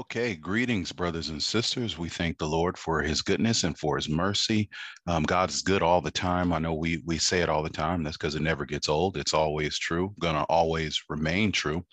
Okay, 0.00 0.34
greetings, 0.34 0.92
brothers 0.92 1.28
and 1.28 1.42
sisters. 1.42 1.98
We 1.98 2.08
thank 2.08 2.38
the 2.38 2.48
Lord 2.48 2.78
for 2.78 3.02
his 3.02 3.20
goodness 3.20 3.64
and 3.64 3.76
for 3.76 3.96
his 3.96 4.08
mercy. 4.08 4.70
Um, 5.06 5.24
God 5.24 5.50
is 5.50 5.60
good 5.60 5.82
all 5.82 6.00
the 6.00 6.10
time. 6.10 6.54
I 6.54 6.58
know 6.58 6.72
we 6.72 7.02
we 7.04 7.18
say 7.18 7.40
it 7.40 7.50
all 7.50 7.62
the 7.62 7.68
time. 7.68 8.02
That's 8.02 8.16
because 8.16 8.34
it 8.34 8.40
never 8.40 8.64
gets 8.64 8.88
old. 8.88 9.18
It's 9.18 9.34
always 9.34 9.78
true, 9.78 10.14
gonna 10.18 10.44
always 10.44 10.98
remain 11.10 11.52
true. 11.52 11.84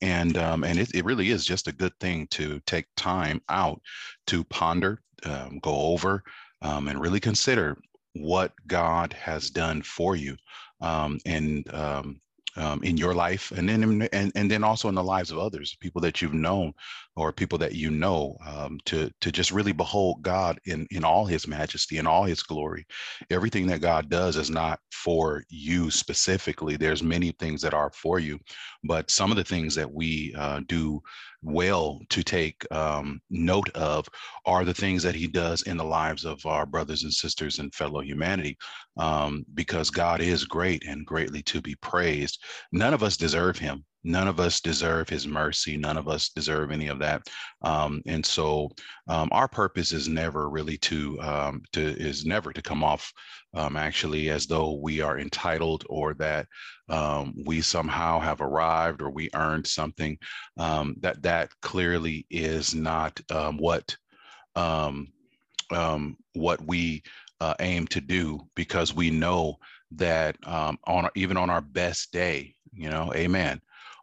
And 0.00 0.36
um, 0.38 0.64
and 0.64 0.76
it, 0.76 0.92
it 0.92 1.04
really 1.04 1.30
is 1.30 1.44
just 1.44 1.68
a 1.68 1.72
good 1.72 1.92
thing 2.00 2.26
to 2.32 2.58
take 2.66 2.86
time 2.96 3.40
out 3.48 3.80
to 4.26 4.42
ponder, 4.42 5.00
um, 5.24 5.60
go 5.62 5.76
over, 5.76 6.24
um, 6.62 6.88
and 6.88 7.00
really 7.00 7.20
consider 7.20 7.78
what 8.14 8.54
God 8.66 9.12
has 9.12 9.50
done 9.50 9.82
for 9.82 10.16
you. 10.16 10.36
Um, 10.80 11.20
and 11.26 11.72
um, 12.56 12.82
in 12.82 12.96
your 12.96 13.14
life 13.14 13.52
and 13.52 13.68
then 13.68 14.08
and, 14.12 14.32
and 14.34 14.50
then 14.50 14.64
also 14.64 14.88
in 14.88 14.94
the 14.94 15.02
lives 15.02 15.30
of 15.30 15.38
others 15.38 15.76
people 15.80 16.00
that 16.00 16.20
you've 16.22 16.34
known 16.34 16.72
or 17.16 17.32
people 17.32 17.58
that 17.58 17.74
you 17.74 17.90
know 17.90 18.36
um, 18.46 18.78
to 18.84 19.10
to 19.20 19.32
just 19.32 19.52
really 19.52 19.72
behold 19.72 20.22
god 20.22 20.58
in 20.66 20.86
in 20.90 21.04
all 21.04 21.26
his 21.26 21.46
majesty 21.48 21.98
and 21.98 22.08
all 22.08 22.24
his 22.24 22.42
glory. 22.42 22.86
Everything 23.30 23.66
that 23.66 23.80
god 23.80 24.10
does 24.10 24.36
is 24.36 24.50
not 24.50 24.80
for 24.92 25.44
you 25.48 25.90
specifically. 25.90 26.76
There's 26.76 27.02
many 27.02 27.32
things 27.38 27.62
that 27.62 27.74
are 27.74 27.90
for 27.94 28.18
you 28.18 28.38
but 28.84 29.10
some 29.10 29.30
of 29.30 29.36
the 29.36 29.44
things 29.44 29.74
that 29.74 29.92
we 29.92 30.34
uh, 30.38 30.60
do 30.66 31.02
well 31.42 32.00
to 32.08 32.22
take 32.22 32.64
um, 32.72 33.20
note 33.30 33.68
of 33.70 34.08
are 34.46 34.64
the 34.64 34.74
things 34.74 35.02
that 35.02 35.14
he 35.14 35.26
does 35.26 35.62
in 35.62 35.76
the 35.76 35.84
lives 35.84 36.24
of 36.24 36.44
our 36.46 36.66
brothers 36.66 37.02
and 37.02 37.12
sisters 37.12 37.58
and 37.58 37.74
fellow 37.74 38.00
humanity 38.00 38.56
um, 38.96 39.44
because 39.54 39.90
god 39.90 40.20
is 40.20 40.44
great 40.44 40.86
and 40.86 41.06
greatly 41.06 41.42
to 41.42 41.60
be 41.60 41.74
praised. 41.76 42.38
None 42.72 42.94
of 42.94 43.02
us 43.02 43.16
deserve 43.16 43.58
him 43.58 43.84
none 44.04 44.28
of 44.28 44.40
us 44.40 44.60
deserve 44.60 45.08
his 45.08 45.26
mercy 45.26 45.76
none 45.76 45.96
of 45.96 46.08
us 46.08 46.28
deserve 46.30 46.70
any 46.70 46.88
of 46.88 46.98
that. 46.98 47.28
Um, 47.62 48.02
and 48.06 48.24
so 48.24 48.70
um, 49.08 49.28
our 49.32 49.48
purpose 49.48 49.92
is 49.92 50.08
never 50.08 50.48
really 50.48 50.76
to 50.78 51.20
um, 51.20 51.62
to 51.72 51.80
is 51.80 52.24
never 52.24 52.52
to 52.52 52.62
come 52.62 52.82
off 52.82 53.12
um, 53.54 53.76
actually 53.76 54.30
as 54.30 54.46
though 54.46 54.72
we 54.72 55.00
are 55.00 55.18
entitled 55.18 55.84
or 55.88 56.14
that 56.14 56.46
um, 56.88 57.34
we 57.44 57.60
somehow 57.60 58.18
have 58.20 58.40
arrived 58.40 59.02
or 59.02 59.10
we 59.10 59.30
earned 59.34 59.66
something. 59.66 60.18
Um, 60.56 60.96
that 61.00 61.22
that 61.22 61.50
clearly 61.60 62.26
is 62.30 62.74
not 62.74 63.20
what 63.58 63.96
what 66.34 66.66
we 66.66 67.02
uh, 67.40 67.54
aim 67.60 67.86
to 67.88 68.00
do 68.00 68.40
because 68.54 68.94
we 68.94 69.10
know 69.10 69.58
that 69.90 70.36
on 70.46 71.08
even 71.14 71.36
on 71.36 71.50
our 71.50 71.60
best 71.60 72.12
day 72.12 72.54
you 72.72 72.88
know 72.88 73.12
amen 73.14 73.60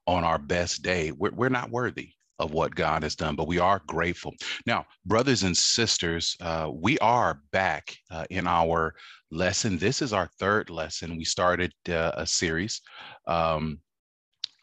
on 0.10 0.24
our 0.24 0.40
best 0.40 0.82
day, 0.82 1.12
we're, 1.12 1.32
we're 1.32 1.50
not 1.50 1.70
worthy 1.70 2.10
of 2.40 2.52
what 2.52 2.74
God 2.74 3.04
has 3.04 3.16
done, 3.16 3.36
but 3.36 3.48
we 3.48 3.60
are 3.60 3.82
grateful. 3.86 4.34
Now, 4.66 4.86
brothers 5.06 5.44
and 5.44 5.56
sisters, 5.56 6.36
uh, 6.42 6.70
we 6.74 6.98
are 7.00 7.42
back 7.52 7.96
uh, 8.10 8.26
in 8.32 8.48
our 8.48 8.96
lesson. 9.30 9.78
This 9.78 10.02
is 10.02 10.12
our 10.12 10.28
third 10.40 10.72
lesson. 10.72 11.16
We 11.16 11.26
started 11.26 11.74
uh, 11.88 12.14
a 12.16 12.26
series 12.26 12.82
um, 13.28 13.80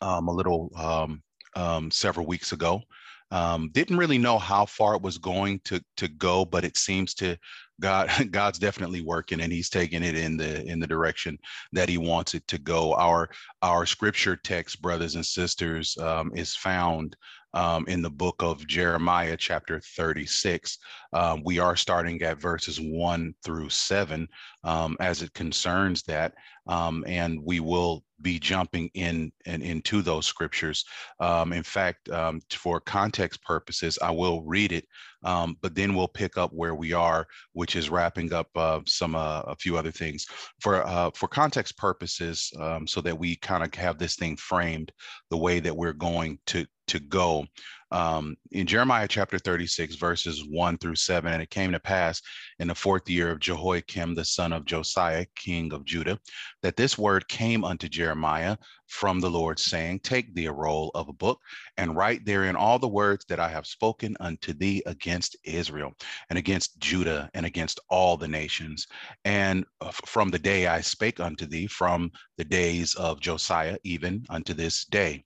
um, 0.01 0.29
a 0.29 0.33
little 0.33 0.71
um, 0.77 1.23
um 1.55 1.91
several 1.91 2.27
weeks 2.27 2.53
ago. 2.53 2.83
Um, 3.31 3.71
didn't 3.73 3.97
really 3.97 4.19
know 4.19 4.39
how 4.39 4.67
far 4.67 4.95
it 4.95 5.03
was 5.03 5.19
going 5.19 5.61
to 5.65 5.81
to 5.97 6.09
go, 6.09 6.45
but 6.45 6.65
it 6.65 6.77
seems 6.77 7.15
to 7.15 7.37
God 7.81 8.11
God's 8.31 8.59
definitely 8.59 9.03
working 9.03 9.41
and 9.41 9.53
he's 9.53 9.71
taking 9.71 10.03
it 10.03 10.17
in 10.17 10.37
the 10.37 10.65
in 10.67 10.81
the 10.81 10.87
direction 10.87 11.39
that 11.73 11.89
he 11.89 11.99
wants 11.99 12.35
it 12.35 12.47
to 12.49 12.59
go. 12.59 12.95
Our 12.95 13.31
our 13.63 13.87
scripture 13.87 14.37
text, 14.37 14.81
brothers 14.83 15.15
and 15.15 15.27
sisters, 15.27 15.97
um, 15.99 16.33
is 16.35 16.57
found 16.57 17.17
um, 17.55 17.87
in 17.89 18.03
the 18.03 18.11
book 18.11 18.43
of 18.43 18.67
Jeremiah, 18.67 19.37
chapter 19.37 19.81
36. 19.81 20.79
Um, 21.15 21.43
we 21.43 21.59
are 21.59 21.75
starting 21.75 22.21
at 22.23 22.41
verses 22.41 22.79
one 22.79 23.35
through 23.43 23.71
seven 23.71 24.29
um, 24.63 24.97
as 25.01 25.23
it 25.23 25.33
concerns 25.33 26.03
that. 26.03 26.35
Um, 26.67 27.03
and 27.07 27.41
we 27.43 27.61
will 27.61 28.05
be 28.23 28.39
jumping 28.39 28.91
in 28.95 29.33
and 29.45 29.63
into 29.63 30.03
those 30.03 30.27
scriptures. 30.27 30.85
Um, 31.21 31.53
in 31.53 31.63
fact, 31.63 32.09
um, 32.11 32.41
for 32.51 32.81
context 32.81 33.43
purposes, 33.43 33.99
I 34.03 34.11
will 34.11 34.43
read 34.43 34.73
it, 34.73 34.87
but 35.23 35.75
then 35.75 35.95
we'll 35.95 36.09
pick 36.09 36.37
up 36.37 36.53
where 36.53 36.75
we 36.75 36.93
are, 36.93 37.27
which 37.53 37.77
is 37.77 37.91
wrapping 37.91 38.33
up 38.33 38.49
uh, 38.55 38.81
some 38.87 39.15
uh, 39.15 39.43
a 39.43 39.57
few 39.57 39.77
other 39.77 39.91
things. 39.91 40.27
For 40.61 40.87
uh, 40.87 41.11
for 41.15 41.29
context 41.29 41.77
purposes, 41.77 42.53
so 42.87 43.01
that 43.01 43.19
we 43.19 43.37
kind 43.37 43.63
of 43.63 43.75
have 43.75 43.99
this 43.99 44.17
thing 44.17 44.37
framed 44.37 44.93
the 45.31 45.37
way 45.37 45.61
that 45.61 45.77
we're 45.77 45.93
going 45.93 46.39
to 46.47 46.67
to 46.89 47.01
go. 47.01 47.47
Um, 47.93 48.37
in 48.51 48.67
Jeremiah 48.67 49.07
chapter 49.07 49.39
36, 49.39 49.95
verses 49.95 50.45
1 50.49 50.79
through 50.79 50.97
7, 50.97 51.33
and 51.33 51.41
it 51.41 51.51
came 51.51 51.71
to 51.71 51.79
pass 51.79 52.21
in 52.59 52.67
the 52.67 52.75
fourth 52.75 53.09
year 53.09 53.31
of 53.31 53.39
Jehoiakim, 53.39 54.15
the 54.15 54.25
son 54.25 54.53
of 54.53 54.65
Josiah, 54.65 55.25
king 55.37 55.73
of 55.73 55.85
Judah, 55.85 56.19
that 56.63 56.77
this 56.77 56.99
word 56.99 57.29
came 57.29 57.65
unto 57.65 57.89
Jeremiah 57.89 58.57
from 58.89 59.21
the 59.21 59.31
Lord, 59.31 59.59
saying, 59.59 60.01
Take 60.01 60.35
thee 60.35 60.47
a 60.47 60.53
roll 60.53 60.91
of 60.95 61.09
a 61.09 61.13
book 61.13 61.41
and 61.77 61.97
write 61.97 62.25
therein 62.25 62.57
all 62.57 62.79
the 62.79 62.89
words 62.89 63.25
that 63.29 63.41
I 63.41 63.49
have 63.49 63.67
spoken 63.67 64.17
unto 64.19 64.53
thee 64.53 64.83
against 64.87 65.37
Israel 65.45 65.93
and 66.31 66.39
against 66.39 66.79
Judah 66.79 67.31
and 67.35 67.47
against 67.47 67.79
all 67.89 68.17
the 68.17 68.29
nations. 68.29 68.87
And 69.25 69.65
uh, 69.81 69.93
from 70.07 70.31
the 70.31 70.39
day 70.39 70.67
I 70.67 70.81
spake 70.81 71.21
unto 71.21 71.47
thee, 71.47 71.69
from 71.69 72.11
the 72.37 72.45
days 72.45 72.95
of 72.95 73.21
Josiah, 73.21 73.79
even 73.85 74.25
unto 74.29 74.55
this 74.55 74.85
day. 74.87 75.25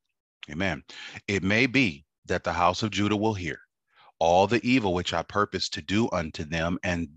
Amen. 0.50 0.83
It 1.28 1.43
may 1.43 1.66
be 1.66 2.05
that 2.27 2.44
the 2.44 2.53
house 2.53 2.83
of 2.83 2.91
Judah 2.91 3.16
will 3.16 3.34
hear 3.34 3.61
all 4.19 4.47
the 4.47 4.61
evil 4.66 4.93
which 4.93 5.15
I 5.15 5.22
purpose 5.22 5.69
to 5.71 5.83
do 5.83 6.09
unto 6.12 6.44
them, 6.44 6.78
and 6.83 7.09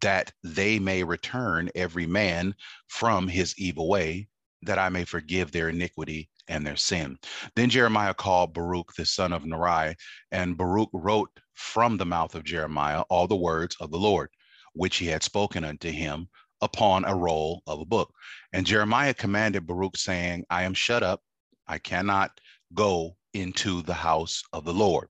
that 0.00 0.32
they 0.42 0.78
may 0.78 1.02
return 1.02 1.70
every 1.74 2.06
man 2.06 2.54
from 2.86 3.28
his 3.28 3.54
evil 3.58 3.88
way, 3.88 4.28
that 4.62 4.78
I 4.78 4.88
may 4.88 5.04
forgive 5.04 5.52
their 5.52 5.68
iniquity 5.68 6.30
and 6.48 6.66
their 6.66 6.76
sin. 6.76 7.18
Then 7.54 7.68
Jeremiah 7.68 8.14
called 8.14 8.54
Baruch 8.54 8.94
the 8.94 9.04
son 9.04 9.32
of 9.32 9.44
Neriah, 9.44 9.94
and 10.32 10.56
Baruch 10.56 10.90
wrote 10.92 11.30
from 11.54 11.96
the 11.96 12.06
mouth 12.06 12.34
of 12.34 12.44
Jeremiah 12.44 13.02
all 13.10 13.26
the 13.26 13.36
words 13.36 13.76
of 13.80 13.90
the 13.90 13.98
Lord, 13.98 14.30
which 14.72 14.96
he 14.96 15.06
had 15.06 15.22
spoken 15.22 15.64
unto 15.64 15.90
him 15.90 16.28
upon 16.60 17.04
a 17.04 17.14
roll 17.14 17.62
of 17.66 17.80
a 17.80 17.84
book. 17.84 18.14
And 18.52 18.64
Jeremiah 18.64 19.14
commanded 19.14 19.66
Baruch, 19.66 19.96
saying, 19.96 20.44
I 20.48 20.62
am 20.62 20.74
shut 20.74 21.02
up, 21.02 21.22
I 21.66 21.78
cannot 21.78 22.40
go 22.74 23.16
into 23.34 23.82
the 23.82 23.94
house 23.94 24.42
of 24.52 24.64
the 24.64 24.74
Lord. 24.74 25.08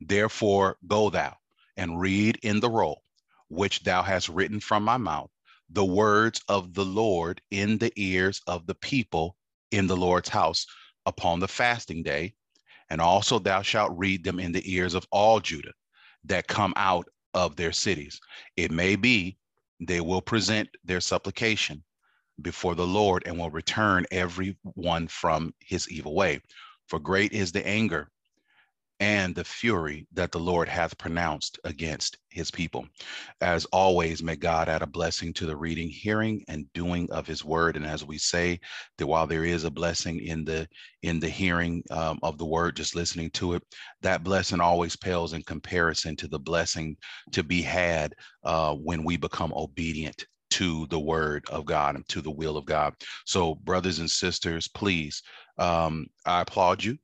Therefore, 0.00 0.76
go 0.86 1.10
thou 1.10 1.36
and 1.76 2.00
read 2.00 2.38
in 2.42 2.60
the 2.60 2.70
roll, 2.70 3.02
which 3.48 3.82
thou 3.82 4.02
hast 4.02 4.28
written 4.28 4.60
from 4.60 4.82
my 4.82 4.96
mouth, 4.96 5.30
the 5.70 5.84
words 5.84 6.40
of 6.48 6.74
the 6.74 6.84
Lord 6.84 7.40
in 7.50 7.78
the 7.78 7.92
ears 7.96 8.40
of 8.46 8.66
the 8.66 8.74
people 8.74 9.36
in 9.70 9.86
the 9.86 9.96
Lord's 9.96 10.28
house 10.28 10.66
upon 11.06 11.40
the 11.40 11.48
fasting 11.48 12.02
day. 12.02 12.34
And 12.90 13.00
also 13.00 13.38
thou 13.38 13.62
shalt 13.62 13.96
read 13.96 14.24
them 14.24 14.40
in 14.40 14.52
the 14.52 14.72
ears 14.72 14.94
of 14.94 15.06
all 15.10 15.40
Judah 15.40 15.74
that 16.24 16.46
come 16.46 16.72
out 16.76 17.06
of 17.34 17.56
their 17.56 17.72
cities. 17.72 18.20
It 18.56 18.70
may 18.70 18.96
be 18.96 19.36
they 19.80 20.00
will 20.00 20.22
present 20.22 20.68
their 20.84 21.00
supplication 21.00 21.84
before 22.40 22.74
the 22.74 22.86
Lord 22.86 23.24
and 23.26 23.38
will 23.38 23.50
return 23.50 24.06
every 24.10 24.56
one 24.62 25.08
from 25.08 25.52
his 25.60 25.88
evil 25.90 26.14
way. 26.14 26.40
For 26.88 26.98
great 26.98 27.32
is 27.32 27.52
the 27.52 27.66
anger 27.66 28.08
and 29.00 29.34
the 29.34 29.44
fury 29.44 30.06
that 30.12 30.32
the 30.32 30.40
Lord 30.40 30.68
hath 30.68 30.98
pronounced 30.98 31.58
against 31.64 32.18
his 32.30 32.50
people. 32.50 32.86
As 33.40 33.64
always, 33.66 34.22
may 34.22 34.34
God 34.34 34.68
add 34.68 34.82
a 34.82 34.86
blessing 34.86 35.32
to 35.34 35.46
the 35.46 35.56
reading, 35.56 35.88
hearing, 35.88 36.44
and 36.48 36.72
doing 36.72 37.08
of 37.12 37.26
his 37.26 37.44
word. 37.44 37.76
And 37.76 37.86
as 37.86 38.04
we 38.04 38.18
say, 38.18 38.58
that 38.96 39.06
while 39.06 39.26
there 39.26 39.44
is 39.44 39.64
a 39.64 39.70
blessing 39.70 40.18
in 40.20 40.44
the 40.44 40.66
in 41.02 41.20
the 41.20 41.28
hearing 41.28 41.84
um, 41.90 42.18
of 42.22 42.38
the 42.38 42.46
word, 42.46 42.74
just 42.74 42.96
listening 42.96 43.30
to 43.32 43.54
it, 43.54 43.62
that 44.02 44.24
blessing 44.24 44.60
always 44.60 44.96
pales 44.96 45.32
in 45.32 45.42
comparison 45.42 46.16
to 46.16 46.26
the 46.26 46.40
blessing 46.40 46.96
to 47.32 47.44
be 47.44 47.62
had 47.62 48.14
uh, 48.42 48.74
when 48.74 49.04
we 49.04 49.16
become 49.16 49.52
obedient 49.54 50.26
to 50.50 50.86
the 50.86 50.98
word 50.98 51.44
of 51.50 51.64
God 51.64 51.96
and 51.96 52.08
to 52.08 52.20
the 52.20 52.30
will 52.30 52.56
of 52.56 52.64
God. 52.64 52.94
So, 53.26 53.54
brothers 53.54 53.98
and 53.98 54.10
sisters, 54.10 54.68
please, 54.68 55.22
um, 55.58 56.06
I 56.26 56.42
applaud 56.42 56.82
you 56.82 56.98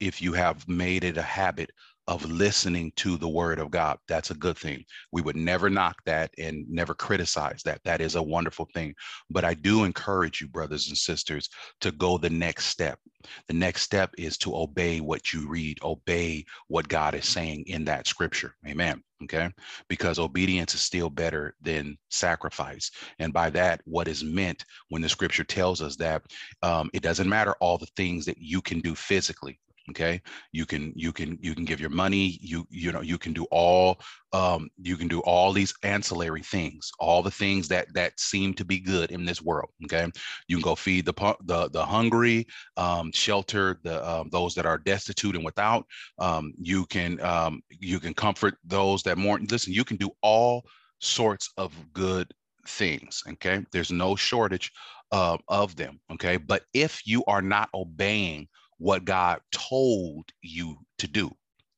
if 0.00 0.22
you 0.22 0.32
have 0.32 0.66
made 0.68 1.04
it 1.04 1.16
a 1.16 1.22
habit 1.22 1.70
of 2.08 2.24
listening 2.24 2.90
to 2.96 3.18
the 3.18 3.28
word 3.28 3.58
of 3.58 3.70
God. 3.70 3.98
That's 4.08 4.30
a 4.30 4.34
good 4.34 4.56
thing. 4.56 4.82
We 5.12 5.20
would 5.20 5.36
never 5.36 5.68
knock 5.68 5.96
that 6.06 6.30
and 6.38 6.64
never 6.66 6.94
criticize 6.94 7.62
that. 7.64 7.82
That 7.84 8.00
is 8.00 8.14
a 8.14 8.22
wonderful 8.22 8.66
thing. 8.72 8.94
But 9.28 9.44
I 9.44 9.52
do 9.52 9.84
encourage 9.84 10.40
you, 10.40 10.48
brothers 10.48 10.88
and 10.88 10.96
sisters, 10.96 11.50
to 11.82 11.92
go 11.92 12.16
the 12.16 12.30
next 12.30 12.66
step. 12.66 12.98
The 13.46 13.54
next 13.54 13.82
step 13.82 14.10
is 14.16 14.38
to 14.38 14.56
obey 14.56 15.00
what 15.00 15.34
you 15.34 15.48
read, 15.48 15.78
obey 15.82 16.46
what 16.68 16.88
God 16.88 17.14
is 17.14 17.28
saying 17.28 17.64
in 17.66 17.84
that 17.84 18.06
scripture. 18.06 18.54
Amen. 18.66 19.02
Okay. 19.24 19.50
Because 19.88 20.18
obedience 20.18 20.74
is 20.74 20.80
still 20.80 21.10
better 21.10 21.54
than 21.60 21.98
sacrifice. 22.08 22.90
And 23.18 23.32
by 23.32 23.50
that, 23.50 23.80
what 23.84 24.06
is 24.06 24.22
meant 24.22 24.64
when 24.90 25.02
the 25.02 25.08
scripture 25.08 25.44
tells 25.44 25.82
us 25.82 25.96
that 25.96 26.22
um, 26.62 26.88
it 26.92 27.02
doesn't 27.02 27.28
matter 27.28 27.54
all 27.60 27.78
the 27.78 27.88
things 27.96 28.24
that 28.26 28.38
you 28.38 28.62
can 28.62 28.80
do 28.80 28.94
physically 28.94 29.58
okay? 29.90 30.20
You 30.52 30.66
can 30.66 30.92
you 30.96 31.12
can 31.12 31.38
you 31.40 31.54
can 31.54 31.64
give 31.64 31.80
your 31.80 31.90
money 31.90 32.38
you 32.40 32.66
you 32.70 32.92
know 32.92 33.00
you 33.00 33.18
can 33.18 33.32
do 33.32 33.46
all 33.50 34.00
um, 34.32 34.68
you 34.82 34.96
can 34.96 35.08
do 35.08 35.20
all 35.20 35.52
these 35.52 35.74
ancillary 35.82 36.42
things 36.42 36.90
all 36.98 37.22
the 37.22 37.30
things 37.30 37.68
that 37.68 37.92
that 37.94 38.18
seem 38.20 38.52
to 38.54 38.64
be 38.64 38.78
good 38.78 39.10
in 39.10 39.24
this 39.24 39.42
world 39.42 39.70
okay? 39.84 40.06
You 40.48 40.56
can 40.56 40.62
go 40.62 40.74
feed 40.74 41.06
the 41.06 41.36
the, 41.44 41.68
the 41.70 41.84
hungry 41.84 42.46
um, 42.76 43.10
shelter 43.12 43.80
the 43.82 44.06
um, 44.08 44.28
those 44.30 44.54
that 44.54 44.66
are 44.66 44.78
destitute 44.78 45.34
and 45.34 45.44
without 45.44 45.86
um, 46.18 46.52
you 46.60 46.86
can 46.86 47.20
um, 47.20 47.62
you 47.70 48.00
can 48.00 48.14
comfort 48.14 48.56
those 48.64 49.02
that 49.04 49.18
mourn 49.18 49.46
listen 49.50 49.72
you 49.72 49.84
can 49.84 49.96
do 49.96 50.10
all 50.22 50.64
sorts 51.00 51.50
of 51.56 51.72
good 51.92 52.32
things 52.66 53.22
okay? 53.28 53.64
There's 53.72 53.90
no 53.90 54.16
shortage 54.16 54.70
uh, 55.12 55.38
of 55.48 55.76
them 55.76 56.00
okay? 56.12 56.36
But 56.36 56.64
if 56.74 57.06
you 57.06 57.24
are 57.26 57.42
not 57.42 57.70
obeying 57.74 58.48
what 58.78 59.04
God 59.04 59.40
told 59.52 60.30
you 60.42 60.78
to 60.98 61.06
do. 61.08 61.30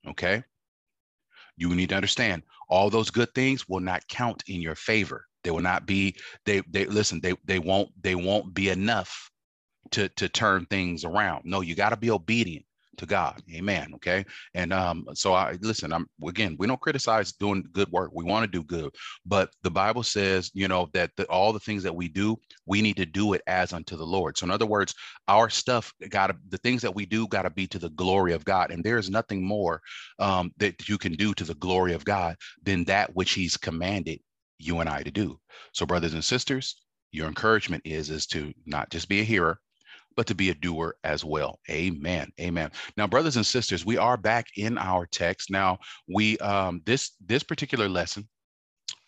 Okay. 0.07 0.43
You 1.57 1.75
need 1.75 1.91
to 1.91 1.97
understand 1.97 2.43
all 2.69 2.89
those 2.89 3.11
good 3.11 3.35
things 3.35 3.69
will 3.69 3.81
not 3.81 4.07
count 4.09 4.43
in 4.47 4.63
your 4.63 4.75
favor. 4.75 5.27
They 5.43 5.51
will 5.51 5.61
not 5.61 5.87
be, 5.87 6.17
they, 6.47 6.63
they 6.71 6.87
listen, 6.87 7.21
they, 7.21 7.35
they 7.45 7.59
won't, 7.59 7.91
they 8.03 8.15
won't 8.15 8.55
be 8.55 8.69
enough 8.69 9.31
to, 9.93 10.09
to 10.11 10.29
turn 10.29 10.67
things 10.67 11.05
around. 11.05 11.45
No, 11.45 11.61
you 11.61 11.75
got 11.75 11.91
to 11.91 11.97
be 11.97 12.11
obedient 12.11 12.65
to 12.97 13.07
God. 13.07 13.43
Amen. 13.55 13.93
Okay. 13.95 14.25
And 14.55 14.73
um, 14.73 15.07
so 15.15 15.33
I 15.33 15.57
listen, 15.61 15.93
I'm 15.93 16.07
again, 16.27 16.57
we 16.59 16.67
don't 16.67 16.81
criticize 16.81 17.33
doing 17.33 17.65
good 17.73 17.91
work. 17.91 18.11
We 18.15 18.25
want 18.25 18.45
to 18.45 18.51
do 18.51 18.63
good. 18.63 18.95
But 19.25 19.51
the 19.63 19.71
Bible 19.71 20.03
says, 20.03 20.51
you 20.55 20.69
know, 20.69 20.89
that 20.93 21.11
the, 21.17 21.25
all 21.27 21.53
the 21.53 21.61
things 21.61 21.83
that 21.83 21.95
we 21.95 22.09
do, 22.09 22.37
we 22.67 22.83
need 22.83 22.97
to 22.97 23.07
do 23.07 23.33
it 23.33 23.43
as 23.47 23.73
unto 23.73 23.97
the 23.97 24.07
Lord. 24.07 24.37
So 24.37 24.45
in 24.45 24.51
other 24.51 24.67
words, 24.67 24.95
our 25.29 25.49
stuff 25.49 25.93
gotta 26.11 26.37
the 26.49 26.59
things 26.59 26.83
that 26.83 26.95
we 26.95 27.07
do 27.07 27.27
gotta 27.29 27.51
be 27.51 27.67
to 27.69 27.79
the 27.79 27.91
glory 27.91 28.33
of 28.33 28.45
God. 28.45 28.71
And 28.71 28.85
there 28.85 28.99
is 28.99 29.11
nothing 29.11 29.45
more 29.45 29.81
um, 30.19 30.53
that 30.59 30.89
you 30.89 30.99
can 30.99 31.13
do 31.15 31.35
to 31.35 31.45
the 31.45 31.55
glory 31.55 31.95
of 31.95 32.05
God 32.05 32.37
than 32.63 32.85
that 32.85 33.15
which 33.15 33.33
He's 33.33 33.57
commanded 33.57 34.21
you 34.59 34.81
and 34.81 34.89
I 34.89 35.03
to 35.03 35.11
do. 35.11 35.39
So, 35.73 35.87
brothers 35.87 36.15
and 36.15 36.25
sisters, 36.25 36.77
your 37.13 37.27
encouragement 37.27 37.83
is 37.85 38.11
is 38.11 38.27
to 38.29 38.53
not 38.67 38.91
just 38.91 39.09
be 39.09 39.21
a 39.21 39.25
hearer, 39.25 39.59
but 40.17 40.27
to 40.27 40.35
be 40.35 40.51
a 40.51 40.55
doer 40.55 40.97
as 41.05 41.25
well. 41.25 41.59
Amen. 41.71 42.31
Amen. 42.41 42.71
Now, 42.97 43.07
brothers 43.07 43.37
and 43.37 43.47
sisters, 43.47 43.87
we 43.87 43.97
are 43.97 44.17
back 44.17 44.47
in 44.57 44.79
our 44.79 45.07
text. 45.07 45.51
Now, 45.51 45.79
we 46.09 46.39
um, 46.39 46.83
this 46.85 47.13
this 47.25 47.43
particular 47.43 47.89
lesson, 47.89 48.29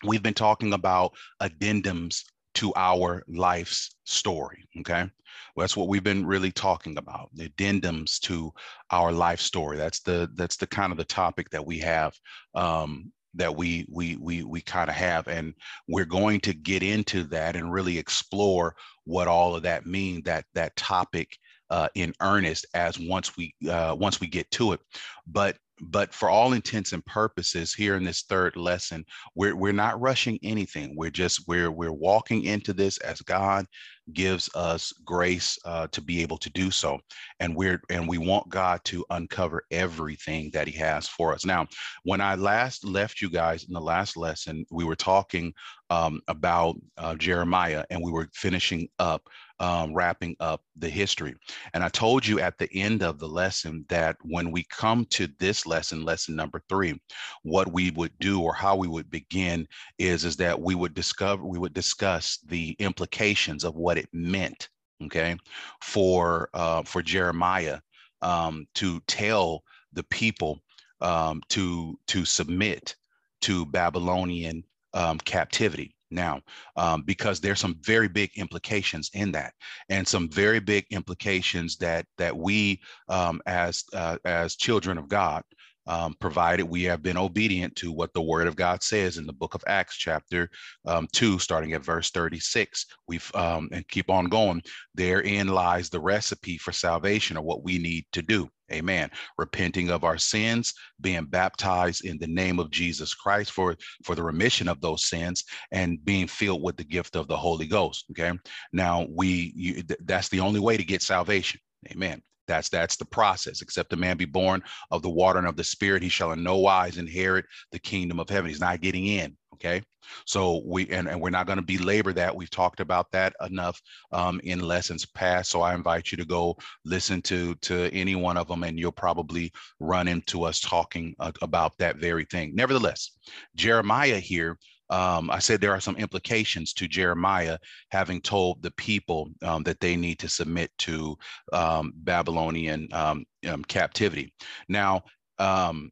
we've 0.03 0.23
been 0.23 0.33
talking 0.33 0.73
about 0.73 1.13
addendums 1.41 2.23
to 2.55 2.73
our 2.75 3.23
life's 3.27 3.95
story. 4.05 4.63
Okay. 4.79 5.09
Well, 5.55 5.63
that's 5.63 5.77
what 5.77 5.87
we've 5.87 6.03
been 6.03 6.25
really 6.25 6.51
talking 6.51 6.97
about. 6.97 7.29
The 7.33 7.49
addendums 7.49 8.19
to 8.21 8.51
our 8.91 9.11
life 9.11 9.39
story. 9.39 9.77
That's 9.77 9.99
the 10.01 10.29
that's 10.35 10.57
the 10.57 10.67
kind 10.67 10.91
of 10.91 10.97
the 10.97 11.03
topic 11.03 11.49
that 11.51 11.65
we 11.65 11.79
have 11.79 12.13
um, 12.55 13.11
that 13.35 13.55
we 13.55 13.85
we 13.89 14.15
we 14.17 14.43
we 14.43 14.61
kind 14.61 14.89
of 14.89 14.95
have 14.95 15.27
and 15.27 15.53
we're 15.87 16.05
going 16.05 16.39
to 16.41 16.53
get 16.53 16.83
into 16.83 17.23
that 17.23 17.55
and 17.55 17.71
really 17.71 17.97
explore 17.97 18.75
what 19.05 19.27
all 19.27 19.55
of 19.55 19.63
that 19.63 19.85
mean 19.85 20.21
that 20.23 20.45
that 20.53 20.75
topic 20.75 21.37
uh, 21.69 21.87
in 21.95 22.13
earnest 22.21 22.65
as 22.73 22.99
once 22.99 23.35
we 23.35 23.55
uh, 23.69 23.95
once 23.97 24.19
we 24.19 24.27
get 24.27 24.49
to 24.51 24.73
it. 24.73 24.79
But 25.25 25.57
but 25.89 26.13
for 26.13 26.29
all 26.29 26.53
intents 26.53 26.93
and 26.93 27.05
purposes 27.05 27.73
here 27.73 27.95
in 27.95 28.03
this 28.03 28.23
third 28.23 28.55
lesson 28.55 29.03
we're, 29.35 29.55
we're 29.55 29.73
not 29.73 29.99
rushing 29.99 30.39
anything. 30.43 30.95
We're 30.95 31.09
just 31.09 31.47
we're 31.47 31.71
we're 31.71 31.91
walking 31.91 32.43
into 32.45 32.73
this 32.73 32.97
as 32.99 33.21
god 33.21 33.65
gives 34.11 34.49
us 34.53 34.91
grace 35.05 35.57
uh, 35.63 35.87
to 35.87 36.01
be 36.01 36.21
able 36.21 36.37
to 36.37 36.49
do 36.51 36.69
so. 36.69 36.99
And 37.39 37.55
we're 37.55 37.81
and 37.89 38.07
we 38.07 38.17
want 38.17 38.49
god 38.49 38.81
to 38.85 39.05
uncover 39.09 39.63
everything 39.71 40.51
that 40.53 40.67
he 40.67 40.77
has 40.77 41.07
for 41.07 41.33
us. 41.33 41.45
Now 41.45 41.67
when 42.03 42.21
i 42.21 42.35
last 42.35 42.85
left 42.85 43.21
you 43.21 43.29
guys 43.29 43.65
in 43.65 43.73
the 43.73 43.81
last 43.81 44.17
lesson 44.17 44.65
we 44.71 44.83
were 44.83 44.95
talking 44.95 45.53
um, 45.89 46.21
about 46.27 46.75
uh, 46.97 47.15
jeremiah 47.15 47.83
and 47.89 48.01
we 48.01 48.11
were 48.11 48.29
finishing 48.33 48.87
up 48.99 49.27
um, 49.59 49.93
wrapping 49.93 50.35
up 50.39 50.61
the 50.75 50.89
history. 50.89 51.33
And 51.73 51.83
I 51.83 51.89
told 51.89 52.25
you 52.25 52.39
at 52.39 52.57
the 52.57 52.69
end 52.73 53.01
of 53.01 53.19
the 53.19 53.27
lesson 53.27 53.85
that 53.87 54.17
when 54.23 54.51
we 54.51 54.65
come 54.65 55.05
to 55.11 55.27
this 55.39 55.65
lesson, 55.73 56.05
lesson 56.05 56.35
number 56.35 56.61
three, 56.69 57.01
what 57.41 57.71
we 57.73 57.89
would 57.91 58.11
do 58.19 58.41
or 58.41 58.53
how 58.53 58.75
we 58.75 58.87
would 58.87 59.09
begin 59.09 59.67
is, 59.97 60.23
is 60.23 60.35
that 60.37 60.59
we 60.59 60.75
would 60.75 60.93
discover, 60.93 61.43
we 61.43 61.57
would 61.57 61.73
discuss 61.73 62.37
the 62.45 62.75
implications 62.77 63.63
of 63.63 63.73
what 63.73 63.97
it 63.97 64.07
meant, 64.13 64.69
okay, 65.03 65.35
for, 65.81 66.49
uh, 66.53 66.83
for 66.83 67.01
Jeremiah 67.01 67.79
um, 68.21 68.67
to 68.75 68.99
tell 69.07 69.63
the 69.93 70.03
people 70.03 70.59
um, 71.01 71.41
to, 71.49 71.97
to 72.07 72.23
submit 72.23 72.95
to 73.41 73.65
Babylonian 73.65 74.63
um, 74.93 75.17
captivity. 75.17 75.95
Now 76.13 76.41
um, 76.77 77.01
because 77.01 77.39
there's 77.39 77.59
some 77.59 77.77
very 77.81 78.07
big 78.07 78.29
implications 78.35 79.09
in 79.13 79.31
that 79.31 79.53
and 79.89 80.07
some 80.07 80.29
very 80.29 80.59
big 80.59 80.85
implications 80.91 81.75
that 81.77 82.05
that 82.17 82.37
we 82.37 82.81
um, 83.09 83.41
as 83.47 83.83
uh, 83.93 84.17
as 84.23 84.55
children 84.55 84.97
of 84.99 85.09
god 85.09 85.43
um, 85.87 86.15
provided 86.19 86.63
we 86.63 86.83
have 86.83 87.01
been 87.01 87.17
obedient 87.17 87.75
to 87.77 87.91
what 87.91 88.13
the 88.13 88.21
word 88.21 88.47
of 88.47 88.55
God 88.55 88.83
says 88.83 89.17
in 89.17 89.25
the 89.25 89.33
book 89.33 89.55
of 89.55 89.63
Acts, 89.67 89.97
chapter 89.97 90.49
um, 90.85 91.07
2, 91.11 91.39
starting 91.39 91.73
at 91.73 91.83
verse 91.83 92.09
36. 92.11 92.85
We've 93.07 93.31
um, 93.35 93.69
and 93.71 93.87
keep 93.87 94.09
on 94.09 94.25
going. 94.25 94.61
Therein 94.95 95.47
lies 95.47 95.89
the 95.89 95.99
recipe 95.99 96.57
for 96.57 96.71
salvation 96.71 97.37
or 97.37 97.43
what 97.43 97.63
we 97.63 97.77
need 97.77 98.05
to 98.13 98.21
do. 98.21 98.49
Amen. 98.71 99.11
Repenting 99.37 99.89
of 99.89 100.03
our 100.03 100.17
sins, 100.17 100.73
being 101.01 101.25
baptized 101.25 102.05
in 102.05 102.17
the 102.17 102.27
name 102.27 102.59
of 102.59 102.71
Jesus 102.71 103.13
Christ 103.13 103.51
for, 103.51 103.75
for 104.03 104.15
the 104.15 104.23
remission 104.23 104.67
of 104.67 104.81
those 104.81 105.07
sins, 105.07 105.43
and 105.71 106.03
being 106.03 106.27
filled 106.27 106.63
with 106.63 106.77
the 106.77 106.83
gift 106.83 107.15
of 107.15 107.27
the 107.27 107.37
Holy 107.37 107.67
Ghost. 107.67 108.05
Okay. 108.11 108.31
Now 108.71 109.05
we 109.09 109.53
you, 109.55 109.83
that's 110.05 110.29
the 110.29 110.39
only 110.39 110.59
way 110.59 110.77
to 110.77 110.83
get 110.83 111.01
salvation. 111.01 111.59
Amen. 111.91 112.21
That's 112.47 112.69
that's 112.69 112.95
the 112.95 113.05
process. 113.05 113.61
Except 113.61 113.93
a 113.93 113.97
man 113.97 114.17
be 114.17 114.25
born 114.25 114.63
of 114.91 115.01
the 115.01 115.09
water 115.09 115.39
and 115.39 115.47
of 115.47 115.55
the 115.55 115.63
spirit, 115.63 116.03
he 116.03 116.09
shall 116.09 116.31
in 116.31 116.43
no 116.43 116.57
wise 116.57 116.97
inherit 116.97 117.45
the 117.71 117.79
kingdom 117.79 118.19
of 118.19 118.29
heaven. 118.29 118.49
He's 118.49 118.59
not 118.59 118.81
getting 118.81 119.07
in. 119.07 119.37
Okay. 119.53 119.81
So 120.25 120.61
we 120.65 120.89
and, 120.89 121.07
and 121.07 121.21
we're 121.21 121.29
not 121.29 121.47
going 121.47 121.57
to 121.57 121.63
belabor 121.63 122.13
that. 122.13 122.35
We've 122.35 122.49
talked 122.49 122.79
about 122.79 123.11
that 123.11 123.33
enough 123.45 123.81
um, 124.11 124.41
in 124.43 124.59
lessons 124.59 125.05
past. 125.05 125.51
So 125.51 125.61
I 125.61 125.73
invite 125.73 126.11
you 126.11 126.17
to 126.17 126.25
go 126.25 126.57
listen 126.85 127.21
to 127.23 127.55
to 127.55 127.89
any 127.93 128.15
one 128.15 128.37
of 128.37 128.47
them, 128.47 128.63
and 128.63 128.77
you'll 128.77 128.91
probably 128.91 129.51
run 129.79 130.07
into 130.07 130.43
us 130.43 130.59
talking 130.59 131.15
uh, 131.19 131.31
about 131.41 131.77
that 131.77 131.97
very 131.97 132.25
thing. 132.25 132.53
Nevertheless, 132.53 133.11
Jeremiah 133.55 134.19
here 134.19 134.57
um, 134.89 135.29
I 135.31 135.39
said 135.39 135.59
there 135.61 135.73
are 135.73 135.79
some 135.79 135.95
implications 135.97 136.73
to 136.73 136.87
Jeremiah 136.87 137.57
having 137.89 138.21
told 138.21 138.61
the 138.61 138.71
people 138.71 139.29
um, 139.41 139.63
that 139.63 139.79
they 139.79 139.95
need 139.95 140.19
to 140.19 140.29
submit 140.29 140.71
to 140.79 141.17
um, 141.51 141.93
Babylonian 141.95 142.87
um, 142.91 143.25
um, 143.47 143.63
captivity. 143.63 144.33
Now, 144.67 145.03
um, 145.39 145.89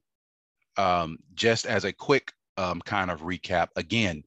just 1.34 1.66
as 1.66 1.86
a 1.86 1.94
quick 1.94 2.32
kind 2.86 3.10
of 3.10 3.22
recap, 3.22 3.68
again, 3.76 4.24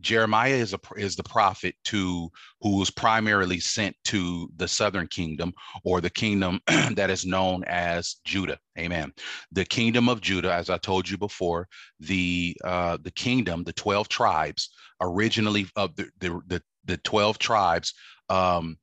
Jeremiah 0.00 0.54
is 0.54 0.74
a 0.74 0.80
is 0.96 1.16
the 1.16 1.22
prophet 1.22 1.74
to 1.84 2.30
who 2.60 2.78
was 2.78 2.90
primarily 2.90 3.60
sent 3.60 3.96
to 4.04 4.50
the 4.56 4.68
southern 4.68 5.06
kingdom 5.08 5.52
or 5.84 6.00
the 6.00 6.10
kingdom 6.10 6.60
that 6.94 7.10
is 7.10 7.26
known 7.26 7.64
as 7.64 8.16
Judah. 8.24 8.58
Amen. 8.78 9.12
The 9.52 9.64
kingdom 9.64 10.08
of 10.08 10.20
Judah, 10.20 10.52
as 10.52 10.70
I 10.70 10.78
told 10.78 11.08
you 11.08 11.18
before, 11.18 11.68
the 12.00 12.56
uh, 12.64 12.98
the 13.02 13.10
kingdom, 13.10 13.64
the 13.64 13.72
twelve 13.72 14.08
tribes, 14.08 14.70
originally 15.00 15.66
of 15.76 15.94
the, 15.96 16.08
the 16.20 16.40
the 16.46 16.62
the, 16.84 16.96
twelve 16.98 17.38
tribes 17.38 17.94
um, 18.28 18.76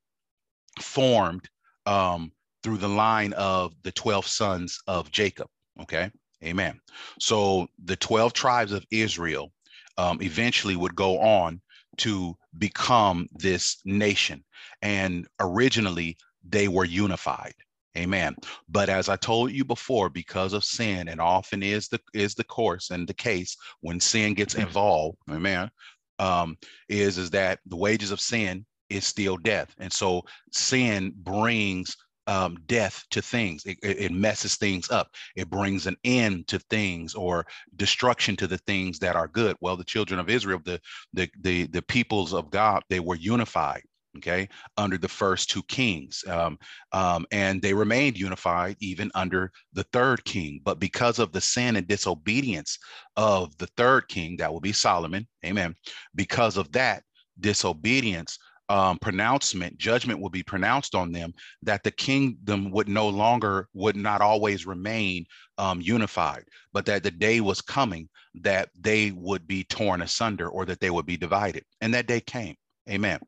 formed 0.82 1.48
um, 1.86 2.32
through 2.64 2.78
the 2.78 2.90
line 2.90 3.34
of 3.34 3.74
the 3.84 3.92
twelve 3.92 4.28
sons 4.28 4.80
of 4.88 5.12
Jacob. 5.12 5.48
Okay. 5.82 6.12
Amen. 6.44 6.80
So 7.20 7.68
the 7.86 7.96
12 7.96 8.34
tribes 8.34 8.72
of 8.72 8.86
Israel 8.92 9.52
um, 9.98 10.22
eventually 10.22 10.76
would 10.76 10.96
go 10.96 11.20
on 11.20 11.62
to 11.98 12.36
become 12.58 13.28
this 13.34 13.78
nation. 13.86 14.44
And 14.82 15.28
originally, 15.40 16.18
they 16.48 16.68
were 16.68 16.86
unified. 16.86 17.54
Amen. 17.98 18.36
But 18.68 18.90
as 18.90 19.08
I 19.08 19.16
told 19.16 19.52
you 19.52 19.64
before, 19.64 20.10
because 20.10 20.52
of 20.52 20.66
sin, 20.66 21.08
and 21.08 21.22
often 21.22 21.64
is 21.64 21.88
the 21.88 22.00
is 22.14 22.36
the 22.36 22.44
course 22.44 22.92
and 22.92 23.08
the 23.08 23.14
case 23.14 23.56
when 23.80 24.00
sin 24.02 24.34
gets 24.34 24.54
mm-hmm. 24.54 24.68
involved, 24.68 25.18
amen, 25.32 25.72
um, 26.20 26.58
is 26.90 27.18
is 27.18 27.30
that 27.30 27.60
the 27.66 27.78
wages 27.78 28.12
of 28.12 28.20
sin 28.20 28.66
is 28.90 29.06
still 29.06 29.38
death. 29.38 29.74
And 29.80 29.92
so 29.92 30.24
sin 30.52 31.14
brings 31.16 31.96
um, 32.28 32.58
death 32.66 33.04
to 33.12 33.22
things. 33.22 33.66
It, 33.66 33.78
it, 33.84 34.12
messes 34.12 34.56
things 34.56 34.90
up. 34.90 35.10
It 35.36 35.50
brings 35.50 35.88
an 35.88 35.96
end 36.04 36.48
to 36.48 36.60
things 36.60 37.14
or 37.16 37.46
destruction 37.76 38.36
to 38.38 38.48
the 38.48 38.58
things 38.60 39.00
that 39.00 39.16
are 39.16 39.28
good. 39.28 39.56
Well, 39.62 39.78
the 39.78 39.84
children 39.84 40.20
of 40.20 40.30
Israel, 40.30 40.60
the 40.64 40.80
the 41.14 41.30
the, 41.42 41.68
the 41.68 41.82
peoples 41.82 42.34
of 42.34 42.50
God, 42.50 42.84
they 42.90 43.00
were 43.00 43.16
unified. 43.16 43.84
okay, 44.18 44.48
under 44.78 44.98
the 44.98 45.08
first 45.08 45.50
two 45.50 45.64
kings. 45.64 46.24
Um, 46.28 46.58
um, 46.94 47.26
and 47.32 47.62
they 47.62 47.74
remained 47.74 48.18
unified 48.18 48.78
even 48.80 49.12
under 49.14 49.52
the 49.74 49.84
third 49.92 50.24
king. 50.26 50.62
But 50.64 50.80
because 50.80 51.20
of 51.20 51.32
the 51.32 51.42
sin 51.42 51.76
and 51.76 51.88
disobedience 51.88 52.80
of 53.18 53.58
the 53.58 53.68
third 53.78 54.08
king, 54.08 54.38
that 54.38 54.52
will 54.52 54.62
be 54.62 54.74
Solomon, 54.74 55.28
amen, 55.46 55.76
because 56.16 56.58
of 56.58 56.72
that 56.72 57.04
disobedience, 57.40 58.38
um, 58.70 58.98
pronouncement, 59.00 59.78
judgment 59.78 60.20
will 60.20 60.30
be 60.30 60.44
pronounced 60.44 60.96
on 60.96 61.12
them, 61.12 61.34
that 61.62 61.84
the 61.84 61.92
kingdom 61.92 62.72
would 62.72 62.88
no 62.88 63.10
longer, 63.10 63.68
would 63.74 63.96
not 63.96 64.22
always 64.22 64.66
remain 64.66 65.26
um, 65.58 65.82
unified, 65.82 66.44
but 66.74 66.86
that 66.86 67.04
the 67.04 67.12
day 67.12 67.42
was 67.42 67.62
coming 67.62 68.10
that 68.42 68.70
they 68.80 69.12
would 69.12 69.48
be 69.48 69.64
torn 69.64 70.02
asunder 70.02 70.50
or 70.50 70.66
that 70.66 70.80
they 70.80 70.90
would 70.90 71.06
be 71.06 71.18
divided. 71.18 71.64
And 71.82 71.94
that 71.94 72.08
day 72.08 72.20
came. 72.20 72.56
Amen. 72.90 73.20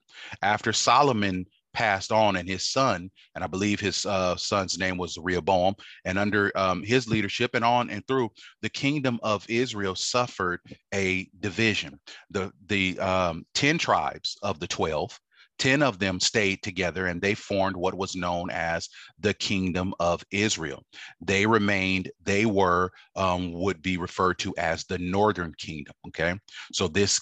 After 0.42 0.74
Solomon 0.74 1.46
passed 1.74 2.12
on 2.12 2.36
and 2.36 2.50
his 2.50 2.68
son, 2.68 3.10
and 3.36 3.44
I 3.44 3.48
believe 3.48 3.80
his 3.80 4.06
uh, 4.06 4.36
son's 4.36 4.78
name 4.78 4.98
was 4.98 5.18
Rehoboam, 5.18 5.76
and 6.06 6.18
under 6.18 6.52
um, 6.56 6.84
his 6.84 7.08
leadership 7.08 7.52
and 7.54 7.64
on 7.64 7.90
and 7.90 8.06
through, 8.08 8.30
the 8.62 8.70
kingdom 8.70 9.20
of 9.24 9.46
Israel 9.50 9.96
suffered 9.96 10.60
a 10.94 11.30
division. 11.40 12.00
The, 12.32 12.52
the 12.66 13.00
um, 13.00 13.46
10 13.54 13.78
tribes 13.78 14.38
of 14.42 14.60
the 14.60 14.68
12 14.68 15.20
10 15.60 15.82
of 15.82 16.00
them 16.00 16.20
stayed 16.20 16.62
together 16.64 17.08
and 17.08 17.22
they 17.22 17.34
formed 17.36 17.76
what 17.76 17.96
was 17.96 18.16
known 18.16 18.50
as 18.52 18.90
the 19.20 19.34
kingdom 19.34 19.94
of 20.00 20.24
Israel. 20.32 20.84
They 21.22 21.46
remained, 21.46 22.12
they 22.24 22.46
were, 22.46 22.92
um, 23.16 23.54
would 23.54 23.82
be 23.82 23.98
referred 23.98 24.40
to 24.40 24.56
as 24.58 24.86
the 24.86 24.98
northern 24.98 25.54
kingdom. 25.58 25.94
Okay. 26.08 26.36
So 26.74 26.88
this 26.88 27.22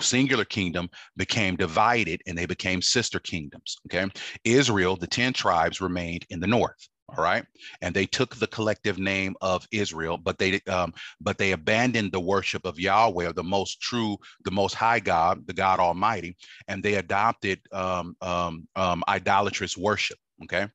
singular 0.00 0.44
kingdom 0.44 0.88
became 1.16 1.56
divided 1.56 2.22
and 2.26 2.36
they 2.36 2.46
became 2.46 2.82
sister 2.82 3.18
kingdoms. 3.18 3.76
Okay. 3.86 4.10
Israel, 4.44 4.96
the 4.96 5.06
10 5.06 5.32
tribes 5.32 5.80
remained 5.80 6.26
in 6.30 6.40
the 6.40 6.46
north 6.46 6.88
all 7.08 7.22
right? 7.22 7.44
And 7.80 7.94
they 7.94 8.06
took 8.06 8.36
the 8.36 8.46
collective 8.46 8.98
name 8.98 9.36
of 9.40 9.66
israel 9.72 10.16
but 10.16 10.38
they 10.38 10.60
um, 10.68 10.92
but 11.20 11.38
they 11.38 11.52
abandoned 11.52 12.12
the 12.12 12.20
worship 12.20 12.64
of 12.64 12.78
yahweh 12.78 13.32
the 13.32 13.42
most 13.42 13.80
true 13.80 14.16
the 14.44 14.50
most 14.50 14.74
high 14.74 15.00
god 15.00 15.46
the 15.46 15.52
god 15.52 15.78
almighty 15.78 16.36
and 16.68 16.82
they 16.82 16.94
adopted 16.94 17.60
um, 17.72 18.16
um, 18.20 18.66
um, 18.76 19.02
idolatrous 19.08 19.76
worship 19.76 20.18
okay? 20.42 20.66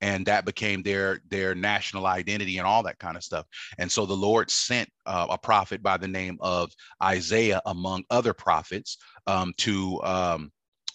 And 0.00 0.24
that 0.26 0.44
became 0.44 0.82
their 0.82 1.20
their 1.28 1.54
national 1.54 2.06
identity 2.06 2.58
and 2.58 2.66
all 2.66 2.82
that 2.84 2.98
kind 2.98 3.16
of 3.16 3.22
stuff. 3.22 3.46
And 3.78 3.90
so 3.90 4.06
the 4.06 4.14
lord 4.14 4.50
sent 4.50 4.88
uh, 5.04 5.26
a 5.30 5.38
prophet 5.38 5.82
by 5.82 5.96
the 5.96 6.08
name 6.08 6.38
of 6.40 6.72
isaiah 7.02 7.60
among 7.66 8.04
other 8.10 8.32
prophets 8.32 8.98
um, 9.26 9.52
to 9.58 10.02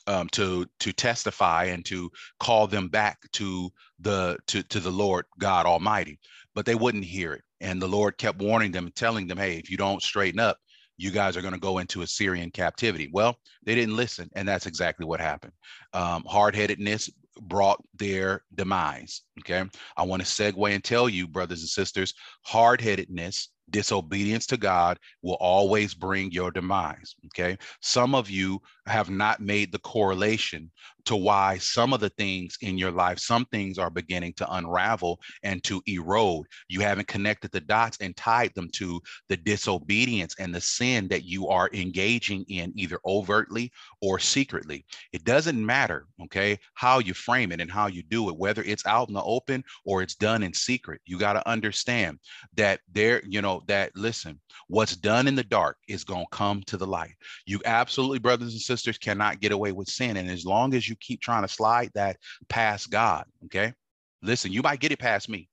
um, 0.07 0.27
to 0.29 0.65
to 0.79 0.93
testify 0.93 1.65
and 1.65 1.85
to 1.85 2.09
call 2.39 2.67
them 2.67 2.87
back 2.87 3.19
to 3.33 3.69
the 3.99 4.37
to 4.47 4.63
to 4.63 4.79
the 4.79 4.91
Lord 4.91 5.25
God 5.39 5.65
Almighty, 5.65 6.19
but 6.55 6.65
they 6.65 6.75
wouldn't 6.75 7.05
hear 7.05 7.33
it. 7.33 7.43
And 7.59 7.81
the 7.81 7.87
Lord 7.87 8.17
kept 8.17 8.41
warning 8.41 8.71
them, 8.71 8.89
telling 8.95 9.27
them, 9.27 9.37
"Hey, 9.37 9.57
if 9.57 9.69
you 9.69 9.77
don't 9.77 10.01
straighten 10.01 10.39
up, 10.39 10.57
you 10.97 11.11
guys 11.11 11.37
are 11.37 11.41
going 11.41 11.53
to 11.53 11.59
go 11.59 11.77
into 11.77 12.01
Assyrian 12.01 12.51
captivity." 12.51 13.09
Well, 13.13 13.37
they 13.65 13.75
didn't 13.75 13.95
listen, 13.95 14.29
and 14.35 14.47
that's 14.47 14.65
exactly 14.65 15.05
what 15.05 15.19
happened. 15.19 15.53
Um, 15.93 16.23
hard-headedness 16.25 17.09
brought 17.43 17.81
their 17.95 18.43
demise. 18.55 19.21
Okay, 19.39 19.63
I 19.95 20.03
want 20.03 20.21
to 20.21 20.27
segue 20.27 20.73
and 20.73 20.83
tell 20.83 21.07
you, 21.07 21.27
brothers 21.27 21.61
and 21.61 21.69
sisters, 21.69 22.13
hard-headedness 22.45 23.49
disobedience 23.69 24.45
to 24.47 24.57
God 24.57 24.99
will 25.21 25.37
always 25.39 25.93
bring 25.93 26.31
your 26.31 26.51
demise. 26.51 27.15
Okay. 27.27 27.57
Some 27.81 28.15
of 28.15 28.29
you 28.29 28.59
have 28.85 29.09
not 29.09 29.39
made 29.39 29.71
the 29.71 29.79
correlation 29.79 30.71
to 31.05 31.15
why 31.15 31.57
some 31.57 31.93
of 31.93 31.99
the 31.99 32.09
things 32.09 32.57
in 32.61 32.77
your 32.77 32.91
life, 32.91 33.19
some 33.19 33.45
things 33.45 33.77
are 33.77 33.89
beginning 33.89 34.33
to 34.33 34.53
unravel 34.53 35.19
and 35.43 35.63
to 35.63 35.81
erode. 35.87 36.45
You 36.67 36.81
haven't 36.81 37.07
connected 37.07 37.51
the 37.51 37.61
dots 37.61 37.97
and 38.01 38.15
tied 38.15 38.53
them 38.55 38.69
to 38.73 39.01
the 39.29 39.37
disobedience 39.37 40.35
and 40.39 40.53
the 40.53 40.61
sin 40.61 41.07
that 41.09 41.23
you 41.23 41.47
are 41.47 41.69
engaging 41.73 42.45
in 42.49 42.73
either 42.75 42.99
overtly 43.05 43.71
or 44.01 44.19
secretly. 44.19 44.85
It 45.13 45.23
doesn't 45.23 45.63
matter, 45.63 46.07
okay, 46.23 46.59
how 46.73 46.99
you 46.99 47.13
frame 47.13 47.51
it 47.51 47.61
and 47.61 47.71
how 47.71 47.87
you 47.87 48.03
do 48.03 48.29
it, 48.29 48.37
whether 48.37 48.63
it's 48.63 48.85
out 48.85 49.07
in 49.07 49.13
the 49.13 49.23
open 49.23 49.63
or 49.85 50.01
it's 50.01 50.15
done 50.15 50.43
in 50.43 50.53
secret. 50.53 51.01
You 51.05 51.17
got 51.17 51.33
to 51.33 51.47
understand 51.47 52.19
that 52.55 52.79
there, 52.91 53.21
you 53.27 53.41
know, 53.41 53.63
that 53.67 53.91
listen, 53.95 54.39
what's 54.67 54.95
done 54.95 55.27
in 55.27 55.35
the 55.35 55.43
dark 55.43 55.77
is 55.87 56.03
going 56.03 56.25
to 56.25 56.37
come 56.37 56.63
to 56.63 56.77
the 56.77 56.87
light. 56.87 57.15
You 57.45 57.59
absolutely, 57.65 58.19
brothers 58.19 58.53
and 58.53 58.61
sisters, 58.61 58.97
cannot 58.97 59.39
get 59.39 59.51
away 59.51 59.71
with 59.71 59.87
sin. 59.87 60.17
And 60.17 60.29
as 60.29 60.45
long 60.45 60.73
as 60.73 60.87
you 60.87 60.90
keep 60.95 61.21
trying 61.21 61.43
to 61.43 61.47
slide 61.47 61.91
that 61.95 62.17
past 62.49 62.89
God, 62.89 63.25
okay, 63.45 63.73
listen, 64.21 64.51
you 64.51 64.61
might 64.61 64.79
get 64.79 64.91
it 64.91 64.99
past 64.99 65.29
me. 65.29 65.47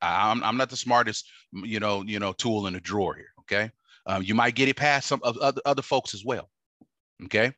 I'm, 0.00 0.42
I'm 0.44 0.56
not 0.56 0.70
the 0.70 0.76
smartest, 0.76 1.28
you 1.52 1.80
know, 1.80 2.02
you 2.02 2.18
know, 2.18 2.32
tool 2.32 2.66
in 2.66 2.74
the 2.74 2.80
drawer 2.80 3.14
here. 3.14 3.32
Okay. 3.40 3.70
Um, 4.06 4.22
you 4.22 4.34
might 4.34 4.54
get 4.54 4.68
it 4.68 4.76
past 4.76 5.08
some 5.08 5.20
of 5.22 5.36
other, 5.38 5.60
other 5.64 5.82
folks 5.82 6.14
as 6.14 6.24
well. 6.24 6.48
Okay. 7.24 7.52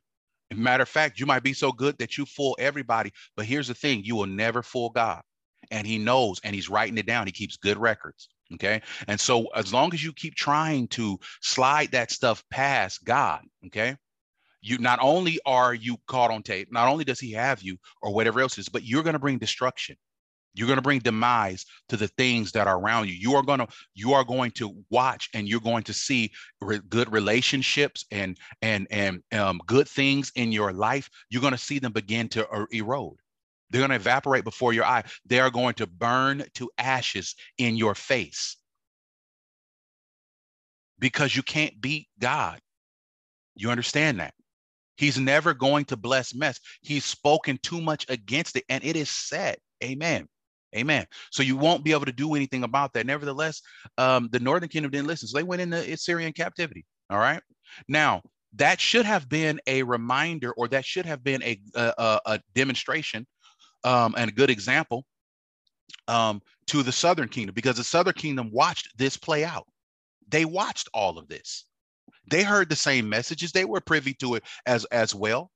Matter 0.53 0.83
of 0.83 0.89
fact, 0.89 1.19
you 1.19 1.25
might 1.25 1.43
be 1.43 1.53
so 1.53 1.71
good 1.71 1.97
that 1.99 2.17
you 2.17 2.25
fool 2.25 2.57
everybody. 2.59 3.11
But 3.37 3.45
here's 3.45 3.67
the 3.67 3.73
thing 3.73 4.03
you 4.03 4.15
will 4.15 4.25
never 4.25 4.63
fool 4.63 4.89
God. 4.89 5.21
And 5.69 5.87
he 5.87 5.97
knows 5.97 6.41
and 6.43 6.53
he's 6.53 6.69
writing 6.69 6.97
it 6.97 7.05
down. 7.05 7.27
He 7.27 7.31
keeps 7.31 7.57
good 7.57 7.77
records. 7.77 8.29
Okay. 8.55 8.81
And 9.07 9.19
so 9.19 9.47
as 9.55 9.71
long 9.71 9.93
as 9.93 10.03
you 10.03 10.11
keep 10.11 10.35
trying 10.35 10.87
to 10.89 11.19
slide 11.41 11.91
that 11.91 12.11
stuff 12.11 12.43
past 12.49 13.05
God, 13.05 13.43
okay, 13.67 13.95
you 14.61 14.77
not 14.77 14.99
only 15.01 15.39
are 15.45 15.73
you 15.73 15.97
caught 16.07 16.31
on 16.31 16.43
tape, 16.43 16.71
not 16.71 16.87
only 16.87 17.03
does 17.03 17.19
he 17.19 17.31
have 17.31 17.61
you 17.61 17.77
or 18.01 18.13
whatever 18.13 18.39
else 18.39 18.57
is, 18.57 18.69
but 18.69 18.83
you're 18.83 19.03
going 19.03 19.13
to 19.13 19.19
bring 19.19 19.37
destruction. 19.37 19.95
You're 20.53 20.67
going 20.67 20.77
to 20.77 20.83
bring 20.83 20.99
demise 20.99 21.65
to 21.89 21.97
the 21.97 22.09
things 22.09 22.51
that 22.51 22.67
are 22.67 22.77
around 22.77 23.07
you. 23.07 23.13
You 23.13 23.35
are 23.35 23.43
going 23.43 23.59
to 23.59 23.67
you 23.93 24.13
are 24.13 24.23
going 24.25 24.51
to 24.51 24.83
watch 24.89 25.29
and 25.33 25.47
you're 25.47 25.61
going 25.61 25.83
to 25.83 25.93
see 25.93 26.31
re- 26.59 26.81
good 26.89 27.11
relationships 27.11 28.05
and 28.11 28.37
and 28.61 28.85
and 28.91 29.23
um, 29.31 29.61
good 29.65 29.87
things 29.87 30.31
in 30.35 30.51
your 30.51 30.73
life. 30.73 31.09
You're 31.29 31.41
going 31.41 31.53
to 31.53 31.57
see 31.57 31.79
them 31.79 31.93
begin 31.93 32.27
to 32.29 32.47
er- 32.53 32.67
erode. 32.71 33.17
They're 33.69 33.79
going 33.79 33.91
to 33.91 33.95
evaporate 33.95 34.43
before 34.43 34.73
your 34.73 34.83
eye. 34.83 35.03
They 35.25 35.39
are 35.39 35.49
going 35.49 35.75
to 35.75 35.87
burn 35.87 36.43
to 36.55 36.69
ashes 36.77 37.35
in 37.57 37.77
your 37.77 37.95
face 37.95 38.57
because 40.99 41.33
you 41.33 41.43
can't 41.43 41.79
beat 41.79 42.09
God. 42.19 42.59
You 43.55 43.71
understand 43.71 44.19
that? 44.19 44.33
He's 45.01 45.17
never 45.17 45.55
going 45.55 45.85
to 45.85 45.97
bless 45.97 46.35
mess. 46.35 46.59
He's 46.83 47.03
spoken 47.03 47.57
too 47.63 47.81
much 47.81 48.05
against 48.07 48.55
it, 48.55 48.65
and 48.69 48.83
it 48.83 48.95
is 48.95 49.09
set. 49.09 49.57
Amen. 49.83 50.27
Amen. 50.75 51.07
So 51.31 51.41
you 51.41 51.57
won't 51.57 51.83
be 51.83 51.91
able 51.91 52.05
to 52.05 52.11
do 52.11 52.35
anything 52.35 52.63
about 52.63 52.93
that. 52.93 53.07
Nevertheless, 53.07 53.63
um, 53.97 54.29
the 54.31 54.39
Northern 54.39 54.69
Kingdom 54.69 54.91
didn't 54.91 55.07
listen. 55.07 55.27
So 55.27 55.39
they 55.39 55.43
went 55.43 55.63
into 55.63 55.91
Assyrian 55.91 56.33
captivity. 56.33 56.85
All 57.09 57.17
right. 57.17 57.41
Now, 57.87 58.21
that 58.57 58.79
should 58.79 59.07
have 59.07 59.27
been 59.27 59.59
a 59.65 59.81
reminder, 59.81 60.51
or 60.51 60.67
that 60.67 60.85
should 60.85 61.07
have 61.07 61.23
been 61.23 61.41
a, 61.41 61.59
a, 61.73 62.19
a 62.27 62.39
demonstration 62.53 63.25
um, 63.83 64.13
and 64.15 64.29
a 64.29 64.33
good 64.33 64.51
example 64.51 65.03
um, 66.09 66.43
to 66.67 66.83
the 66.83 66.91
Southern 66.91 67.27
Kingdom 67.27 67.55
because 67.55 67.77
the 67.77 67.83
Southern 67.83 68.13
Kingdom 68.13 68.51
watched 68.53 68.95
this 68.99 69.17
play 69.17 69.43
out. 69.43 69.65
They 70.27 70.45
watched 70.45 70.89
all 70.93 71.17
of 71.17 71.27
this. 71.27 71.65
They 72.31 72.43
heard 72.43 72.69
the 72.69 72.75
same 72.75 73.07
messages. 73.07 73.51
They 73.51 73.65
were 73.65 73.81
privy 73.81 74.15
to 74.15 74.35
it 74.35 74.43
as 74.65 74.85
as 74.85 75.13
well. 75.13 75.51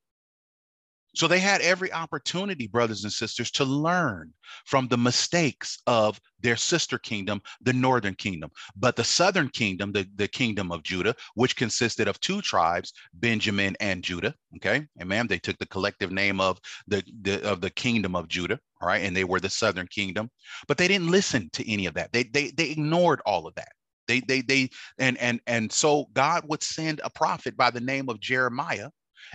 So 1.15 1.29
they 1.29 1.39
had 1.39 1.61
every 1.61 1.93
opportunity, 1.93 2.67
brothers 2.67 3.05
and 3.05 3.13
sisters, 3.13 3.49
to 3.51 3.63
learn 3.63 4.33
from 4.65 4.89
the 4.89 4.97
mistakes 4.97 5.79
of 5.87 6.19
their 6.41 6.57
sister 6.57 6.97
kingdom, 6.97 7.41
the 7.61 7.71
northern 7.71 8.15
kingdom. 8.15 8.51
But 8.75 8.97
the 8.97 9.05
southern 9.05 9.47
kingdom, 9.47 9.93
the, 9.93 10.05
the 10.15 10.27
kingdom 10.27 10.73
of 10.73 10.83
Judah, 10.83 11.15
which 11.35 11.55
consisted 11.55 12.09
of 12.09 12.19
two 12.19 12.41
tribes, 12.41 12.91
Benjamin 13.13 13.77
and 13.79 14.03
Judah. 14.03 14.35
Okay, 14.57 14.85
amen. 15.01 15.27
They 15.27 15.39
took 15.39 15.57
the 15.57 15.65
collective 15.65 16.11
name 16.11 16.41
of 16.41 16.59
the, 16.87 17.01
the 17.21 17.49
of 17.49 17.61
the 17.61 17.69
kingdom 17.69 18.13
of 18.13 18.27
Judah, 18.27 18.59
all 18.81 18.89
right, 18.89 19.03
and 19.03 19.15
they 19.15 19.23
were 19.23 19.39
the 19.39 19.49
southern 19.49 19.87
kingdom. 19.87 20.29
But 20.67 20.77
they 20.77 20.89
didn't 20.89 21.11
listen 21.11 21.49
to 21.53 21.71
any 21.71 21.85
of 21.85 21.93
that. 21.93 22.11
They 22.11 22.23
they 22.23 22.51
they 22.51 22.71
ignored 22.71 23.21
all 23.25 23.47
of 23.47 23.55
that. 23.55 23.71
They 24.07 24.21
they 24.21 24.41
they 24.41 24.69
and 24.97 25.17
and 25.17 25.39
and 25.47 25.71
so 25.71 26.07
God 26.13 26.43
would 26.47 26.63
send 26.63 27.01
a 27.03 27.09
prophet 27.09 27.57
by 27.57 27.71
the 27.71 27.81
name 27.81 28.09
of 28.09 28.19
Jeremiah 28.19 28.89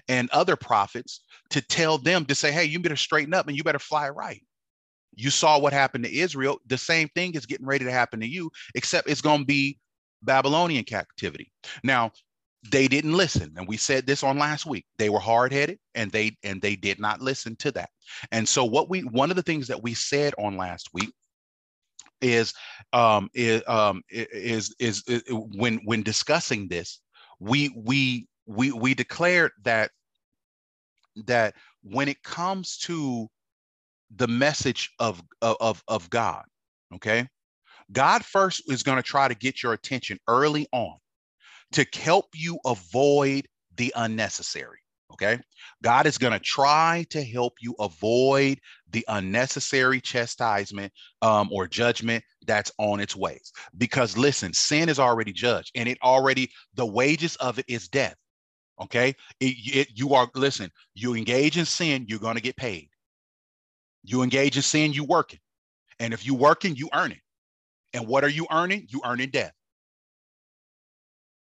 and 0.08 0.30
other 0.30 0.56
prophets 0.56 1.22
to 1.50 1.60
tell 1.60 1.98
them 1.98 2.24
to 2.26 2.34
say, 2.34 2.52
hey, 2.52 2.64
you 2.64 2.78
better 2.80 2.96
straighten 2.96 3.34
up 3.34 3.48
and 3.48 3.56
you 3.56 3.64
better 3.64 3.78
fly 3.78 4.08
right. 4.08 4.42
You 5.14 5.30
saw 5.30 5.58
what 5.58 5.72
happened 5.72 6.04
to 6.04 6.16
Israel. 6.16 6.60
The 6.66 6.78
same 6.78 7.08
thing 7.14 7.34
is 7.34 7.46
getting 7.46 7.66
ready 7.66 7.84
to 7.84 7.92
happen 7.92 8.20
to 8.20 8.28
you, 8.28 8.50
except 8.74 9.10
it's 9.10 9.20
going 9.20 9.40
to 9.40 9.46
be 9.46 9.78
Babylonian 10.22 10.84
captivity. 10.84 11.50
Now, 11.82 12.12
they 12.70 12.88
didn't 12.88 13.14
listen 13.14 13.52
and 13.56 13.66
we 13.66 13.76
said 13.76 14.06
this 14.06 14.22
on 14.22 14.38
last 14.38 14.66
week 14.66 14.84
they 14.98 15.08
were 15.08 15.18
hard-headed 15.18 15.78
and 15.94 16.12
they 16.12 16.36
and 16.44 16.60
they 16.60 16.76
did 16.76 17.00
not 17.00 17.20
listen 17.20 17.56
to 17.56 17.72
that 17.72 17.88
and 18.32 18.46
so 18.46 18.64
what 18.64 18.90
we 18.90 19.00
one 19.00 19.30
of 19.30 19.36
the 19.36 19.42
things 19.42 19.66
that 19.66 19.82
we 19.82 19.94
said 19.94 20.34
on 20.38 20.56
last 20.56 20.90
week 20.92 21.10
is 22.20 22.52
um 22.92 23.28
is 23.34 23.62
um 23.66 24.02
is 24.10 24.74
is, 24.78 25.02
is 25.06 25.22
when 25.28 25.80
when 25.84 26.02
discussing 26.02 26.68
this 26.68 27.00
we 27.38 27.70
we 27.76 28.26
we 28.46 28.72
we 28.72 28.94
declared 28.94 29.52
that 29.64 29.90
that 31.26 31.54
when 31.82 32.08
it 32.08 32.22
comes 32.22 32.76
to 32.78 33.28
the 34.16 34.28
message 34.28 34.90
of 34.98 35.22
of 35.40 35.82
of 35.88 36.10
God, 36.10 36.44
okay? 36.94 37.26
God 37.92 38.24
first 38.24 38.62
is 38.68 38.82
going 38.82 38.96
to 38.96 39.02
try 39.02 39.28
to 39.28 39.34
get 39.34 39.62
your 39.62 39.72
attention 39.72 40.18
early 40.28 40.66
on 40.72 40.96
to 41.72 41.86
help 41.94 42.26
you 42.34 42.58
avoid 42.64 43.46
the 43.76 43.92
unnecessary. 43.96 44.78
Okay. 45.12 45.38
God 45.82 46.06
is 46.06 46.18
going 46.18 46.32
to 46.32 46.38
try 46.38 47.04
to 47.10 47.22
help 47.22 47.54
you 47.60 47.74
avoid 47.80 48.60
the 48.92 49.04
unnecessary 49.09 50.00
chastisement 50.00 50.92
um, 51.23 51.49
or 51.52 51.66
judgment 51.66 52.25
that's 52.47 52.73
on 52.78 53.00
its 53.00 53.16
ways. 53.16 53.52
Because 53.78 54.16
listen, 54.16 54.52
sin 54.52 54.88
is 54.88 54.99
already 54.99 55.32
judged 55.32 55.73
and 55.75 55.88
it 55.88 55.99
already, 56.02 56.50
the 56.75 56.87
wages 56.87 57.37
of 57.37 57.59
it 57.59 57.64
is 57.68 57.88
death. 57.88 58.16
Okay. 58.80 59.14
It, 59.40 59.56
it, 59.76 59.88
you 59.94 60.14
are, 60.14 60.28
listen, 60.35 60.70
you 60.94 61.14
engage 61.14 61.59
in 61.59 61.66
sin, 61.66 62.06
you're 62.09 62.18
going 62.18 62.37
to 62.37 62.42
get 62.42 62.56
paid. 62.56 62.88
You 64.02 64.23
engage 64.23 64.56
in 64.56 64.62
sin, 64.62 64.92
you 64.92 65.04
working. 65.04 65.40
And 65.99 66.14
if 66.14 66.25
you 66.25 66.35
working, 66.35 66.76
you 66.76 66.88
earn 66.94 67.12
it. 67.12 67.20
And 67.92 68.06
what 68.06 68.25
are 68.25 68.30
you 68.30 68.47
earning? 68.50 68.87
You 68.88 69.02
earning 69.04 69.30
death. 69.30 69.52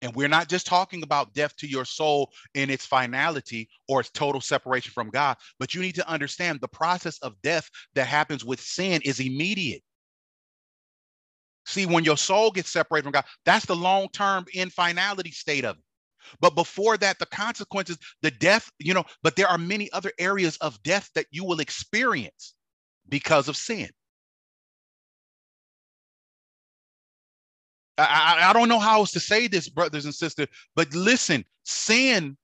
And 0.01 0.15
we're 0.15 0.29
not 0.29 0.48
just 0.48 0.65
talking 0.65 1.03
about 1.03 1.34
death 1.34 1.56
to 1.58 1.68
your 1.68 1.86
soul 1.86 2.32
in 2.53 2.70
its 2.70 2.86
finality 2.86 3.70
or 3.88 4.00
its 4.00 4.10
total 4.12 4.39
separation 4.39 4.91
from 4.94 5.10
God, 5.10 5.38
but 5.60 5.74
you 5.74 5.82
need 5.82 5.96
to 5.96 6.10
understand 6.10 6.60
the 6.62 6.68
process 6.70 7.20
of 7.20 7.41
death 7.41 7.70
that 7.96 8.08
happens 8.08 8.46
with 8.46 8.62
sin 8.62 9.01
is 9.03 9.20
immediate. 9.20 9.82
See, 11.65 11.86
when 11.86 12.06
your 12.06 12.18
soul 12.18 12.51
gets 12.51 12.72
separated 12.72 13.03
from 13.03 13.12
God, 13.12 13.25
that's 13.46 13.65
the 13.65 13.75
long 13.75 14.08
term 14.10 14.46
infinality 14.53 15.32
state 15.32 15.65
of 15.65 15.77
it. 15.77 15.84
But 16.39 16.56
before 16.56 16.98
that, 16.98 17.20
the 17.20 17.25
consequences, 17.25 17.98
the 18.22 18.32
death, 18.32 18.70
you 18.79 18.94
know, 18.94 19.03
but 19.24 19.36
there 19.36 19.48
are 19.48 19.58
many 19.58 19.91
other 19.91 20.12
areas 20.20 20.58
of 20.58 20.82
death 20.84 21.10
that 21.15 21.27
you 21.32 21.44
will 21.44 21.60
experience 21.60 22.56
because 23.08 23.48
of 23.48 23.58
sin. 23.58 23.89
I, 28.00 28.50
I 28.50 28.53
don't 28.53 28.70
know 28.70 28.79
how 28.79 29.00
else 29.00 29.12
to 29.13 29.20
say 29.20 29.48
this, 29.48 29.70
brothers 29.70 30.06
and 30.06 30.15
sisters, 30.15 30.48
but 30.75 30.94
listen, 30.94 31.46
sin 31.63 32.38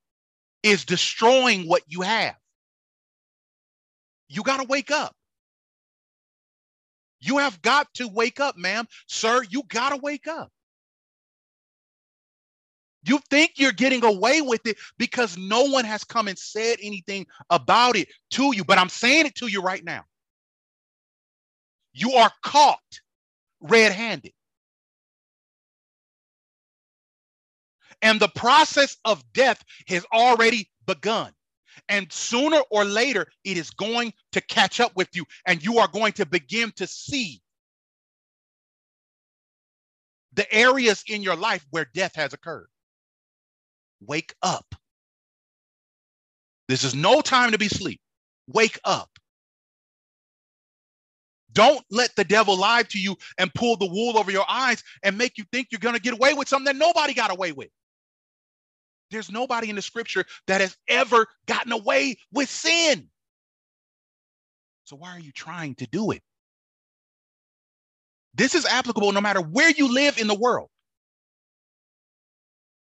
is 0.64 0.86
destroying 0.86 1.68
what 1.68 1.84
you 1.88 2.02
have. 2.02 2.36
You 4.28 4.44
got 4.44 4.58
to 4.58 4.68
wake 4.68 4.92
up. 4.92 5.16
You 7.20 7.38
have 7.40 7.62
got 7.62 7.94
to 7.96 8.08
wake 8.08 8.40
up, 8.40 8.58
ma'am. 8.58 8.86
Sir, 9.08 9.44
you 9.50 9.64
got 9.70 9.90
to 9.90 9.98
wake 9.98 10.28
up. 10.28 10.52
You 13.04 13.20
think 13.30 13.54
you're 13.58 13.72
getting 13.72 14.04
away 14.04 14.42
with 14.42 14.66
it 14.66 14.78
because 14.98 15.38
no 15.38 15.64
one 15.64 15.86
has 15.86 16.04
come 16.04 16.28
and 16.28 16.38
said 16.38 16.78
anything 16.82 17.28
about 17.52 17.96
it 17.96 18.10
to 18.32 18.56
you, 18.56 18.64
but 18.64 18.80
I'm 18.80 18.90
saying 18.90 19.28
it 19.28 19.36
to 19.36 19.48
you 19.48 19.62
right 19.62 19.84
now. 19.84 20.04
You 21.94 22.14
are 22.14 22.32
caught 22.44 22.80
red 23.62 23.92
handed. 23.92 24.34
And 28.06 28.20
the 28.20 28.30
process 28.30 28.98
of 29.04 29.24
death 29.34 29.64
has 29.88 30.06
already 30.14 30.70
begun. 30.86 31.32
And 31.90 32.14
sooner 32.14 32.60
or 32.70 32.86
later, 32.86 33.26
it 33.44 33.58
is 33.58 33.72
going 33.72 34.14
to 34.34 34.42
catch 34.42 34.80
up 34.80 34.96
with 34.96 35.10
you, 35.14 35.26
and 35.48 35.64
you 35.64 35.80
are 35.80 35.88
going 35.88 36.14
to 36.14 36.26
begin 36.28 36.72
to 36.76 36.86
see 36.86 37.42
the 40.34 40.52
areas 40.54 41.04
in 41.08 41.24
your 41.24 41.36
life 41.36 41.66
where 41.72 41.88
death 41.96 42.14
has 42.16 42.32
occurred. 42.32 42.68
Wake 44.02 44.36
up. 44.44 44.76
This 46.68 46.84
is 46.84 46.94
no 46.94 47.22
time 47.22 47.54
to 47.54 47.58
be 47.58 47.66
asleep. 47.66 48.00
Wake 48.48 48.78
up. 48.84 49.10
Don't 51.54 51.84
let 51.90 52.16
the 52.16 52.24
devil 52.24 52.56
lie 52.56 52.84
to 52.84 53.00
you 53.00 53.18
and 53.40 53.52
pull 53.56 53.78
the 53.78 53.88
wool 53.88 54.20
over 54.20 54.30
your 54.30 54.46
eyes 54.48 54.84
and 55.02 55.18
make 55.18 55.40
you 55.40 55.46
think 55.52 55.70
you're 55.72 55.80
going 55.80 55.96
to 55.96 56.02
get 56.02 56.14
away 56.14 56.34
with 56.36 56.48
something 56.48 56.66
that 56.66 56.76
nobody 56.76 57.16
got 57.16 57.32
away 57.32 57.52
with. 57.52 57.70
There's 59.12 59.32
nobody 59.32 59.70
in 59.70 59.76
the 59.76 59.82
scripture 59.82 60.26
that 60.48 60.62
has 60.62 60.76
ever 60.88 61.28
gotten 61.46 61.72
away 61.72 62.18
with 62.32 62.50
sin. 62.50 63.10
So 64.86 64.96
why 64.96 65.12
are 65.12 65.20
you 65.20 65.32
trying 65.32 65.76
to 65.76 65.88
do 65.88 66.12
it? 66.12 66.22
This 68.34 68.56
is 68.56 68.66
applicable 68.66 69.12
no 69.12 69.22
matter 69.22 69.42
where 69.42 69.72
you 69.72 69.94
live 69.94 70.18
in 70.18 70.28
the 70.28 70.36
world. 70.36 70.70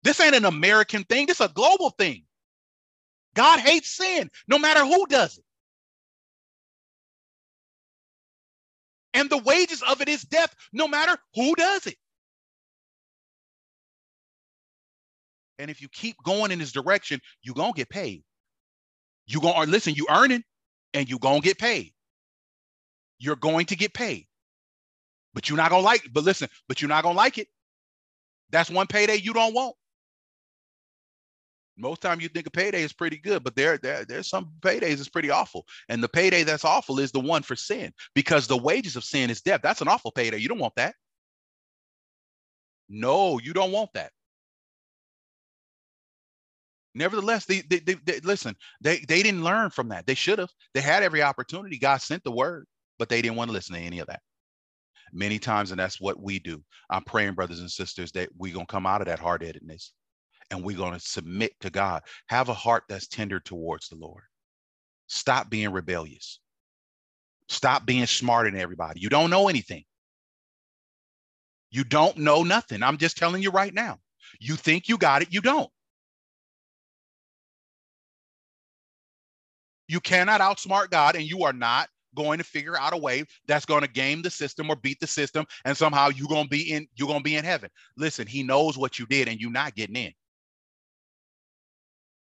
This 0.02 0.20
ain't 0.20 0.34
an 0.34 0.44
American 0.44 1.04
thing, 1.04 1.26
this 1.26 1.40
is 1.40 1.46
a 1.46 1.52
global 1.52 1.90
thing. 1.90 2.24
God 3.34 3.60
hates 3.60 3.90
sin 3.90 4.30
no 4.48 4.58
matter 4.58 4.84
who 4.84 5.06
does 5.06 5.38
it. 5.38 5.44
And 9.14 9.28
the 9.28 9.38
wages 9.38 9.82
of 9.82 10.00
it 10.00 10.08
is 10.08 10.22
death 10.22 10.54
no 10.72 10.88
matter 10.88 11.16
who 11.34 11.54
does 11.54 11.86
it. 11.86 11.96
And 15.58 15.70
if 15.70 15.80
you 15.80 15.88
keep 15.88 16.16
going 16.24 16.50
in 16.50 16.58
this 16.58 16.72
direction, 16.72 17.20
you're 17.42 17.54
gonna 17.54 17.72
get 17.72 17.88
paid. 17.88 18.24
You 19.26 19.40
gonna 19.40 19.58
uh, 19.58 19.64
listen, 19.66 19.94
you 19.94 20.06
earning 20.10 20.42
and 20.94 21.08
you're 21.08 21.18
gonna 21.18 21.40
get 21.40 21.58
paid. 21.58 21.92
You're 23.18 23.36
going 23.36 23.66
to 23.66 23.76
get 23.76 23.94
paid. 23.94 24.26
But 25.34 25.48
you're 25.48 25.56
not 25.56 25.70
gonna 25.70 25.82
like. 25.82 26.08
But 26.12 26.24
listen, 26.24 26.48
but 26.68 26.80
you're 26.80 26.88
not 26.88 27.04
gonna 27.04 27.16
like 27.16 27.38
it. 27.38 27.48
That's 28.50 28.70
one 28.70 28.86
payday 28.86 29.16
you 29.16 29.32
don't 29.32 29.54
want. 29.54 29.74
Most 31.78 32.02
time 32.02 32.20
you 32.20 32.28
think 32.28 32.46
a 32.46 32.50
payday 32.50 32.82
is 32.82 32.92
pretty 32.92 33.16
good, 33.16 33.42
but 33.42 33.56
there, 33.56 33.78
there, 33.78 34.04
there's 34.04 34.28
some 34.28 34.52
paydays 34.60 35.00
is 35.00 35.08
pretty 35.08 35.30
awful. 35.30 35.66
And 35.88 36.02
the 36.02 36.08
payday 36.08 36.42
that's 36.42 36.66
awful 36.66 36.98
is 36.98 37.12
the 37.12 37.20
one 37.20 37.42
for 37.42 37.56
sin, 37.56 37.92
because 38.14 38.46
the 38.46 38.58
wages 38.58 38.94
of 38.94 39.04
sin 39.04 39.30
is 39.30 39.40
death. 39.40 39.60
That's 39.62 39.80
an 39.80 39.88
awful 39.88 40.12
payday. 40.12 40.36
You 40.36 40.48
don't 40.48 40.58
want 40.58 40.74
that. 40.76 40.94
No, 42.90 43.38
you 43.38 43.54
don't 43.54 43.72
want 43.72 43.90
that. 43.94 44.12
Nevertheless, 46.94 47.46
they, 47.46 47.62
they, 47.62 47.78
they, 47.78 47.94
they, 48.04 48.20
listen, 48.20 48.54
they, 48.80 48.98
they 49.08 49.22
didn't 49.22 49.44
learn 49.44 49.70
from 49.70 49.88
that. 49.88 50.06
They 50.06 50.14
should 50.14 50.38
have. 50.38 50.50
They 50.74 50.80
had 50.80 51.02
every 51.02 51.22
opportunity. 51.22 51.78
God 51.78 52.02
sent 52.02 52.22
the 52.24 52.32
word, 52.32 52.66
but 52.98 53.08
they 53.08 53.22
didn't 53.22 53.36
want 53.36 53.48
to 53.48 53.52
listen 53.52 53.74
to 53.74 53.80
any 53.80 53.98
of 54.00 54.08
that. 54.08 54.20
Many 55.12 55.38
times, 55.38 55.70
and 55.70 55.80
that's 55.80 56.00
what 56.00 56.20
we 56.22 56.38
do. 56.38 56.62
I'm 56.90 57.04
praying, 57.04 57.34
brothers 57.34 57.60
and 57.60 57.70
sisters, 57.70 58.12
that 58.12 58.28
we're 58.36 58.54
going 58.54 58.66
to 58.66 58.72
come 58.72 58.86
out 58.86 59.00
of 59.00 59.06
that 59.06 59.18
hard 59.18 59.42
headedness 59.42 59.92
and 60.50 60.62
we're 60.62 60.76
going 60.76 60.92
to 60.92 61.00
submit 61.00 61.52
to 61.60 61.70
God. 61.70 62.02
Have 62.28 62.50
a 62.50 62.54
heart 62.54 62.84
that's 62.88 63.08
tender 63.08 63.40
towards 63.40 63.88
the 63.88 63.96
Lord. 63.96 64.22
Stop 65.06 65.50
being 65.50 65.72
rebellious. 65.72 66.40
Stop 67.48 67.86
being 67.86 68.06
smarter 68.06 68.50
than 68.50 68.60
everybody. 68.60 69.00
You 69.00 69.08
don't 69.08 69.30
know 69.30 69.48
anything. 69.48 69.84
You 71.70 71.84
don't 71.84 72.18
know 72.18 72.42
nothing. 72.42 72.82
I'm 72.82 72.98
just 72.98 73.16
telling 73.16 73.42
you 73.42 73.50
right 73.50 73.72
now. 73.72 73.98
You 74.40 74.56
think 74.56 74.88
you 74.88 74.98
got 74.98 75.22
it, 75.22 75.32
you 75.32 75.40
don't. 75.40 75.70
You 79.92 80.00
cannot 80.00 80.40
outsmart 80.40 80.88
God, 80.88 81.16
and 81.16 81.24
you 81.24 81.44
are 81.44 81.52
not 81.52 81.90
going 82.16 82.38
to 82.38 82.44
figure 82.44 82.78
out 82.78 82.94
a 82.94 82.96
way 82.96 83.24
that's 83.46 83.66
going 83.66 83.82
to 83.82 83.88
game 83.88 84.22
the 84.22 84.30
system 84.30 84.70
or 84.70 84.76
beat 84.76 84.98
the 85.00 85.06
system, 85.06 85.44
and 85.66 85.76
somehow 85.76 86.08
you're 86.08 86.28
going 86.28 86.44
to 86.44 86.48
be 86.48 86.72
in 86.72 86.86
you're 86.94 87.08
going 87.08 87.20
to 87.20 87.24
be 87.24 87.36
in 87.36 87.44
heaven. 87.44 87.68
Listen, 87.98 88.26
He 88.26 88.42
knows 88.42 88.78
what 88.78 88.98
you 88.98 89.04
did, 89.04 89.28
and 89.28 89.38
you're 89.38 89.50
not 89.50 89.74
getting 89.74 89.96
in 89.96 90.12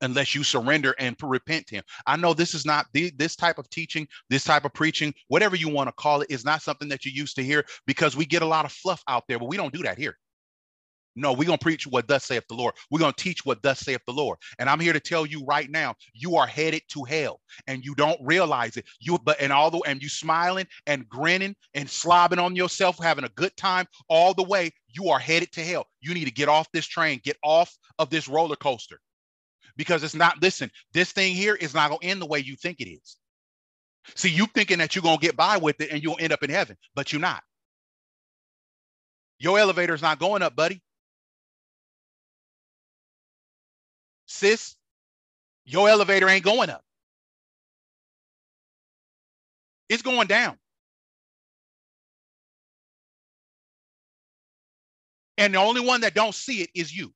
unless 0.02 0.36
you 0.36 0.44
surrender 0.44 0.94
and 1.00 1.16
repent 1.24 1.66
to 1.66 1.76
him. 1.78 1.84
I 2.06 2.18
know 2.18 2.36
this 2.36 2.54
is 2.54 2.68
not 2.68 2.86
the, 2.94 3.12
this 3.16 3.36
type 3.36 3.58
of 3.58 3.68
teaching, 3.72 4.08
this 4.30 4.44
type 4.44 4.66
of 4.66 4.74
preaching, 4.74 5.12
whatever 5.30 5.56
you 5.56 5.70
want 5.70 5.88
to 5.88 5.94
call 5.94 6.22
it, 6.22 6.30
is 6.30 6.46
not 6.46 6.62
something 6.62 6.90
that 6.90 7.04
you 7.04 7.12
used 7.12 7.36
to 7.38 7.44
hear 7.44 7.66
because 7.88 8.16
we 8.16 8.26
get 8.26 8.44
a 8.44 8.46
lot 8.46 8.66
of 8.66 8.74
fluff 8.74 9.02
out 9.08 9.24
there, 9.28 9.40
but 9.40 9.48
we 9.48 9.58
don't 9.58 9.74
do 9.74 9.82
that 9.82 9.98
here. 9.98 10.16
No, 11.16 11.32
we're 11.32 11.46
going 11.46 11.58
to 11.58 11.64
preach 11.64 11.88
what 11.88 12.08
thus 12.08 12.26
saith 12.26 12.44
the 12.50 12.56
Lord. 12.56 12.76
We're 12.92 13.00
going 13.00 13.14
to 13.14 13.24
teach 13.24 13.46
what 13.46 13.62
thus 13.64 13.80
saith 13.80 14.02
the 14.06 14.14
Lord. 14.14 14.38
And 14.60 14.70
I'm 14.70 14.80
here 14.80 14.94
to 14.94 15.00
tell 15.00 15.26
you 15.26 15.46
right 15.46 15.70
now, 15.70 15.96
you 16.14 16.36
are 16.36 16.48
headed 16.48 16.82
to 16.90 17.04
hell 17.06 17.40
and 17.68 17.86
you 17.86 17.96
don't 17.96 18.20
realize 18.22 18.76
it. 18.76 18.86
You 19.00 19.18
but 19.24 19.40
and 19.40 19.54
all 19.54 19.72
the 19.72 19.80
and 19.88 20.02
you 20.04 20.10
smiling 20.10 20.68
and 20.88 21.08
grinning 21.08 21.56
and 21.74 21.88
slobbing 21.88 22.44
on 22.44 22.56
yourself, 22.56 22.98
having 23.02 23.24
a 23.24 23.30
good 23.30 23.56
time 23.56 23.86
all 24.10 24.34
the 24.34 24.44
way, 24.44 24.72
you 24.90 25.10
are 25.10 25.20
headed 25.20 25.52
to 25.54 25.62
hell. 25.62 25.88
You 26.02 26.14
need 26.14 26.26
to 26.26 26.34
get 26.34 26.50
off 26.50 26.72
this 26.74 26.86
train, 26.86 27.22
get 27.24 27.38
off 27.44 27.76
of 27.98 28.10
this 28.10 28.28
roller 28.28 28.58
coaster. 28.58 29.00
Because 29.78 30.04
it's 30.04 30.16
not, 30.16 30.42
listen, 30.42 30.72
this 30.94 31.12
thing 31.12 31.34
here 31.34 31.56
is 31.56 31.74
not 31.74 31.90
going 31.90 32.00
to 32.00 32.08
end 32.08 32.22
the 32.22 32.26
way 32.26 32.40
you 32.40 32.56
think 32.56 32.80
it 32.80 32.90
is. 32.90 33.18
See, 34.16 34.30
you 34.30 34.46
thinking 34.48 34.78
that 34.78 34.96
you're 34.96 35.04
going 35.04 35.18
to 35.18 35.26
get 35.26 35.36
by 35.36 35.58
with 35.58 35.82
it 35.82 35.92
and 35.92 36.02
you'll 36.02 36.18
end 36.20 36.32
up 36.32 36.44
in 36.44 36.50
heaven, 36.50 36.78
but 36.94 37.12
you're 37.12 37.22
not. 37.22 37.44
Your 39.40 39.60
elevator's 39.60 40.02
not 40.02 40.20
going 40.20 40.42
up, 40.42 40.56
buddy. 40.56 40.82
Sis, 44.26 44.76
your 45.66 45.90
elevator 45.90 46.30
ain't 46.30 46.44
going 46.44 46.70
up. 46.70 46.82
It's 49.90 50.02
going 50.02 50.28
down. 50.28 50.58
And 55.38 55.54
the 55.54 55.60
only 55.60 55.82
one 55.82 56.02
that 56.02 56.14
don't 56.14 56.34
see 56.34 56.62
it 56.62 56.70
is 56.74 56.96
you. 56.96 57.14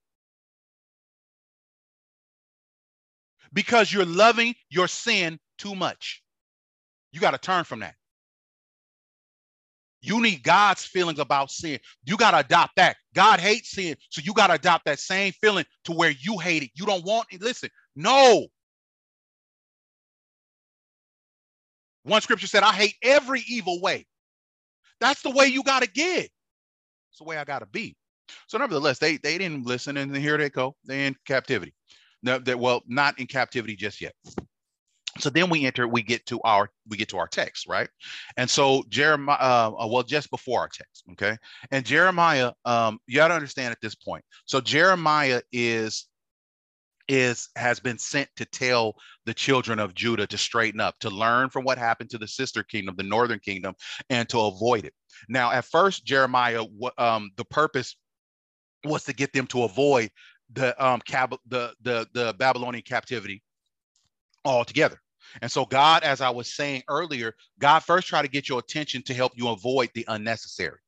Because 3.54 3.92
you're 3.92 4.06
loving 4.06 4.56
your 4.70 4.88
sin 4.88 5.40
too 5.58 5.74
much. 5.76 6.22
You 7.12 7.20
got 7.20 7.32
to 7.32 7.38
turn 7.38 7.64
from 7.64 7.80
that. 7.80 7.96
You 10.02 10.22
need 10.22 10.44
God's 10.44 10.86
feelings 10.86 11.20
about 11.20 11.52
sin. 11.52 11.80
You 12.06 12.18
got 12.18 12.32
to 12.32 12.40
adopt 12.40 12.76
that. 12.78 12.98
God 13.14 13.40
hates 13.40 13.72
sin. 13.72 13.96
So 14.10 14.22
you 14.24 14.34
got 14.34 14.48
to 14.48 14.54
adopt 14.54 14.86
that 14.86 15.00
same 15.00 15.34
feeling 15.34 15.66
to 15.86 15.92
where 15.92 16.12
you 16.12 16.38
hate 16.38 16.64
it. 16.64 16.72
You 16.76 16.86
don't 16.86 17.04
want 17.04 17.28
it. 17.32 17.42
Listen, 17.42 17.70
no. 17.96 18.48
One 22.04 22.22
scripture 22.22 22.48
said, 22.48 22.64
I 22.64 22.72
hate 22.72 22.96
every 23.04 23.44
evil 23.48 23.82
way. 23.82 24.06
That's 25.00 25.22
the 25.22 25.32
way 25.32 25.48
you 25.48 25.64
got 25.64 25.84
to 25.84 25.90
get. 25.90 26.30
It's 27.12 27.20
the 27.20 27.26
way 27.26 27.38
I 27.38 27.44
got 27.44 27.60
to 27.60 27.66
be. 27.66 27.96
So, 28.48 28.58
nevertheless, 28.58 29.00
they, 29.00 29.18
they 29.18 29.38
didn't 29.38 29.66
listen, 29.66 29.98
and 29.98 30.16
here 30.16 30.38
they 30.38 30.50
go. 30.50 30.76
They're 30.86 31.08
in 31.08 31.16
captivity. 31.26 31.74
No, 32.22 32.40
well, 32.58 32.84
not 32.88 33.20
in 33.20 33.28
captivity 33.28 33.76
just 33.76 34.02
yet 34.02 34.14
so 35.22 35.30
then 35.30 35.50
we 35.50 35.66
enter 35.66 35.88
we 35.88 36.02
get 36.02 36.26
to 36.26 36.40
our 36.42 36.70
we 36.88 36.98
get 36.98 37.10
to 37.10 37.18
our 37.18 37.28
text 37.28 37.68
right? 37.68 37.90
And 38.38 38.50
so 38.50 38.84
jeremiah 38.90 39.38
uh, 39.40 39.72
uh, 39.80 39.88
well 39.88 40.04
just 40.04 40.30
before 40.30 40.62
our 40.62 40.70
text 40.70 41.04
okay? 41.12 41.38
And 41.72 41.86
jeremiah 41.86 42.52
um 42.66 43.00
you 43.08 43.16
got 43.16 43.30
to 43.30 43.34
understand 43.34 43.72
at 43.72 43.82
this 43.82 43.96
point. 43.96 44.24
So 44.46 44.62
jeremiah 44.62 45.42
is 45.52 46.08
is 47.08 47.50
has 47.56 47.80
been 47.80 47.98
sent 47.98 48.30
to 48.36 48.46
tell 48.46 48.96
the 49.26 49.34
children 49.34 49.80
of 49.80 49.96
judah 49.96 50.28
to 50.28 50.38
straighten 50.38 50.80
up 50.80 50.98
to 51.00 51.10
learn 51.10 51.50
from 51.50 51.64
what 51.64 51.78
happened 51.78 52.10
to 52.12 52.20
the 52.20 52.28
sister 52.28 52.64
kingdom 52.64 52.96
the 52.96 53.04
northern 53.04 53.40
kingdom 53.40 53.74
and 54.10 54.30
to 54.30 54.40
avoid 54.40 54.86
it. 54.86 54.94
Now 55.28 55.52
at 55.52 55.66
first 55.66 56.06
jeremiah 56.06 56.64
um 56.98 57.32
the 57.36 57.46
purpose 57.46 57.96
was 58.84 59.04
to 59.06 59.14
get 59.14 59.34
them 59.34 59.48
to 59.48 59.64
avoid 59.64 60.10
the 60.54 60.84
um 60.84 61.02
cab 61.02 61.36
the 61.48 61.74
the 61.82 62.08
the 62.14 62.34
babylonian 62.38 62.84
captivity 62.84 63.44
altogether 64.46 65.00
and 65.42 65.52
so, 65.52 65.66
God, 65.66 66.04
as 66.04 66.22
I 66.22 66.30
was 66.30 66.54
saying 66.54 66.84
earlier, 66.88 67.36
God 67.60 67.80
first 67.80 68.08
try 68.08 68.22
to 68.22 68.28
get 68.28 68.50
your 68.50 68.60
attention 68.60 69.04
to 69.04 69.14
help 69.14 69.34
you 69.36 69.50
avoid 69.50 69.90
the 69.94 70.06
unnecessary 70.08 70.80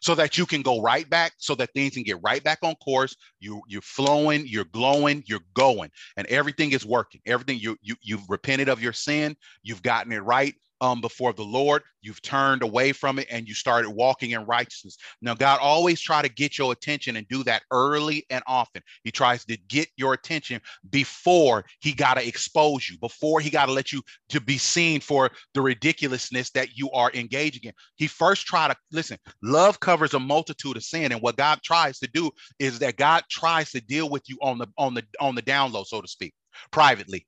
so 0.00 0.14
that 0.14 0.36
you 0.36 0.46
can 0.46 0.62
go 0.62 0.80
right 0.80 1.08
back 1.08 1.32
so 1.38 1.54
that 1.54 1.72
things 1.72 1.94
can 1.94 2.02
get 2.02 2.18
right 2.22 2.42
back 2.42 2.58
on 2.62 2.74
course. 2.76 3.16
You 3.40 3.62
you're 3.66 3.80
flowing 3.82 4.46
you're 4.46 4.64
glowing 4.64 5.24
you're 5.26 5.40
going 5.54 5.90
and 6.16 6.26
everything 6.26 6.72
is 6.72 6.84
working. 6.84 7.20
Everything 7.26 7.58
you 7.58 7.76
you 7.82 7.96
you've 8.02 8.28
repented 8.28 8.68
of 8.68 8.82
your 8.82 8.92
sin. 8.92 9.36
You've 9.62 9.82
gotten 9.82 10.12
it 10.12 10.18
right 10.18 10.54
um, 10.80 11.00
before 11.00 11.32
the 11.32 11.42
Lord. 11.44 11.82
You've 12.02 12.22
turned 12.22 12.62
away 12.62 12.92
from 12.92 13.18
it 13.18 13.28
and 13.30 13.46
you 13.46 13.54
started 13.54 13.90
walking 13.90 14.30
in 14.30 14.44
righteousness. 14.46 14.96
Now, 15.20 15.34
God 15.34 15.60
always 15.60 16.00
try 16.00 16.22
to 16.22 16.28
get 16.28 16.58
your 16.58 16.72
attention 16.72 17.16
and 17.16 17.28
do 17.28 17.44
that 17.44 17.62
early 17.70 18.24
and 18.30 18.42
often. 18.46 18.82
He 19.04 19.10
tries 19.10 19.44
to 19.46 19.56
get 19.68 19.88
your 19.96 20.14
attention 20.14 20.60
before 20.90 21.64
he 21.80 21.92
got 21.92 22.14
to 22.14 22.26
expose 22.26 22.88
you, 22.88 22.98
before 22.98 23.40
he 23.40 23.50
got 23.50 23.66
to 23.66 23.72
let 23.72 23.92
you 23.92 24.02
to 24.30 24.40
be 24.40 24.58
seen 24.58 25.00
for 25.00 25.30
the 25.54 25.60
ridiculousness 25.60 26.50
that 26.50 26.76
you 26.76 26.90
are 26.92 27.10
engaging 27.14 27.62
in. 27.64 27.72
He 27.96 28.06
first 28.06 28.46
try 28.46 28.68
to 28.68 28.76
listen. 28.92 29.18
Love 29.42 29.80
covers 29.80 30.14
a 30.14 30.20
multitude 30.20 30.76
of 30.76 30.84
sin, 30.84 31.12
and 31.12 31.20
what 31.20 31.36
God 31.36 31.60
tries 31.62 31.98
to 31.98 32.08
do 32.12 32.30
is 32.58 32.78
that 32.78 32.96
God 32.96 33.24
tries 33.30 33.70
to 33.72 33.80
deal 33.80 34.08
with 34.08 34.22
you 34.28 34.38
on 34.42 34.58
the 34.58 34.66
on 34.78 34.94
the 34.94 35.04
on 35.20 35.34
the 35.34 35.42
down 35.42 35.72
low, 35.72 35.84
so 35.84 36.00
to 36.00 36.08
speak, 36.08 36.34
privately. 36.70 37.26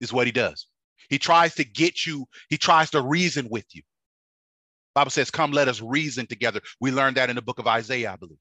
Is 0.00 0.12
what 0.12 0.28
he 0.28 0.32
does. 0.32 0.67
He 1.08 1.18
tries 1.18 1.54
to 1.56 1.64
get 1.64 2.06
you, 2.06 2.26
he 2.48 2.58
tries 2.58 2.90
to 2.90 3.02
reason 3.02 3.48
with 3.50 3.66
you. 3.72 3.82
Bible 4.94 5.10
says, 5.10 5.30
Come, 5.30 5.52
let 5.52 5.68
us 5.68 5.80
reason 5.80 6.26
together. 6.26 6.60
We 6.80 6.90
learned 6.90 7.16
that 7.16 7.30
in 7.30 7.36
the 7.36 7.42
book 7.42 7.58
of 7.58 7.66
Isaiah, 7.66 8.12
I 8.12 8.16
believe. 8.16 8.38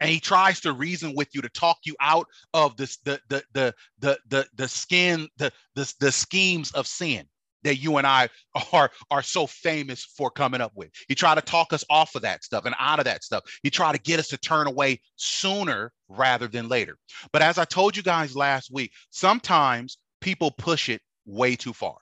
And 0.00 0.10
he 0.10 0.20
tries 0.20 0.60
to 0.60 0.72
reason 0.72 1.14
with 1.14 1.28
you 1.32 1.42
to 1.42 1.48
talk 1.48 1.78
you 1.84 1.94
out 2.00 2.26
of 2.52 2.76
this 2.76 2.96
the 2.98 3.20
the 3.28 3.44
the 3.54 3.74
the 4.00 4.18
the, 4.28 4.46
the 4.56 4.68
skin, 4.68 5.28
the, 5.36 5.52
the 5.74 5.92
the 6.00 6.12
schemes 6.12 6.72
of 6.72 6.86
sin 6.86 7.26
that 7.62 7.76
you 7.76 7.96
and 7.96 8.06
I 8.06 8.28
are 8.72 8.90
are 9.10 9.22
so 9.22 9.46
famous 9.46 10.04
for 10.04 10.30
coming 10.30 10.60
up 10.60 10.72
with. 10.74 10.90
He 11.08 11.14
tried 11.14 11.36
to 11.36 11.40
talk 11.42 11.72
us 11.72 11.84
off 11.88 12.14
of 12.14 12.22
that 12.22 12.44
stuff 12.44 12.64
and 12.64 12.74
out 12.78 12.98
of 12.98 13.04
that 13.04 13.24
stuff. 13.24 13.44
He 13.62 13.70
tried 13.70 13.92
to 13.92 14.00
get 14.00 14.18
us 14.18 14.28
to 14.28 14.38
turn 14.38 14.66
away 14.66 15.00
sooner 15.16 15.92
rather 16.08 16.48
than 16.48 16.68
later. 16.68 16.98
But 17.32 17.42
as 17.42 17.58
I 17.58 17.64
told 17.64 17.96
you 17.96 18.02
guys 18.02 18.36
last 18.36 18.70
week, 18.72 18.92
sometimes 19.10 19.98
people 20.20 20.50
push 20.50 20.88
it 20.88 21.00
way 21.26 21.56
too 21.56 21.72
far. 21.72 21.96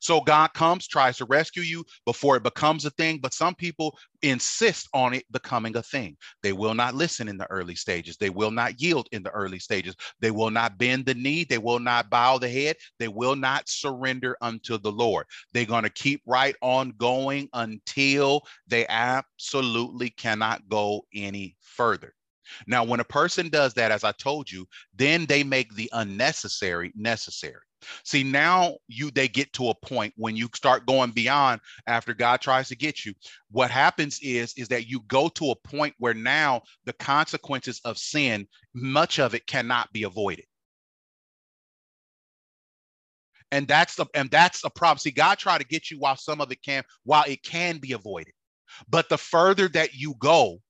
So 0.00 0.20
God 0.20 0.52
comes, 0.54 0.86
tries 0.86 1.16
to 1.18 1.24
rescue 1.24 1.62
you 1.62 1.84
before 2.04 2.36
it 2.36 2.42
becomes 2.42 2.84
a 2.84 2.90
thing, 2.90 3.18
but 3.18 3.34
some 3.34 3.54
people 3.54 3.96
insist 4.22 4.88
on 4.94 5.14
it 5.14 5.30
becoming 5.30 5.76
a 5.76 5.82
thing. 5.82 6.16
They 6.42 6.52
will 6.52 6.74
not 6.74 6.94
listen 6.94 7.28
in 7.28 7.36
the 7.36 7.50
early 7.50 7.74
stages. 7.74 8.16
They 8.16 8.30
will 8.30 8.50
not 8.50 8.80
yield 8.80 9.08
in 9.12 9.22
the 9.22 9.30
early 9.30 9.58
stages. 9.58 9.94
They 10.20 10.30
will 10.30 10.50
not 10.50 10.78
bend 10.78 11.06
the 11.06 11.14
knee. 11.14 11.44
They 11.44 11.58
will 11.58 11.78
not 11.78 12.10
bow 12.10 12.38
the 12.38 12.48
head. 12.48 12.76
They 12.98 13.08
will 13.08 13.36
not 13.36 13.68
surrender 13.68 14.36
unto 14.40 14.78
the 14.78 14.92
Lord. 14.92 15.26
They're 15.52 15.64
going 15.64 15.84
to 15.84 15.90
keep 15.90 16.22
right 16.26 16.56
on 16.62 16.92
going 16.96 17.48
until 17.52 18.42
they 18.66 18.86
absolutely 18.88 20.10
cannot 20.10 20.68
go 20.68 21.06
any 21.14 21.56
further. 21.60 22.14
Now, 22.66 22.84
when 22.84 23.00
a 23.00 23.04
person 23.04 23.48
does 23.48 23.74
that, 23.74 23.90
as 23.90 24.04
I 24.04 24.12
told 24.12 24.50
you, 24.50 24.66
then 24.94 25.26
they 25.26 25.44
make 25.44 25.74
the 25.74 25.90
unnecessary 25.92 26.92
necessary. 26.94 27.60
See, 28.04 28.22
now 28.22 28.78
you 28.88 29.10
they 29.10 29.28
get 29.28 29.52
to 29.54 29.68
a 29.68 29.74
point 29.74 30.14
when 30.16 30.36
you 30.36 30.48
start 30.54 30.86
going 30.86 31.10
beyond 31.10 31.60
after 31.86 32.14
God 32.14 32.40
tries 32.40 32.68
to 32.68 32.76
get 32.76 33.04
you. 33.04 33.12
What 33.50 33.70
happens 33.70 34.18
is 34.22 34.54
is 34.56 34.68
that 34.68 34.88
you 34.88 35.00
go 35.06 35.28
to 35.30 35.50
a 35.50 35.56
point 35.56 35.94
where 35.98 36.14
now 36.14 36.62
the 36.84 36.94
consequences 36.94 37.80
of 37.84 37.98
sin, 37.98 38.46
much 38.72 39.18
of 39.18 39.34
it 39.34 39.46
cannot 39.46 39.92
be 39.92 40.04
avoided. 40.04 40.46
And 43.50 43.68
that's 43.68 43.94
the 43.94 44.06
and 44.14 44.30
that's 44.30 44.64
a 44.64 44.70
problem. 44.70 44.98
See, 44.98 45.10
God 45.10 45.38
tried 45.38 45.58
to 45.58 45.66
get 45.66 45.90
you 45.90 45.98
while 45.98 46.16
some 46.16 46.40
of 46.40 46.50
it 46.50 46.62
can, 46.62 46.82
while 47.04 47.24
it 47.26 47.42
can 47.42 47.78
be 47.78 47.92
avoided. 47.92 48.32
But 48.88 49.08
the 49.08 49.18
further 49.18 49.68
that 49.68 49.94
you 49.94 50.14
go, 50.18 50.60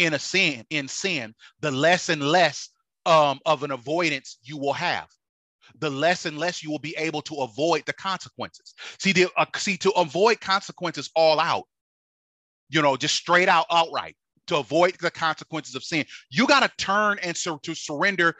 in 0.00 0.14
a 0.14 0.18
sin, 0.18 0.64
in 0.70 0.88
sin, 0.88 1.34
the 1.60 1.70
less 1.70 2.08
and 2.08 2.22
less 2.22 2.70
um, 3.04 3.38
of 3.44 3.62
an 3.62 3.70
avoidance 3.70 4.38
you 4.42 4.56
will 4.56 4.72
have. 4.72 5.06
The 5.78 5.90
less 5.90 6.24
and 6.24 6.38
less 6.38 6.62
you 6.62 6.70
will 6.70 6.78
be 6.78 6.96
able 6.96 7.20
to 7.22 7.34
avoid 7.36 7.84
the 7.84 7.92
consequences. 7.92 8.74
See, 8.98 9.12
the, 9.12 9.28
uh, 9.36 9.44
see, 9.56 9.76
to 9.76 9.90
avoid 9.90 10.40
consequences 10.40 11.10
all 11.14 11.38
out, 11.38 11.64
you 12.70 12.80
know, 12.80 12.96
just 12.96 13.14
straight 13.14 13.48
out, 13.48 13.66
outright, 13.70 14.16
to 14.46 14.56
avoid 14.56 14.96
the 15.00 15.10
consequences 15.10 15.74
of 15.74 15.84
sin, 15.84 16.06
you 16.30 16.46
got 16.46 16.60
to 16.60 16.70
turn 16.82 17.18
and 17.22 17.36
sur- 17.36 17.58
to 17.62 17.74
surrender 17.74 18.34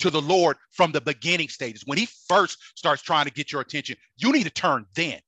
to 0.00 0.10
the 0.10 0.20
Lord 0.20 0.58
from 0.72 0.92
the 0.92 1.00
beginning 1.00 1.48
stages. 1.48 1.84
When 1.86 1.96
He 1.96 2.06
first 2.28 2.58
starts 2.76 3.02
trying 3.02 3.24
to 3.24 3.32
get 3.32 3.50
your 3.50 3.62
attention, 3.62 3.96
you 4.18 4.30
need 4.30 4.44
to 4.44 4.50
turn 4.50 4.84
then. 4.94 5.20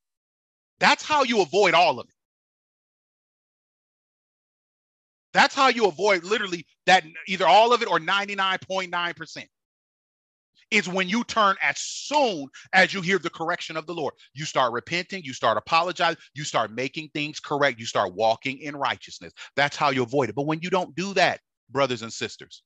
That's 0.78 1.04
how 1.04 1.22
you 1.22 1.40
avoid 1.40 1.72
all 1.72 1.98
of 1.98 2.06
it. 2.06 2.14
That's 5.32 5.54
how 5.54 5.68
you 5.68 5.86
avoid 5.86 6.24
literally 6.24 6.66
that 6.86 7.04
either 7.28 7.46
all 7.46 7.72
of 7.72 7.82
it 7.82 7.90
or 7.90 7.98
99.9%. 7.98 9.44
Is 10.70 10.88
when 10.88 11.08
you 11.08 11.24
turn 11.24 11.56
as 11.60 11.80
soon 11.80 12.46
as 12.72 12.94
you 12.94 13.00
hear 13.00 13.18
the 13.18 13.28
correction 13.28 13.76
of 13.76 13.86
the 13.86 13.94
Lord. 13.94 14.14
You 14.34 14.44
start 14.44 14.72
repenting, 14.72 15.24
you 15.24 15.32
start 15.32 15.58
apologizing, 15.58 16.20
you 16.34 16.44
start 16.44 16.70
making 16.70 17.08
things 17.12 17.40
correct, 17.40 17.80
you 17.80 17.86
start 17.86 18.14
walking 18.14 18.60
in 18.60 18.76
righteousness. 18.76 19.32
That's 19.56 19.76
how 19.76 19.90
you 19.90 20.04
avoid 20.04 20.28
it. 20.28 20.36
But 20.36 20.46
when 20.46 20.60
you 20.62 20.70
don't 20.70 20.94
do 20.94 21.12
that, 21.14 21.40
brothers 21.70 22.02
and 22.02 22.12
sisters, 22.12 22.62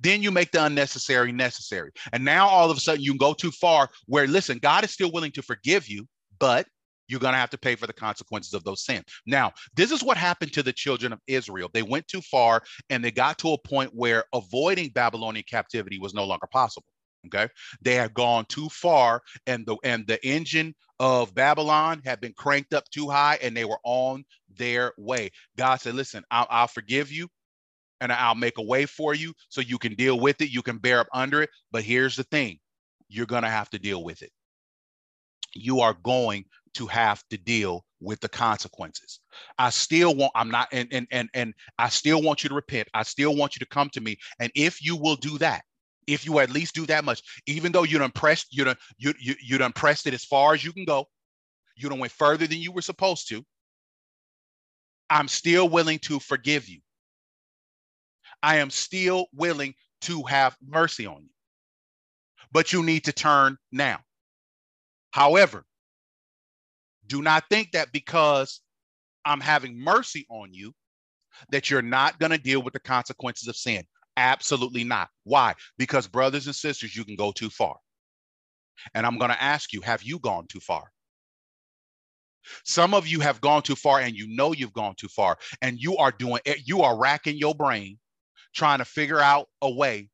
then 0.00 0.22
you 0.22 0.30
make 0.30 0.50
the 0.50 0.66
unnecessary 0.66 1.32
necessary. 1.32 1.92
And 2.12 2.22
now 2.22 2.46
all 2.46 2.70
of 2.70 2.76
a 2.76 2.80
sudden 2.80 3.02
you 3.02 3.12
can 3.12 3.18
go 3.18 3.32
too 3.32 3.52
far 3.52 3.88
where, 4.04 4.26
listen, 4.26 4.58
God 4.58 4.84
is 4.84 4.90
still 4.90 5.10
willing 5.10 5.32
to 5.32 5.42
forgive 5.42 5.88
you, 5.88 6.06
but 6.38 6.66
you're 7.08 7.20
going 7.20 7.32
to 7.32 7.38
have 7.38 7.50
to 7.50 7.58
pay 7.58 7.74
for 7.76 7.86
the 7.86 7.92
consequences 7.92 8.54
of 8.54 8.64
those 8.64 8.84
sins. 8.84 9.04
Now, 9.26 9.52
this 9.74 9.92
is 9.92 10.02
what 10.02 10.16
happened 10.16 10.52
to 10.54 10.62
the 10.62 10.72
children 10.72 11.12
of 11.12 11.20
Israel. 11.26 11.70
They 11.72 11.82
went 11.82 12.08
too 12.08 12.20
far 12.20 12.62
and 12.90 13.04
they 13.04 13.10
got 13.10 13.38
to 13.38 13.52
a 13.52 13.58
point 13.58 13.90
where 13.94 14.24
avoiding 14.32 14.90
Babylonian 14.90 15.44
captivity 15.48 15.98
was 15.98 16.14
no 16.14 16.24
longer 16.24 16.46
possible. 16.50 16.86
Okay. 17.26 17.48
They 17.82 17.94
had 17.94 18.14
gone 18.14 18.44
too 18.48 18.68
far 18.68 19.20
and 19.46 19.66
the 19.66 19.76
and 19.82 20.06
the 20.06 20.24
engine 20.24 20.74
of 21.00 21.34
Babylon 21.34 22.00
had 22.04 22.20
been 22.20 22.32
cranked 22.32 22.72
up 22.72 22.88
too 22.90 23.08
high 23.10 23.38
and 23.42 23.56
they 23.56 23.64
were 23.64 23.80
on 23.84 24.24
their 24.56 24.92
way. 24.96 25.30
God 25.56 25.76
said, 25.76 25.94
listen, 25.94 26.22
I'll, 26.30 26.46
I'll 26.48 26.68
forgive 26.68 27.10
you 27.10 27.28
and 28.00 28.12
I'll 28.12 28.34
make 28.34 28.58
a 28.58 28.62
way 28.62 28.86
for 28.86 29.14
you 29.14 29.34
so 29.48 29.60
you 29.60 29.78
can 29.78 29.94
deal 29.94 30.18
with 30.20 30.40
it. 30.40 30.50
You 30.50 30.62
can 30.62 30.78
bear 30.78 31.00
up 31.00 31.08
under 31.12 31.42
it. 31.42 31.50
But 31.70 31.82
here's 31.82 32.16
the 32.16 32.24
thing 32.24 32.58
you're 33.08 33.26
going 33.26 33.42
to 33.42 33.48
have 33.48 33.70
to 33.70 33.78
deal 33.78 34.02
with 34.02 34.22
it. 34.22 34.30
You 35.54 35.80
are 35.80 35.96
going 36.02 36.44
to 36.76 36.86
have 36.86 37.22
to 37.30 37.38
deal 37.38 37.84
with 38.00 38.20
the 38.20 38.28
consequences. 38.28 39.20
I 39.58 39.70
still 39.70 40.14
want, 40.14 40.32
I'm 40.34 40.50
not, 40.50 40.68
and, 40.72 40.88
and, 40.92 41.06
and, 41.10 41.28
and 41.34 41.54
I 41.78 41.88
still 41.88 42.22
want 42.22 42.42
you 42.42 42.48
to 42.50 42.54
repent. 42.54 42.88
I 42.94 43.02
still 43.02 43.34
want 43.34 43.56
you 43.56 43.60
to 43.60 43.66
come 43.66 43.88
to 43.90 44.00
me. 44.00 44.16
And 44.38 44.52
if 44.54 44.84
you 44.84 44.96
will 44.96 45.16
do 45.16 45.38
that, 45.38 45.62
if 46.06 46.24
you 46.26 46.38
at 46.38 46.50
least 46.50 46.74
do 46.74 46.86
that 46.86 47.04
much, 47.04 47.22
even 47.46 47.72
though 47.72 47.82
you 47.82 47.98
done 47.98 48.12
pressed, 48.12 48.54
you 48.54 48.64
done, 48.64 48.76
you, 48.98 49.14
you, 49.18 49.34
you 49.42 49.58
done 49.58 49.72
pressed 49.72 50.06
it 50.06 50.14
as 50.14 50.24
far 50.24 50.54
as 50.54 50.64
you 50.64 50.72
can 50.72 50.84
go, 50.84 51.06
you 51.76 51.88
done 51.88 51.98
went 51.98 52.12
further 52.12 52.46
than 52.46 52.58
you 52.58 52.72
were 52.72 52.82
supposed 52.82 53.28
to, 53.28 53.44
I'm 55.08 55.28
still 55.28 55.68
willing 55.68 55.98
to 56.00 56.20
forgive 56.20 56.68
you. 56.68 56.80
I 58.42 58.56
am 58.56 58.70
still 58.70 59.26
willing 59.32 59.74
to 60.02 60.22
have 60.24 60.56
mercy 60.64 61.06
on 61.06 61.22
you. 61.22 61.30
But 62.52 62.72
you 62.72 62.82
need 62.82 63.04
to 63.04 63.12
turn 63.12 63.56
now. 63.72 64.00
However, 65.10 65.64
do 67.06 67.22
not 67.22 67.44
think 67.50 67.72
that 67.72 67.92
because 67.92 68.60
I'm 69.24 69.40
having 69.40 69.78
mercy 69.78 70.26
on 70.30 70.52
you, 70.52 70.72
that 71.50 71.70
you're 71.70 71.82
not 71.82 72.18
going 72.18 72.32
to 72.32 72.38
deal 72.38 72.62
with 72.62 72.72
the 72.74 72.80
consequences 72.80 73.48
of 73.48 73.56
sin. 73.56 73.84
Absolutely 74.16 74.84
not. 74.84 75.08
Why? 75.24 75.54
Because, 75.76 76.06
brothers 76.06 76.46
and 76.46 76.56
sisters, 76.56 76.96
you 76.96 77.04
can 77.04 77.16
go 77.16 77.32
too 77.32 77.50
far. 77.50 77.76
And 78.94 79.04
I'm 79.06 79.18
going 79.18 79.30
to 79.30 79.42
ask 79.42 79.72
you 79.72 79.80
have 79.82 80.02
you 80.02 80.18
gone 80.18 80.46
too 80.48 80.60
far? 80.60 80.90
Some 82.64 82.94
of 82.94 83.06
you 83.06 83.20
have 83.20 83.40
gone 83.40 83.62
too 83.62 83.74
far 83.74 84.00
and 84.00 84.14
you 84.14 84.28
know 84.28 84.52
you've 84.52 84.72
gone 84.72 84.94
too 84.96 85.08
far 85.08 85.36
and 85.62 85.78
you 85.78 85.96
are 85.96 86.12
doing 86.12 86.40
it, 86.44 86.66
you 86.66 86.82
are 86.82 86.96
racking 86.96 87.36
your 87.36 87.54
brain 87.54 87.98
trying 88.54 88.78
to 88.78 88.84
figure 88.84 89.20
out 89.20 89.48
a 89.62 89.70
way 89.70 90.08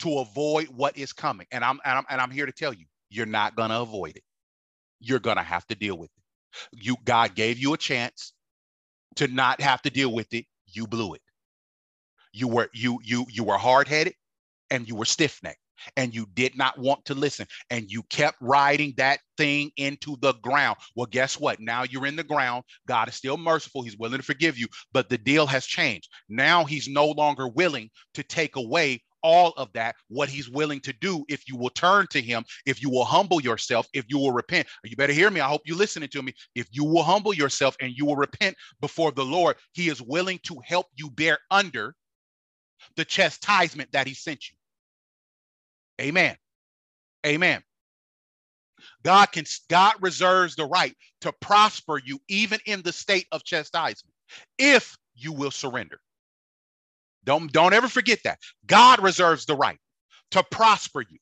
to 0.00 0.18
avoid 0.18 0.68
what 0.68 0.96
is 0.96 1.12
coming. 1.12 1.46
And 1.50 1.64
I'm 1.64 1.80
and 1.84 1.98
I'm 1.98 2.04
and 2.10 2.20
I'm 2.20 2.30
here 2.30 2.46
to 2.46 2.52
tell 2.52 2.72
you, 2.72 2.86
you're 3.08 3.26
not 3.26 3.56
going 3.56 3.70
to 3.70 3.80
avoid 3.80 4.16
it. 4.16 4.22
You're 5.00 5.18
going 5.18 5.36
to 5.36 5.42
have 5.42 5.66
to 5.68 5.74
deal 5.74 5.96
with 5.96 6.10
it. 6.10 6.19
You 6.72 6.96
God 7.04 7.34
gave 7.34 7.58
you 7.58 7.74
a 7.74 7.78
chance 7.78 8.32
to 9.16 9.28
not 9.28 9.60
have 9.60 9.82
to 9.82 9.90
deal 9.90 10.12
with 10.12 10.32
it. 10.32 10.46
You 10.66 10.86
blew 10.86 11.14
it. 11.14 11.22
You 12.32 12.48
were 12.48 12.70
you 12.72 13.00
you 13.04 13.26
you 13.28 13.44
were 13.44 13.58
hard-headed 13.58 14.14
and 14.70 14.88
you 14.88 14.94
were 14.94 15.04
stiff-necked 15.04 15.58
and 15.96 16.14
you 16.14 16.26
did 16.34 16.56
not 16.56 16.78
want 16.78 17.04
to 17.06 17.14
listen 17.14 17.46
and 17.70 17.90
you 17.90 18.02
kept 18.04 18.36
riding 18.40 18.94
that 18.96 19.18
thing 19.36 19.70
into 19.76 20.16
the 20.20 20.34
ground. 20.34 20.76
Well, 20.94 21.06
guess 21.06 21.40
what? 21.40 21.58
Now 21.58 21.82
you're 21.82 22.06
in 22.06 22.16
the 22.16 22.22
ground. 22.22 22.64
God 22.86 23.08
is 23.08 23.14
still 23.14 23.36
merciful. 23.36 23.82
He's 23.82 23.96
willing 23.96 24.18
to 24.18 24.24
forgive 24.24 24.58
you, 24.58 24.68
but 24.92 25.08
the 25.08 25.18
deal 25.18 25.46
has 25.46 25.66
changed. 25.66 26.08
Now 26.28 26.64
he's 26.64 26.86
no 26.86 27.06
longer 27.06 27.48
willing 27.48 27.90
to 28.14 28.22
take 28.22 28.56
away 28.56 29.02
all 29.22 29.52
of 29.56 29.72
that, 29.74 29.96
what 30.08 30.28
he's 30.28 30.48
willing 30.48 30.80
to 30.80 30.92
do 30.94 31.24
if 31.28 31.48
you 31.48 31.56
will 31.56 31.70
turn 31.70 32.06
to 32.08 32.20
him, 32.20 32.44
if 32.66 32.82
you 32.82 32.90
will 32.90 33.04
humble 33.04 33.40
yourself, 33.40 33.88
if 33.92 34.04
you 34.08 34.18
will 34.18 34.32
repent. 34.32 34.66
You 34.84 34.96
better 34.96 35.12
hear 35.12 35.30
me. 35.30 35.40
I 35.40 35.48
hope 35.48 35.62
you're 35.64 35.76
listening 35.76 36.08
to 36.10 36.22
me. 36.22 36.34
If 36.54 36.68
you 36.72 36.84
will 36.84 37.02
humble 37.02 37.34
yourself 37.34 37.76
and 37.80 37.92
you 37.92 38.06
will 38.06 38.16
repent 38.16 38.56
before 38.80 39.12
the 39.12 39.24
Lord, 39.24 39.56
he 39.72 39.88
is 39.88 40.02
willing 40.02 40.40
to 40.44 40.60
help 40.64 40.86
you 40.96 41.10
bear 41.10 41.38
under 41.50 41.94
the 42.96 43.04
chastisement 43.04 43.92
that 43.92 44.06
he 44.06 44.14
sent 44.14 44.48
you. 44.50 44.56
Amen. 46.00 46.36
Amen. 47.26 47.62
God 49.04 49.26
can 49.32 49.44
God 49.68 49.94
reserves 50.00 50.56
the 50.56 50.66
right 50.66 50.94
to 51.22 51.32
prosper 51.32 52.00
you 52.04 52.18
even 52.28 52.60
in 52.66 52.82
the 52.82 52.92
state 52.92 53.26
of 53.32 53.44
chastisement 53.44 54.14
if 54.58 54.96
you 55.14 55.32
will 55.32 55.50
surrender. 55.50 56.00
Don't, 57.30 57.52
don't 57.52 57.72
ever 57.72 57.86
forget 57.86 58.18
that. 58.24 58.40
God 58.66 59.00
reserves 59.00 59.46
the 59.46 59.54
right 59.54 59.78
to 60.32 60.42
prosper 60.50 61.02
you. 61.02 61.18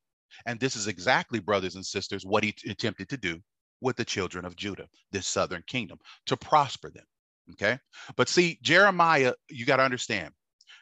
And 0.46 0.58
this 0.58 0.74
is 0.74 0.86
exactly, 0.86 1.38
brothers 1.38 1.74
and 1.74 1.84
sisters, 1.84 2.24
what 2.24 2.42
he 2.42 2.54
attempted 2.66 3.10
to 3.10 3.18
do 3.18 3.38
with 3.82 3.94
the 3.96 4.06
children 4.06 4.46
of 4.46 4.56
Judah, 4.56 4.86
this 5.12 5.26
southern 5.26 5.62
kingdom, 5.66 5.98
to 6.24 6.34
prosper 6.34 6.90
them. 6.90 7.04
Okay. 7.52 7.78
But 8.16 8.30
see, 8.30 8.58
Jeremiah, 8.62 9.34
you 9.50 9.66
got 9.66 9.76
to 9.76 9.82
understand, 9.82 10.32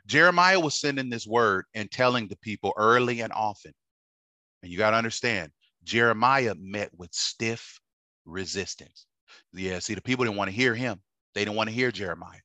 Jeremiah 0.06 0.60
was 0.60 0.80
sending 0.80 1.10
this 1.10 1.26
word 1.26 1.64
and 1.74 1.90
telling 1.90 2.28
the 2.28 2.38
people 2.38 2.72
early 2.76 3.22
and 3.22 3.32
often. 3.32 3.72
And 4.62 4.70
you 4.70 4.78
got 4.78 4.92
to 4.92 4.96
understand, 4.96 5.50
Jeremiah 5.82 6.54
met 6.56 6.90
with 6.96 7.12
stiff 7.12 7.80
resistance. 8.26 9.06
Yeah, 9.52 9.80
see, 9.80 9.94
the 9.94 10.02
people 10.02 10.24
didn't 10.24 10.36
want 10.36 10.50
to 10.50 10.56
hear 10.56 10.76
him. 10.76 11.02
They 11.34 11.44
didn't 11.44 11.56
want 11.56 11.68
to 11.68 11.74
hear 11.74 11.90
Jeremiah. 11.90 12.38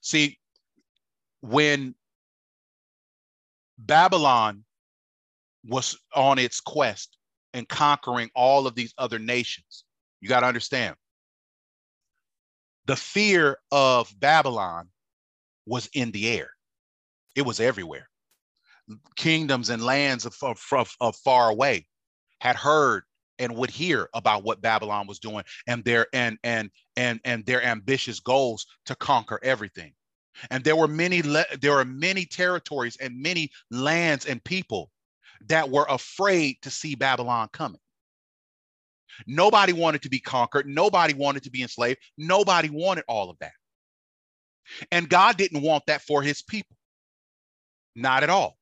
See, 0.00 0.36
when 1.40 1.94
Babylon 3.78 4.64
was 5.64 5.98
on 6.14 6.38
its 6.38 6.60
quest 6.60 7.18
and 7.52 7.68
conquering 7.68 8.30
all 8.34 8.66
of 8.66 8.74
these 8.74 8.94
other 8.98 9.18
nations, 9.18 9.84
you 10.20 10.28
got 10.28 10.40
to 10.40 10.46
understand 10.46 10.96
the 12.86 12.96
fear 12.96 13.58
of 13.72 14.12
Babylon 14.18 14.88
was 15.66 15.88
in 15.92 16.12
the 16.12 16.28
air, 16.28 16.50
it 17.34 17.42
was 17.42 17.60
everywhere. 17.60 18.08
Kingdoms 19.16 19.68
and 19.68 19.84
lands 19.84 20.24
of, 20.24 20.36
of, 20.42 20.96
of, 21.00 21.16
far 21.16 21.50
away 21.50 21.86
had 22.40 22.54
heard 22.54 23.02
and 23.40 23.56
would 23.56 23.70
hear 23.70 24.08
about 24.14 24.44
what 24.44 24.60
Babylon 24.60 25.08
was 25.08 25.18
doing 25.18 25.42
and 25.66 25.84
their 25.84 26.06
and 26.12 26.38
and 26.44 26.70
and 26.96 27.20
and 27.24 27.44
their 27.44 27.62
ambitious 27.62 28.20
goals 28.20 28.64
to 28.86 28.94
conquer 28.94 29.40
everything. 29.42 29.92
And 30.50 30.62
there 30.64 30.76
were 30.76 30.88
many 30.88 31.20
there 31.22 31.78
are 31.78 31.84
many 31.84 32.24
territories 32.24 32.96
and 33.00 33.20
many 33.20 33.50
lands 33.70 34.26
and 34.26 34.42
people 34.44 34.90
that 35.48 35.68
were 35.68 35.86
afraid 35.88 36.56
to 36.62 36.70
see 36.70 36.94
Babylon 36.94 37.48
coming. 37.52 37.80
Nobody 39.26 39.72
wanted 39.72 40.02
to 40.02 40.10
be 40.10 40.20
conquered, 40.20 40.66
nobody 40.66 41.14
wanted 41.14 41.42
to 41.44 41.50
be 41.50 41.62
enslaved, 41.62 42.00
nobody 42.18 42.68
wanted 42.68 43.04
all 43.08 43.30
of 43.30 43.38
that. 43.38 43.52
And 44.90 45.08
God 45.08 45.36
didn't 45.36 45.62
want 45.62 45.84
that 45.86 46.02
for 46.02 46.22
his 46.22 46.42
people. 46.42 46.76
Not 47.94 48.22
at 48.22 48.30
all. 48.30 48.55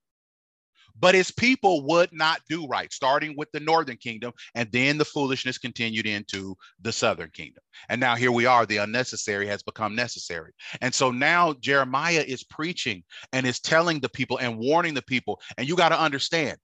But 0.98 1.14
his 1.14 1.30
people 1.30 1.84
would 1.86 2.12
not 2.12 2.40
do 2.48 2.66
right, 2.66 2.92
starting 2.92 3.34
with 3.36 3.50
the 3.52 3.60
northern 3.60 3.96
kingdom, 3.96 4.32
and 4.54 4.70
then 4.70 4.96
the 4.96 5.04
foolishness 5.04 5.58
continued 5.58 6.06
into 6.06 6.56
the 6.80 6.92
southern 6.92 7.30
kingdom. 7.30 7.62
And 7.88 8.00
now 8.00 8.14
here 8.14 8.30
we 8.30 8.46
are, 8.46 8.64
the 8.64 8.76
unnecessary 8.76 9.46
has 9.48 9.62
become 9.62 9.96
necessary. 9.96 10.52
And 10.80 10.94
so 10.94 11.10
now 11.10 11.54
Jeremiah 11.54 12.24
is 12.26 12.44
preaching 12.44 13.02
and 13.32 13.44
is 13.44 13.60
telling 13.60 14.00
the 14.00 14.08
people 14.08 14.38
and 14.38 14.58
warning 14.58 14.94
the 14.94 15.02
people. 15.02 15.40
And 15.58 15.68
you 15.68 15.74
got 15.74 15.88
to 15.88 16.00
understand, 16.00 16.58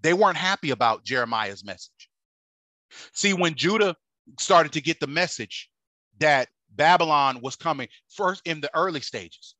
they 0.00 0.14
weren't 0.14 0.36
happy 0.36 0.70
about 0.70 1.04
Jeremiah's 1.04 1.64
message. 1.64 2.08
See, 3.12 3.34
when 3.34 3.54
Judah 3.54 3.94
started 4.38 4.72
to 4.72 4.80
get 4.80 5.00
the 5.00 5.06
message 5.06 5.70
that 6.18 6.48
Babylon 6.78 7.40
was 7.42 7.56
coming 7.56 7.88
first 8.08 8.40
in 8.46 8.62
the 8.62 8.70
early 8.74 9.00
stages. 9.00 9.54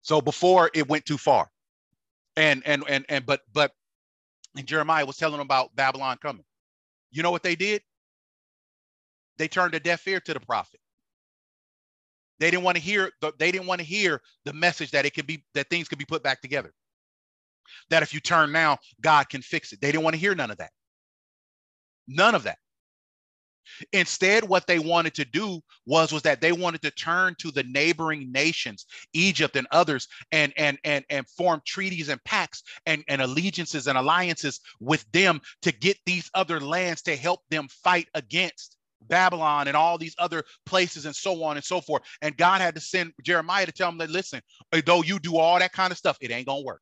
So 0.00 0.20
before 0.20 0.70
it 0.74 0.88
went 0.88 1.06
too 1.06 1.18
far. 1.18 1.48
And 2.36 2.62
and 2.66 2.82
and 2.88 3.04
and 3.08 3.26
but 3.26 3.42
but 3.52 3.72
and 4.56 4.66
Jeremiah 4.66 5.06
was 5.06 5.18
telling 5.18 5.38
them 5.38 5.46
about 5.46 5.76
Babylon 5.76 6.18
coming. 6.20 6.44
You 7.12 7.22
know 7.22 7.30
what 7.30 7.44
they 7.44 7.54
did? 7.54 7.82
They 9.38 9.48
turned 9.48 9.74
a 9.74 9.80
deaf 9.80 10.06
ear 10.08 10.20
to 10.20 10.34
the 10.34 10.40
prophet. 10.40 10.80
They 12.40 12.50
didn't 12.50 12.64
want 12.64 12.76
to 12.76 12.82
hear 12.82 13.10
the, 13.20 13.32
they 13.38 13.52
didn't 13.52 13.66
want 13.66 13.80
to 13.80 13.86
hear 13.86 14.20
the 14.44 14.52
message 14.52 14.90
that 14.92 15.06
it 15.06 15.14
could 15.14 15.26
be 15.26 15.44
that 15.54 15.70
things 15.70 15.88
could 15.88 15.98
be 15.98 16.04
put 16.06 16.22
back 16.22 16.40
together. 16.40 16.72
That 17.90 18.02
if 18.02 18.14
you 18.14 18.20
turn 18.20 18.50
now, 18.50 18.78
God 19.00 19.28
can 19.28 19.42
fix 19.42 19.72
it. 19.72 19.80
They 19.80 19.92
didn't 19.92 20.04
want 20.04 20.14
to 20.14 20.20
hear 20.20 20.34
none 20.34 20.50
of 20.50 20.58
that. 20.58 20.72
None 22.08 22.34
of 22.34 22.44
that. 22.44 22.58
Instead, 23.92 24.44
what 24.44 24.66
they 24.66 24.78
wanted 24.78 25.14
to 25.14 25.24
do 25.24 25.60
was 25.86 26.12
was 26.12 26.22
that 26.22 26.40
they 26.40 26.52
wanted 26.52 26.82
to 26.82 26.90
turn 26.90 27.34
to 27.38 27.50
the 27.50 27.64
neighboring 27.64 28.30
nations, 28.32 28.86
Egypt 29.12 29.56
and 29.56 29.66
others, 29.70 30.08
and 30.30 30.52
and 30.56 30.78
and 30.84 31.04
and 31.10 31.28
form 31.28 31.60
treaties 31.66 32.08
and 32.08 32.22
pacts 32.24 32.62
and, 32.86 33.04
and 33.08 33.22
allegiances 33.22 33.86
and 33.86 33.98
alliances 33.98 34.60
with 34.80 35.04
them 35.12 35.40
to 35.62 35.72
get 35.72 35.98
these 36.06 36.30
other 36.34 36.60
lands 36.60 37.02
to 37.02 37.16
help 37.16 37.40
them 37.50 37.68
fight 37.68 38.08
against 38.14 38.76
Babylon 39.02 39.68
and 39.68 39.76
all 39.76 39.98
these 39.98 40.14
other 40.18 40.44
places 40.66 41.06
and 41.06 41.14
so 41.14 41.42
on 41.42 41.56
and 41.56 41.64
so 41.64 41.80
forth. 41.80 42.02
And 42.20 42.36
God 42.36 42.60
had 42.60 42.74
to 42.74 42.80
send 42.80 43.12
Jeremiah 43.22 43.66
to 43.66 43.72
tell 43.72 43.90
them 43.90 43.98
that 43.98 44.10
listen, 44.10 44.40
though 44.86 45.02
you 45.02 45.18
do 45.18 45.36
all 45.36 45.58
that 45.58 45.72
kind 45.72 45.90
of 45.90 45.98
stuff, 45.98 46.18
it 46.20 46.30
ain't 46.30 46.46
gonna 46.46 46.62
work. 46.62 46.80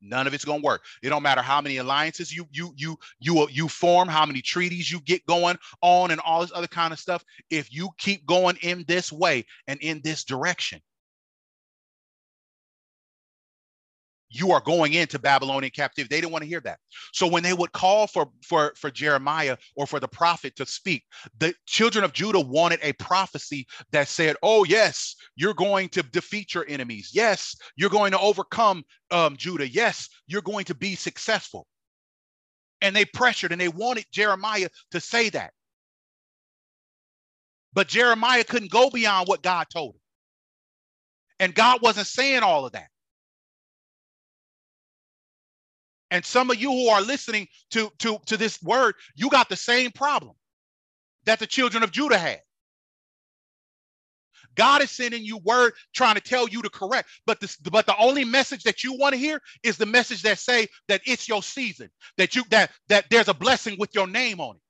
None 0.00 0.26
of 0.26 0.34
it's 0.34 0.44
to 0.44 0.64
work. 0.64 0.84
It 1.02 1.08
don't 1.08 1.22
matter 1.22 1.42
how 1.42 1.60
many 1.60 1.78
alliances 1.78 2.32
you 2.32 2.46
you 2.52 2.72
you 2.76 2.98
you 3.18 3.40
uh, 3.40 3.46
you 3.50 3.68
form, 3.68 4.08
how 4.08 4.26
many 4.26 4.40
treaties 4.40 4.90
you 4.90 5.00
get 5.00 5.26
going 5.26 5.58
on, 5.82 6.10
and 6.10 6.20
all 6.20 6.40
this 6.40 6.52
other 6.54 6.66
kind 6.66 6.92
of 6.92 6.98
stuff. 6.98 7.24
If 7.50 7.72
you 7.72 7.90
keep 7.98 8.26
going 8.26 8.56
in 8.62 8.84
this 8.86 9.12
way 9.12 9.44
and 9.66 9.80
in 9.80 10.00
this 10.02 10.24
direction, 10.24 10.80
you 14.30 14.52
are 14.52 14.60
going 14.60 14.94
into 14.94 15.18
Babylonian 15.18 15.70
captivity. 15.70 16.14
They 16.14 16.20
didn't 16.20 16.32
want 16.32 16.42
to 16.42 16.48
hear 16.48 16.60
that. 16.60 16.78
So 17.12 17.26
when 17.26 17.42
they 17.42 17.52
would 17.52 17.72
call 17.72 18.06
for, 18.06 18.28
for, 18.42 18.72
for 18.76 18.90
Jeremiah 18.90 19.56
or 19.74 19.86
for 19.86 20.00
the 20.00 20.08
prophet 20.08 20.56
to 20.56 20.66
speak, 20.66 21.04
the 21.38 21.54
children 21.66 22.04
of 22.04 22.12
Judah 22.12 22.40
wanted 22.40 22.80
a 22.82 22.92
prophecy 22.94 23.66
that 23.92 24.08
said, 24.08 24.36
oh, 24.42 24.64
yes, 24.64 25.16
you're 25.36 25.54
going 25.54 25.88
to 25.90 26.02
defeat 26.02 26.54
your 26.54 26.66
enemies. 26.68 27.10
Yes, 27.12 27.56
you're 27.76 27.90
going 27.90 28.12
to 28.12 28.20
overcome 28.20 28.84
um, 29.10 29.36
Judah. 29.36 29.68
Yes, 29.68 30.08
you're 30.26 30.42
going 30.42 30.66
to 30.66 30.74
be 30.74 30.94
successful. 30.94 31.66
And 32.80 32.94
they 32.94 33.04
pressured 33.04 33.52
and 33.52 33.60
they 33.60 33.68
wanted 33.68 34.04
Jeremiah 34.12 34.68
to 34.92 35.00
say 35.00 35.30
that. 35.30 35.52
But 37.72 37.88
Jeremiah 37.88 38.44
couldn't 38.44 38.70
go 38.70 38.90
beyond 38.90 39.28
what 39.28 39.42
God 39.42 39.66
told 39.72 39.94
him. 39.94 40.00
And 41.40 41.54
God 41.54 41.80
wasn't 41.82 42.06
saying 42.06 42.42
all 42.42 42.66
of 42.66 42.72
that. 42.72 42.88
And 46.10 46.24
some 46.24 46.50
of 46.50 46.58
you 46.60 46.70
who 46.70 46.88
are 46.88 47.02
listening 47.02 47.48
to, 47.72 47.90
to, 48.00 48.18
to 48.26 48.36
this 48.36 48.62
word, 48.62 48.94
you 49.14 49.30
got 49.30 49.48
the 49.48 49.56
same 49.56 49.90
problem 49.90 50.34
that 51.26 51.38
the 51.38 51.46
children 51.46 51.82
of 51.82 51.90
Judah 51.90 52.18
had. 52.18 52.40
God 54.56 54.82
is 54.82 54.90
sending 54.90 55.24
you 55.24 55.38
word 55.38 55.74
trying 55.94 56.16
to 56.16 56.20
tell 56.20 56.48
you 56.48 56.62
to 56.62 56.70
correct. 56.70 57.08
But 57.26 57.40
this, 57.40 57.56
but 57.56 57.86
the 57.86 57.96
only 57.98 58.24
message 58.24 58.64
that 58.64 58.84
you 58.84 58.94
want 58.94 59.14
to 59.14 59.18
hear 59.18 59.40
is 59.62 59.78
the 59.78 59.86
message 59.86 60.22
that 60.22 60.38
say 60.38 60.68
that 60.88 61.02
it's 61.06 61.28
your 61.28 61.42
season, 61.42 61.90
that 62.18 62.36
you 62.36 62.44
that 62.50 62.72
that 62.88 63.06
there's 63.10 63.28
a 63.28 63.34
blessing 63.34 63.76
with 63.78 63.94
your 63.94 64.08
name 64.08 64.40
on 64.40 64.56
it, 64.56 64.62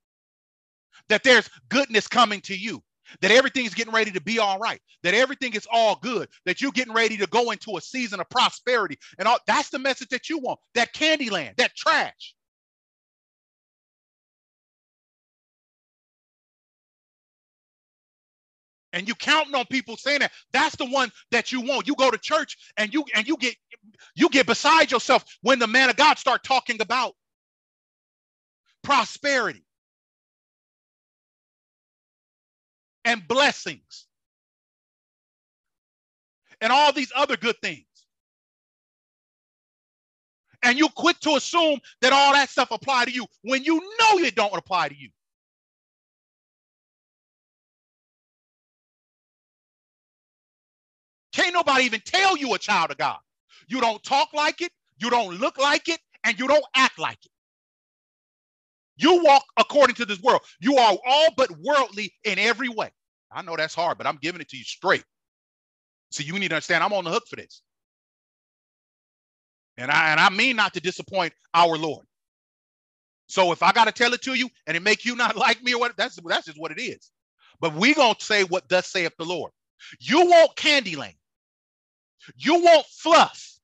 that 1.09 1.23
there's 1.23 1.49
goodness 1.69 2.07
coming 2.07 2.41
to 2.41 2.57
you, 2.57 2.83
that 3.21 3.31
everything's 3.31 3.73
getting 3.75 3.93
ready 3.93 4.11
to 4.11 4.21
be 4.21 4.39
all 4.39 4.59
right, 4.59 4.81
that 5.03 5.13
everything 5.13 5.53
is 5.53 5.67
all 5.71 5.97
good, 6.01 6.29
that 6.45 6.61
you're 6.61 6.71
getting 6.71 6.93
ready 6.93 7.17
to 7.17 7.27
go 7.27 7.51
into 7.51 7.77
a 7.77 7.81
season 7.81 8.19
of 8.19 8.29
prosperity. 8.29 8.97
And 9.19 9.27
all 9.27 9.39
that's 9.47 9.69
the 9.69 9.79
message 9.79 10.09
that 10.09 10.29
you 10.29 10.39
want. 10.39 10.59
That 10.75 10.93
candy 10.93 11.29
land, 11.29 11.55
that 11.57 11.75
trash. 11.75 12.33
and 18.93 19.07
you 19.07 19.15
counting 19.15 19.55
on 19.55 19.65
people 19.65 19.97
saying 19.97 20.19
that 20.19 20.31
that's 20.51 20.75
the 20.75 20.85
one 20.85 21.11
that 21.31 21.51
you 21.51 21.61
want 21.61 21.87
you 21.87 21.95
go 21.95 22.11
to 22.11 22.17
church 22.17 22.57
and 22.77 22.93
you 22.93 23.03
and 23.15 23.27
you 23.27 23.37
get 23.37 23.55
you 24.15 24.29
get 24.29 24.45
beside 24.47 24.91
yourself 24.91 25.23
when 25.41 25.59
the 25.59 25.67
man 25.67 25.89
of 25.89 25.95
god 25.95 26.17
start 26.17 26.43
talking 26.43 26.81
about 26.81 27.13
prosperity 28.83 29.63
and 33.05 33.27
blessings 33.27 34.07
and 36.61 36.71
all 36.73 36.93
these 36.93 37.11
other 37.15 37.37
good 37.37 37.57
things 37.61 37.85
and 40.63 40.79
you 40.79 40.89
quick 40.89 41.19
to 41.21 41.31
assume 41.35 41.79
that 42.01 42.13
all 42.13 42.33
that 42.33 42.49
stuff 42.49 42.71
apply 42.71 43.05
to 43.05 43.11
you 43.11 43.25
when 43.43 43.63
you 43.63 43.79
know 43.79 44.19
it 44.19 44.35
don't 44.35 44.55
apply 44.57 44.89
to 44.89 44.95
you 44.97 45.09
Can't 51.33 51.53
nobody 51.53 51.83
even 51.85 52.01
tell 52.05 52.37
you 52.37 52.53
a 52.53 52.59
child 52.59 52.91
of 52.91 52.97
God. 52.97 53.17
You 53.67 53.81
don't 53.81 54.01
talk 54.03 54.33
like 54.33 54.61
it, 54.61 54.71
you 54.97 55.09
don't 55.09 55.35
look 55.39 55.57
like 55.57 55.87
it, 55.89 55.99
and 56.23 56.37
you 56.39 56.47
don't 56.47 56.65
act 56.75 56.97
like 56.99 57.19
it. 57.25 57.31
You 58.99 59.23
walk 59.23 59.43
according 59.57 59.95
to 59.97 60.05
this 60.05 60.21
world. 60.21 60.41
You 60.59 60.77
are 60.77 60.97
all 61.07 61.27
but 61.37 61.49
worldly 61.59 62.13
in 62.25 62.39
every 62.39 62.69
way. 62.69 62.91
I 63.31 63.41
know 63.43 63.55
that's 63.55 63.75
hard, 63.75 63.97
but 63.97 64.07
I'm 64.07 64.17
giving 64.21 64.41
it 64.41 64.49
to 64.49 64.57
you 64.57 64.63
straight. 64.63 65.05
So 66.11 66.23
you 66.23 66.33
need 66.33 66.49
to 66.49 66.55
understand 66.55 66.83
I'm 66.83 66.93
on 66.93 67.05
the 67.05 67.11
hook 67.11 67.25
for 67.29 67.37
this. 67.37 67.61
And 69.77 69.91
I 69.91 70.11
and 70.11 70.19
I 70.19 70.29
mean 70.29 70.55
not 70.55 70.73
to 70.73 70.81
disappoint 70.81 71.33
our 71.53 71.77
Lord. 71.77 72.05
So 73.27 73.51
if 73.51 73.63
I 73.63 73.71
got 73.71 73.85
to 73.85 73.91
tell 73.91 74.13
it 74.13 74.21
to 74.23 74.33
you 74.33 74.49
and 74.67 74.75
it 74.75 74.83
make 74.83 75.05
you 75.05 75.15
not 75.15 75.35
like 75.37 75.63
me 75.63 75.73
or 75.73 75.79
what, 75.79 75.95
that's 75.97 76.19
that's 76.25 76.47
just 76.47 76.59
what 76.59 76.71
it 76.71 76.81
is. 76.81 77.11
But 77.61 77.75
we 77.75 77.93
gonna 77.93 78.15
say 78.19 78.43
what 78.43 78.67
thus 78.69 78.87
saith 78.87 79.13
the 79.17 79.25
Lord. 79.25 79.51
You 79.99 80.25
want 80.25 80.55
Candyland. 80.55 81.15
You 82.37 82.61
want 82.61 82.85
fluff. 82.87 83.58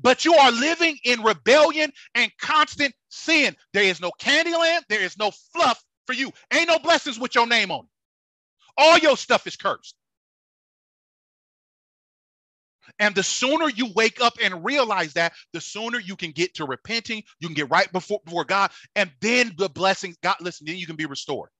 But 0.00 0.24
you 0.24 0.34
are 0.34 0.52
living 0.52 0.96
in 1.04 1.22
rebellion 1.22 1.92
and 2.14 2.30
constant 2.40 2.94
sin. 3.08 3.56
There 3.72 3.84
is 3.84 4.00
no 4.00 4.12
Candyland. 4.20 4.82
There 4.88 5.02
is 5.02 5.18
no 5.18 5.32
fluff 5.52 5.82
for 6.06 6.12
you. 6.12 6.32
Ain't 6.52 6.68
no 6.68 6.78
blessings 6.78 7.18
with 7.18 7.34
your 7.34 7.46
name 7.46 7.70
on 7.70 7.80
it. 7.80 7.90
All 8.76 8.98
your 8.98 9.16
stuff 9.16 9.46
is 9.46 9.56
cursed. 9.56 9.94
And 12.98 13.14
the 13.14 13.22
sooner 13.22 13.68
you 13.68 13.92
wake 13.94 14.20
up 14.20 14.34
and 14.42 14.64
realize 14.64 15.12
that, 15.14 15.34
the 15.52 15.60
sooner 15.60 15.98
you 16.00 16.16
can 16.16 16.32
get 16.32 16.54
to 16.54 16.64
repenting, 16.64 17.22
you 17.40 17.48
can 17.48 17.54
get 17.54 17.70
right 17.70 17.90
before, 17.92 18.20
before 18.24 18.44
God, 18.44 18.70
and 18.96 19.10
then 19.20 19.52
the 19.58 19.68
blessings, 19.68 20.16
God, 20.22 20.36
listen, 20.40 20.66
then 20.66 20.76
you 20.76 20.86
can 20.86 20.96
be 20.96 21.06
restored. 21.06 21.50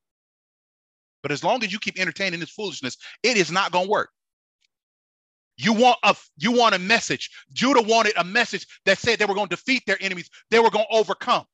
But 1.23 1.33
as 1.33 1.45
long 1.45 1.63
as 1.65 1.73
you 1.73 1.79
keep 1.79 1.99
entertaining 1.99 2.41
this 2.41 2.51
foolishness, 2.51 2.97
it 3.23 3.37
is 3.37 3.51
not 3.51 3.73
going 3.73 3.87
to 3.87 3.91
work. 3.91 4.11
You 5.59 5.73
want 5.73 5.99
a 6.05 6.15
you 6.37 6.53
want 6.53 6.77
a 6.77 6.79
message. 6.79 7.31
Judah 7.53 7.83
wanted 7.83 8.13
a 8.17 8.25
message 8.25 8.67
that 8.87 8.97
said 8.97 9.19
they 9.19 9.27
were 9.27 9.35
going 9.35 9.49
to 9.49 9.57
defeat 9.57 9.83
their 9.87 9.99
enemies. 10.01 10.31
They 10.51 10.61
were 10.61 10.71
going 10.71 10.87
to 10.89 10.97
overcome. 10.97 11.45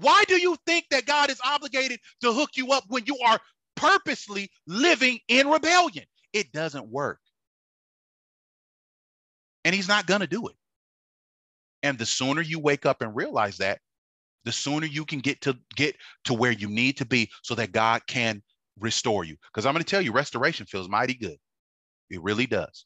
Why 0.00 0.24
do 0.26 0.40
you 0.40 0.56
think 0.66 0.86
that 0.90 1.04
God 1.04 1.30
is 1.30 1.40
obligated 1.44 2.00
to 2.22 2.32
hook 2.32 2.50
you 2.54 2.72
up 2.72 2.84
when 2.88 3.04
you 3.04 3.18
are 3.26 3.38
purposely 3.76 4.50
living 4.66 5.18
in 5.28 5.48
rebellion? 5.48 6.06
It 6.32 6.50
doesn't 6.52 6.88
work. 6.88 7.18
And 9.64 9.74
he's 9.74 9.88
not 9.88 10.06
going 10.06 10.20
to 10.22 10.26
do 10.26 10.48
it. 10.48 10.56
And 11.82 11.98
the 11.98 12.06
sooner 12.06 12.40
you 12.40 12.58
wake 12.58 12.86
up 12.86 13.02
and 13.02 13.14
realize 13.14 13.58
that, 13.58 13.80
the 14.44 14.52
sooner 14.52 14.86
you 14.86 15.04
can 15.04 15.18
get 15.18 15.42
to 15.42 15.58
get 15.76 15.96
to 16.24 16.32
where 16.32 16.52
you 16.52 16.68
need 16.68 16.96
to 16.98 17.04
be 17.04 17.30
so 17.42 17.54
that 17.56 17.72
God 17.72 18.06
can 18.06 18.42
restore 18.80 19.24
you. 19.24 19.36
Because 19.52 19.66
I'm 19.66 19.74
going 19.74 19.84
to 19.84 19.90
tell 19.90 20.00
you, 20.00 20.12
restoration 20.12 20.66
feels 20.66 20.88
mighty 20.88 21.14
good. 21.14 21.36
It 22.10 22.22
really 22.22 22.46
does. 22.46 22.84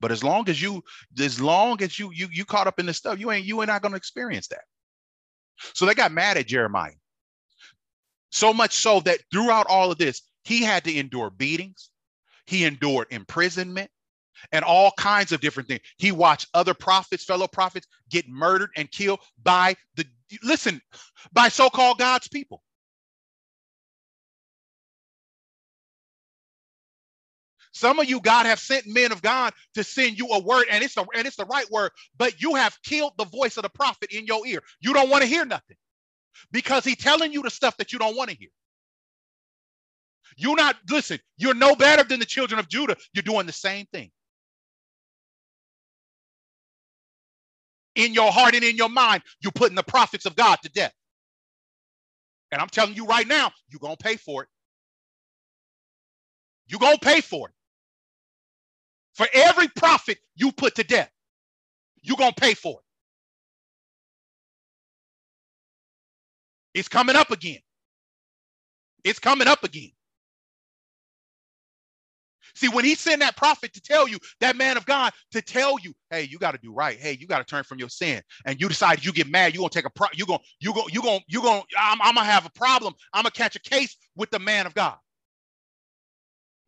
But 0.00 0.12
as 0.12 0.22
long 0.22 0.48
as 0.48 0.60
you, 0.60 0.82
as 1.18 1.40
long 1.40 1.82
as 1.82 1.98
you 1.98 2.10
you 2.12 2.28
you 2.30 2.44
caught 2.44 2.66
up 2.66 2.78
in 2.78 2.86
this 2.86 2.98
stuff, 2.98 3.18
you 3.18 3.30
ain't 3.30 3.46
you 3.46 3.60
ain't 3.62 3.68
not 3.68 3.82
going 3.82 3.92
to 3.92 3.96
experience 3.96 4.48
that. 4.48 4.64
So 5.74 5.86
they 5.86 5.94
got 5.94 6.12
mad 6.12 6.36
at 6.36 6.46
Jeremiah. 6.46 6.92
So 8.30 8.52
much 8.52 8.74
so 8.74 9.00
that 9.00 9.20
throughout 9.32 9.66
all 9.68 9.90
of 9.90 9.98
this, 9.98 10.20
he 10.44 10.62
had 10.62 10.84
to 10.84 10.94
endure 10.94 11.30
beatings, 11.30 11.90
he 12.46 12.64
endured 12.64 13.06
imprisonment, 13.10 13.90
and 14.52 14.64
all 14.64 14.92
kinds 14.98 15.32
of 15.32 15.40
different 15.40 15.68
things. 15.68 15.80
He 15.96 16.12
watched 16.12 16.48
other 16.52 16.74
prophets, 16.74 17.24
fellow 17.24 17.48
prophets, 17.48 17.86
get 18.10 18.28
murdered 18.28 18.70
and 18.76 18.90
killed 18.90 19.20
by 19.42 19.76
the 19.94 20.04
listen, 20.42 20.82
by 21.32 21.48
so-called 21.48 21.98
God's 21.98 22.28
people. 22.28 22.62
Some 27.76 28.00
of 28.00 28.08
you, 28.10 28.20
God 28.20 28.46
have 28.46 28.60
sent 28.60 28.86
men 28.88 29.12
of 29.12 29.22
God 29.22 29.54
to 29.74 29.84
send 29.84 30.18
you 30.18 30.28
a 30.28 30.40
word, 30.40 30.66
and 30.70 30.84
it's 30.84 30.96
the 30.96 31.06
and 31.16 31.26
it's 31.26 31.36
the 31.36 31.46
right 31.46 31.70
word, 31.70 31.92
but 32.18 32.42
you 32.42 32.56
have 32.56 32.78
killed 32.84 33.14
the 33.18 33.26
voice 33.26 33.56
of 33.58 33.64
the 33.64 33.70
prophet 33.70 34.12
in 34.12 34.26
your 34.26 34.46
ear. 34.46 34.62
You 34.80 34.94
don't 34.94 35.10
want 35.10 35.22
to 35.24 35.28
hear 35.28 35.46
nothing 35.46 35.76
because 36.52 36.84
he's 36.84 36.98
telling 36.98 37.32
you 37.32 37.42
the 37.42 37.50
stuff 37.50 37.76
that 37.78 37.92
you 37.92 37.98
don't 38.00 38.16
want 38.16 38.30
to 38.30 38.36
hear. 38.36 38.50
You're 40.36 40.56
not, 40.56 40.76
listen, 40.90 41.20
you're 41.38 41.54
no 41.54 41.76
better 41.76 42.04
than 42.04 42.20
the 42.20 42.26
children 42.26 42.58
of 42.60 42.68
Judah. 42.68 42.96
You're 43.14 43.22
doing 43.24 43.46
the 43.46 43.52
same 43.52 43.86
thing. 43.92 44.10
in 47.94 48.14
your 48.14 48.32
heart 48.32 48.54
and 48.54 48.64
in 48.64 48.76
your 48.76 48.88
mind, 48.88 49.22
you're 49.40 49.52
putting 49.52 49.76
the 49.76 49.82
prophets 49.82 50.26
of 50.26 50.36
God 50.36 50.58
to 50.62 50.68
death. 50.70 50.92
And 52.52 52.62
I'm 52.62 52.68
telling 52.68 52.96
you 52.96 53.06
right 53.06 53.28
now, 53.28 53.52
you're 53.70 53.80
going 53.80 53.96
to 53.96 54.04
pay 54.04 54.16
for 54.16 54.44
it. 54.44 54.50
You're 56.68 56.80
going 56.80 56.98
to 56.98 57.06
pay 57.06 57.22
for 57.22 57.50
it. 57.50 57.54
For 59.16 59.28
every 59.34 59.68
prophet 59.68 60.18
you 60.36 60.52
put 60.52 60.76
to 60.76 60.84
death, 60.84 61.10
you're 62.02 62.18
going 62.18 62.34
to 62.34 62.40
pay 62.40 62.54
for 62.54 62.80
it. 62.80 62.96
It's 66.80 66.88
coming 66.88 67.16
up 67.16 67.30
again. 67.30 67.58
It's 69.04 69.18
coming 69.18 69.48
up 69.48 69.64
again. 69.64 69.90
See, 72.54 72.68
when 72.68 72.84
he 72.84 72.96
sent 72.96 73.20
that 73.20 73.36
prophet 73.36 73.74
to 73.74 73.82
tell 73.82 74.08
you, 74.08 74.18
that 74.40 74.56
man 74.56 74.78
of 74.78 74.86
God 74.86 75.14
to 75.32 75.42
tell 75.42 75.78
you, 75.82 75.94
hey, 76.10 76.28
you 76.30 76.38
got 76.38 76.52
to 76.52 76.58
do 76.62 76.72
right. 76.72 76.98
Hey, 76.98 77.16
you 77.20 77.28
got 77.28 77.38
to 77.38 77.44
turn 77.44 77.64
from 77.64 77.80
your 77.80 77.90
sin. 77.90 78.22
And 78.46 78.60
you 78.60 78.68
decide 78.68 79.04
you 79.04 79.12
get 79.12 79.30
mad, 79.30 79.54
you're 79.54 79.62
gonna 79.62 79.70
take 79.70 79.86
a 79.86 79.90
pro, 79.90 80.08
you're 80.14 80.28
gonna, 80.28 80.40
you're 80.60 80.74
gonna, 80.74 80.88
you're 80.92 81.04
gonna, 81.04 81.20
you're 81.28 81.42
gonna, 81.42 81.64
I'm, 81.78 82.02
I'm 82.02 82.16
gonna 82.16 82.26
have 82.26 82.46
a 82.46 82.50
problem. 82.50 82.94
I'm 83.14 83.24
gonna 83.24 83.32
catch 83.32 83.56
a 83.56 83.60
case 83.60 83.96
with 84.16 84.30
the 84.30 84.40
man 84.40 84.66
of 84.66 84.74
God. 84.74 84.96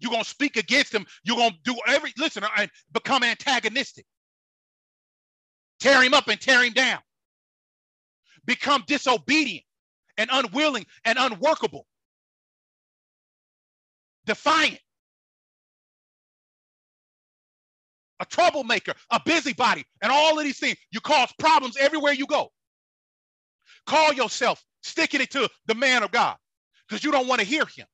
You're 0.00 0.12
gonna 0.12 0.24
speak 0.24 0.56
against 0.56 0.94
him. 0.94 1.06
You're 1.24 1.36
gonna 1.36 1.56
do 1.64 1.76
every 1.86 2.12
listen 2.18 2.44
and 2.56 2.70
become 2.92 3.22
antagonistic. 3.22 4.06
Tear 5.80 6.02
him 6.02 6.14
up 6.14 6.28
and 6.28 6.40
tear 6.40 6.64
him 6.64 6.72
down. 6.72 7.00
Become 8.46 8.84
disobedient 8.86 9.64
and 10.16 10.30
unwilling 10.32 10.86
and 11.04 11.18
unworkable. 11.18 11.86
Defiant. 14.26 14.78
a 18.20 18.26
troublemaker, 18.26 18.94
a 19.10 19.20
busybody, 19.24 19.84
and 20.02 20.10
all 20.10 20.38
of 20.38 20.44
these 20.44 20.58
things. 20.58 20.76
You 20.90 21.00
cause 21.00 21.32
problems 21.38 21.76
everywhere 21.76 22.12
you 22.12 22.26
go. 22.26 22.50
Call 23.86 24.12
yourself 24.12 24.62
sticking 24.82 25.20
it 25.20 25.30
to 25.32 25.48
the 25.66 25.74
man 25.74 26.02
of 26.02 26.10
God 26.10 26.36
because 26.88 27.04
you 27.04 27.12
don't 27.12 27.28
want 27.28 27.40
to 27.40 27.46
hear 27.46 27.64
him. 27.66 27.86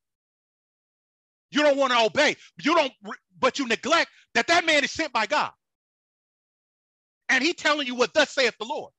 You 1.55 1.63
don't 1.63 1.79
want 1.79 1.95
to 1.95 2.01
obey. 2.01 2.37
You 2.65 2.77
don't, 2.77 2.93
but 3.41 3.61
you 3.61 3.69
neglect 3.69 4.11
that 4.35 4.49
that 4.49 4.67
man 4.67 4.85
is 4.85 4.93
sent 4.93 5.15
by 5.15 5.27
God. 5.27 5.53
And 7.31 7.45
he 7.45 7.55
telling 7.55 7.87
you 7.89 7.97
what 7.97 8.15
thus 8.15 8.31
saith 8.33 8.55
the 8.59 8.67
Lord. 8.67 8.93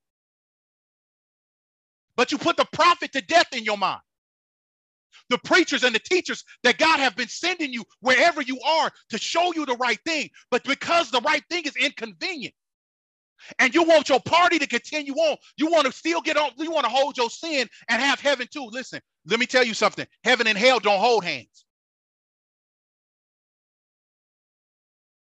But 2.18 2.32
you 2.32 2.40
put 2.40 2.58
the 2.58 2.68
prophet 2.74 3.14
to 3.14 3.22
death 3.22 3.54
in 3.54 3.66
your 3.66 3.78
mind 3.78 4.02
the 5.30 5.40
preachers 5.40 5.84
and 5.84 5.96
the 5.96 6.00
teachers 6.00 6.44
that 6.64 6.78
God 6.78 7.00
have 7.00 7.16
been 7.16 7.28
sending 7.30 7.74
you 7.74 7.84
wherever 8.02 8.42
you 8.42 8.60
are 8.62 8.92
to 9.10 9.18
show 9.18 9.54
you 9.56 9.66
the 9.66 9.78
right 9.78 10.00
thing. 10.06 10.30
But 10.52 10.64
because 10.66 11.12
the 11.12 11.22
right 11.22 11.44
thing 11.50 11.64
is 11.66 11.76
inconvenient, 11.78 12.46
And 13.60 13.74
you 13.74 13.84
want 13.84 14.10
your 14.10 14.20
party 14.20 14.60
to 14.60 14.68
continue 14.68 15.14
on. 15.14 15.38
You 15.58 15.68
want 15.72 15.86
to 15.86 15.92
still 15.94 16.22
get 16.22 16.38
on, 16.38 16.52
you 16.58 16.72
want 16.72 16.86
to 16.86 16.92
hold 16.92 17.18
your 17.18 17.30
sin 17.30 17.68
and 17.90 18.02
have 18.02 18.20
heaven 18.20 18.48
too. 18.52 18.68
Listen, 18.72 19.00
let 19.26 19.40
me 19.40 19.46
tell 19.46 19.64
you 19.64 19.74
something. 19.74 20.06
Heaven 20.24 20.48
and 20.48 20.58
hell 20.58 20.80
don't 20.80 21.00
hold 21.00 21.24
hands. 21.24 21.65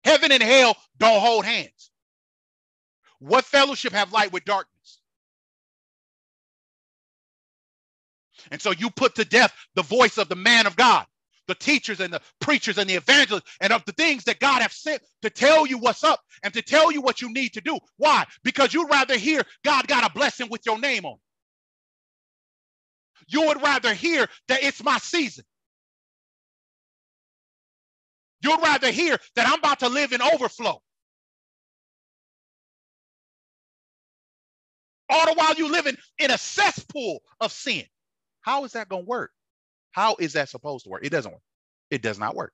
Heaven 0.05 0.31
and 0.31 0.43
hell 0.43 0.77
don't 0.99 1.21
hold 1.21 1.45
hands. 1.45 1.91
What 3.19 3.45
fellowship 3.45 3.93
have 3.93 4.13
light 4.13 4.33
with 4.33 4.45
darkness? 4.45 5.01
And 8.51 8.61
so 8.61 8.71
you 8.71 8.89
put 8.89 9.15
to 9.15 9.25
death 9.25 9.53
the 9.75 9.83
voice 9.83 10.17
of 10.17 10.29
the 10.29 10.35
man 10.35 10.67
of 10.67 10.75
God, 10.75 11.05
the 11.47 11.55
teachers 11.55 11.99
and 11.99 12.13
the 12.13 12.21
preachers 12.41 12.77
and 12.77 12.89
the 12.89 12.95
evangelists, 12.95 13.49
and 13.61 13.73
of 13.73 13.85
the 13.85 13.93
things 13.93 14.25
that 14.25 14.39
God 14.39 14.61
have 14.61 14.73
sent 14.73 15.01
to 15.23 15.29
tell 15.29 15.67
you 15.67 15.77
what's 15.79 16.03
up 16.03 16.21
and 16.43 16.53
to 16.53 16.61
tell 16.61 16.91
you 16.91 17.01
what 17.01 17.21
you 17.21 17.31
need 17.33 17.53
to 17.53 17.61
do. 17.61 17.79
Why? 17.97 18.25
Because 18.43 18.73
you'd 18.73 18.89
rather 18.91 19.17
hear 19.17 19.43
God 19.65 19.87
got 19.87 20.09
a 20.09 20.13
blessing 20.13 20.49
with 20.49 20.61
your 20.65 20.79
name 20.79 21.05
on. 21.05 21.17
You 23.27 23.47
would 23.47 23.61
rather 23.63 23.93
hear 23.93 24.27
that 24.49 24.63
it's 24.63 24.83
my 24.83 24.99
season. 24.99 25.45
You'd 28.43 28.61
rather 28.61 28.91
hear 28.91 29.17
that 29.35 29.47
I'm 29.47 29.59
about 29.59 29.79
to 29.79 29.89
live 29.89 30.11
in 30.11 30.21
overflow. 30.21 30.81
All 35.09 35.25
the 35.25 35.33
while 35.33 35.53
you 35.55 35.71
living 35.71 35.95
in 36.17 36.31
a 36.31 36.37
cesspool 36.37 37.19
of 37.39 37.51
sin. 37.51 37.83
How 38.41 38.65
is 38.65 38.73
that 38.73 38.89
going 38.89 39.03
to 39.03 39.09
work? 39.09 39.31
How 39.91 40.15
is 40.19 40.33
that 40.33 40.49
supposed 40.49 40.85
to 40.85 40.89
work? 40.89 41.05
It 41.05 41.11
doesn't 41.11 41.31
work. 41.31 41.41
It 41.91 42.01
does 42.01 42.19
not 42.19 42.35
work. 42.35 42.51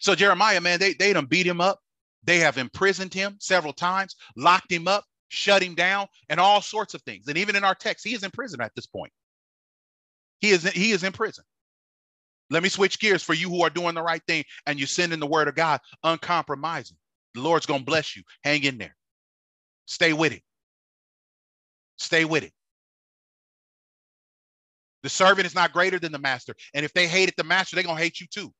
So 0.00 0.14
Jeremiah, 0.14 0.60
man, 0.60 0.80
they, 0.80 0.94
they 0.94 1.12
done 1.12 1.26
beat 1.26 1.46
him 1.46 1.60
up. 1.60 1.78
They 2.24 2.38
have 2.38 2.58
imprisoned 2.58 3.14
him 3.14 3.36
several 3.38 3.72
times, 3.72 4.16
locked 4.36 4.72
him 4.72 4.88
up, 4.88 5.04
shut 5.28 5.62
him 5.62 5.74
down, 5.74 6.08
and 6.28 6.40
all 6.40 6.60
sorts 6.60 6.94
of 6.94 7.02
things. 7.02 7.28
And 7.28 7.38
even 7.38 7.54
in 7.54 7.62
our 7.62 7.74
text, 7.74 8.06
he 8.06 8.14
is 8.14 8.24
in 8.24 8.30
prison 8.32 8.60
at 8.60 8.74
this 8.74 8.86
point. 8.86 9.12
He 10.40 10.50
is, 10.50 10.68
he 10.70 10.90
is 10.90 11.04
in 11.04 11.12
prison. 11.12 11.44
Let 12.50 12.62
me 12.62 12.68
switch 12.68 13.00
gears 13.00 13.22
for 13.22 13.34
you 13.34 13.50
who 13.50 13.62
are 13.62 13.70
doing 13.70 13.94
the 13.94 14.02
right 14.02 14.22
thing 14.26 14.44
and 14.66 14.78
you're 14.78 14.86
sending 14.86 15.18
the 15.18 15.26
word 15.26 15.48
of 15.48 15.54
God 15.54 15.80
uncompromising. 16.04 16.96
The 17.34 17.40
Lord's 17.40 17.66
going 17.66 17.80
to 17.80 17.86
bless 17.86 18.16
you. 18.16 18.22
Hang 18.44 18.62
in 18.62 18.78
there. 18.78 18.96
Stay 19.86 20.12
with 20.12 20.32
it. 20.32 20.42
Stay 21.98 22.24
with 22.24 22.44
it. 22.44 22.52
The 25.02 25.08
servant 25.08 25.46
is 25.46 25.54
not 25.54 25.72
greater 25.72 25.98
than 25.98 26.12
the 26.12 26.18
master. 26.18 26.54
And 26.74 26.84
if 26.84 26.92
they 26.92 27.06
hated 27.06 27.34
the 27.36 27.44
master, 27.44 27.76
they're 27.76 27.84
going 27.84 27.96
to 27.96 28.02
hate 28.02 28.20
you 28.20 28.26
too. 28.26 28.52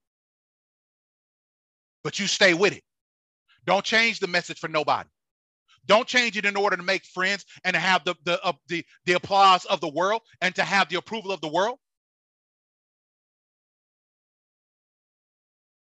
But 2.05 2.19
you 2.19 2.27
stay 2.27 2.55
with 2.55 2.73
it. 2.73 2.85
Don't 3.67 3.85
change 3.85 4.21
the 4.21 4.29
message 4.29 4.59
for 4.59 4.69
nobody. 4.69 5.09
Don't 5.87 6.07
change 6.07 6.37
it 6.37 6.45
in 6.45 6.57
order 6.57 6.77
to 6.77 6.83
make 6.83 7.05
friends 7.05 7.45
and 7.65 7.75
to 7.75 7.81
have 7.81 8.05
the 8.05 8.15
the, 8.25 8.43
uh, 8.45 8.53
the 8.69 8.85
the 9.05 9.15
applause 9.15 9.65
of 9.67 9.81
the 9.81 9.89
world 9.89 10.23
and 10.41 10.55
to 10.55 10.63
have 10.63 10.89
the 10.89 10.97
approval 10.97 11.33
of 11.33 11.41
the 11.41 11.49
world. 11.49 11.79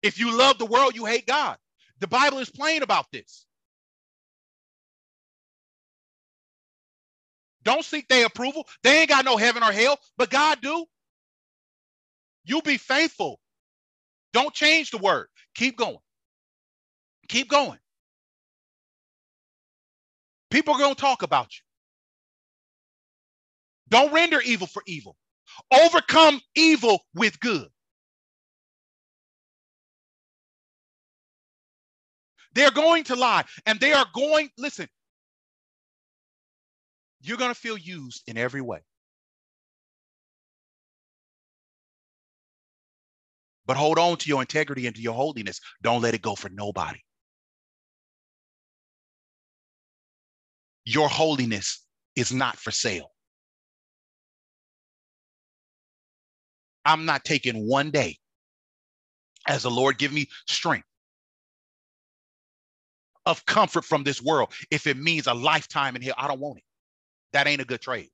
If 0.04 0.20
you 0.20 0.38
love 0.38 0.58
the 0.58 0.66
world, 0.66 0.96
you 0.96 1.06
hate 1.06 1.26
God. 1.26 1.58
The 2.00 2.08
Bible 2.08 2.40
is 2.40 2.50
plain 2.50 2.84
about 2.84 3.06
this. 3.12 3.46
Don't 7.64 7.84
seek 7.84 8.08
their 8.08 8.26
approval. 8.26 8.66
They 8.84 9.00
ain't 9.00 9.10
got 9.10 9.24
no 9.26 9.36
heaven 9.38 9.62
or 9.64 9.72
hell, 9.72 9.98
but 10.18 10.30
God 10.30 10.60
do. 10.62 10.86
You 12.44 12.62
be 12.62 12.78
faithful. 12.78 13.40
Don't 14.34 14.54
change 14.54 14.90
the 14.92 14.98
word. 14.98 15.28
Keep 15.56 15.78
going. 15.78 15.98
Keep 17.28 17.50
going. 17.50 17.78
People 20.50 20.74
are 20.74 20.80
going 20.80 20.94
to 20.94 21.00
talk 21.00 21.22
about 21.22 21.48
you. 21.56 21.62
Don't 23.90 24.12
render 24.12 24.40
evil 24.42 24.66
for 24.68 24.82
evil. 24.86 25.16
Overcome 25.72 26.40
evil 26.56 27.00
with 27.14 27.40
good. 27.40 27.68
They're 32.52 32.70
going 32.70 33.04
to 33.04 33.16
lie 33.16 33.44
and 33.66 33.80
they 33.80 33.92
are 33.92 34.06
going, 34.14 34.50
listen, 34.58 34.88
you're 37.20 37.38
going 37.38 37.52
to 37.52 37.58
feel 37.58 37.78
used 37.78 38.22
in 38.26 38.36
every 38.36 38.60
way. 38.60 38.80
But 43.66 43.76
hold 43.76 43.98
on 43.98 44.18
to 44.18 44.28
your 44.28 44.42
integrity 44.42 44.86
and 44.86 44.94
to 44.94 45.02
your 45.02 45.14
holiness. 45.14 45.60
Don't 45.82 46.02
let 46.02 46.14
it 46.14 46.22
go 46.22 46.34
for 46.34 46.50
nobody. 46.50 47.00
Your 50.84 51.08
holiness 51.08 51.80
is 52.14 52.30
not 52.30 52.56
for 52.58 52.70
sale. 52.70 53.10
I'm 56.84 57.06
not 57.06 57.24
taking 57.24 57.66
one 57.66 57.90
day 57.90 58.18
as 59.48 59.62
the 59.62 59.70
Lord 59.70 59.96
give 59.96 60.12
me 60.12 60.28
strength 60.46 60.86
of 63.26 63.44
comfort 63.46 63.84
from 63.84 64.04
this 64.04 64.22
world 64.22 64.52
if 64.70 64.86
it 64.86 64.96
means 64.96 65.26
a 65.26 65.34
lifetime 65.34 65.96
in 65.96 66.02
here. 66.02 66.14
I 66.18 66.28
don't 66.28 66.40
want 66.40 66.58
it. 66.58 66.64
That 67.32 67.46
ain't 67.46 67.60
a 67.60 67.64
good 67.64 67.80
trade. 67.80 68.10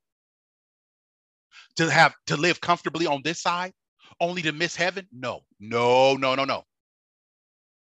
To 1.77 1.89
have 1.89 2.13
to 2.27 2.37
live 2.37 2.61
comfortably 2.61 3.07
on 3.07 3.21
this 3.23 3.41
side, 3.41 3.73
only 4.19 4.41
to 4.43 4.51
miss 4.51 4.75
heaven? 4.75 5.07
No, 5.11 5.41
no, 5.59 6.15
no, 6.15 6.35
no, 6.35 6.45
no. 6.45 6.63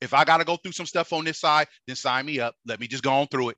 If 0.01 0.15
I 0.15 0.25
got 0.25 0.39
to 0.39 0.45
go 0.45 0.57
through 0.57 0.73
some 0.73 0.87
stuff 0.87 1.13
on 1.13 1.25
this 1.25 1.41
side, 1.41 1.69
then 1.87 1.97
sign 1.97 2.27
me 2.27 2.41
up. 2.41 2.55
Let 2.67 2.81
me 2.81 2.87
just 2.87 3.03
go 3.03 3.13
on 3.13 3.29
through 3.29 3.51
it. 3.51 3.57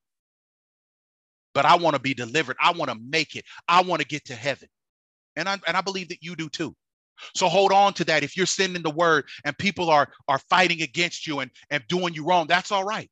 But 1.54 1.66
I 1.66 1.76
want 1.76 1.96
to 1.96 2.02
be 2.02 2.14
delivered. 2.14 2.56
I 2.62 2.72
want 2.72 2.90
to 2.90 2.98
make 3.08 3.34
it. 3.34 3.44
I 3.66 3.82
want 3.82 4.00
to 4.00 4.06
get 4.06 4.24
to 4.26 4.34
heaven. 4.34 4.68
And 5.36 5.48
I 5.48 5.58
and 5.66 5.76
I 5.76 5.80
believe 5.80 6.08
that 6.10 6.22
you 6.22 6.36
do 6.36 6.48
too. 6.48 6.74
So 7.34 7.48
hold 7.48 7.72
on 7.72 7.94
to 7.94 8.04
that. 8.04 8.22
If 8.22 8.36
you're 8.36 8.46
sending 8.46 8.82
the 8.82 8.90
word 8.90 9.24
and 9.44 9.56
people 9.58 9.90
are 9.90 10.08
are 10.28 10.38
fighting 10.50 10.82
against 10.82 11.26
you 11.26 11.40
and, 11.40 11.50
and 11.70 11.82
doing 11.88 12.14
you 12.14 12.24
wrong, 12.24 12.46
that's 12.46 12.70
all 12.70 12.84
right. 12.84 13.10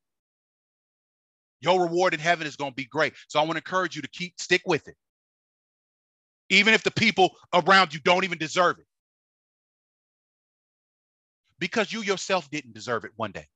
Your 1.61 1.83
reward 1.83 2.15
in 2.15 2.21
heaven 2.21 2.47
is 2.47 2.57
going 2.57 2.73
to 2.73 2.77
be 2.77 2.85
great. 2.85 3.15
So 3.29 3.39
I 3.39 3.43
want 3.43 3.53
to 3.53 3.59
encourage 3.59 3.97
you 3.97 4.03
to 4.03 4.09
keep 4.09 4.39
stick 4.39 4.63
with 4.67 4.89
it. 4.89 4.97
Even 6.49 6.75
if 6.75 6.83
the 6.83 6.91
people 6.91 7.37
around 7.53 7.93
you 7.93 8.01
don't 8.01 8.25
even 8.25 8.39
deserve 8.39 8.79
it. 8.79 8.87
Because 11.59 11.93
you 11.93 12.03
yourself 12.03 12.49
didn't 12.51 12.75
deserve 12.75 13.05
it 13.05 13.13
one 13.17 13.33
day. 13.33 13.47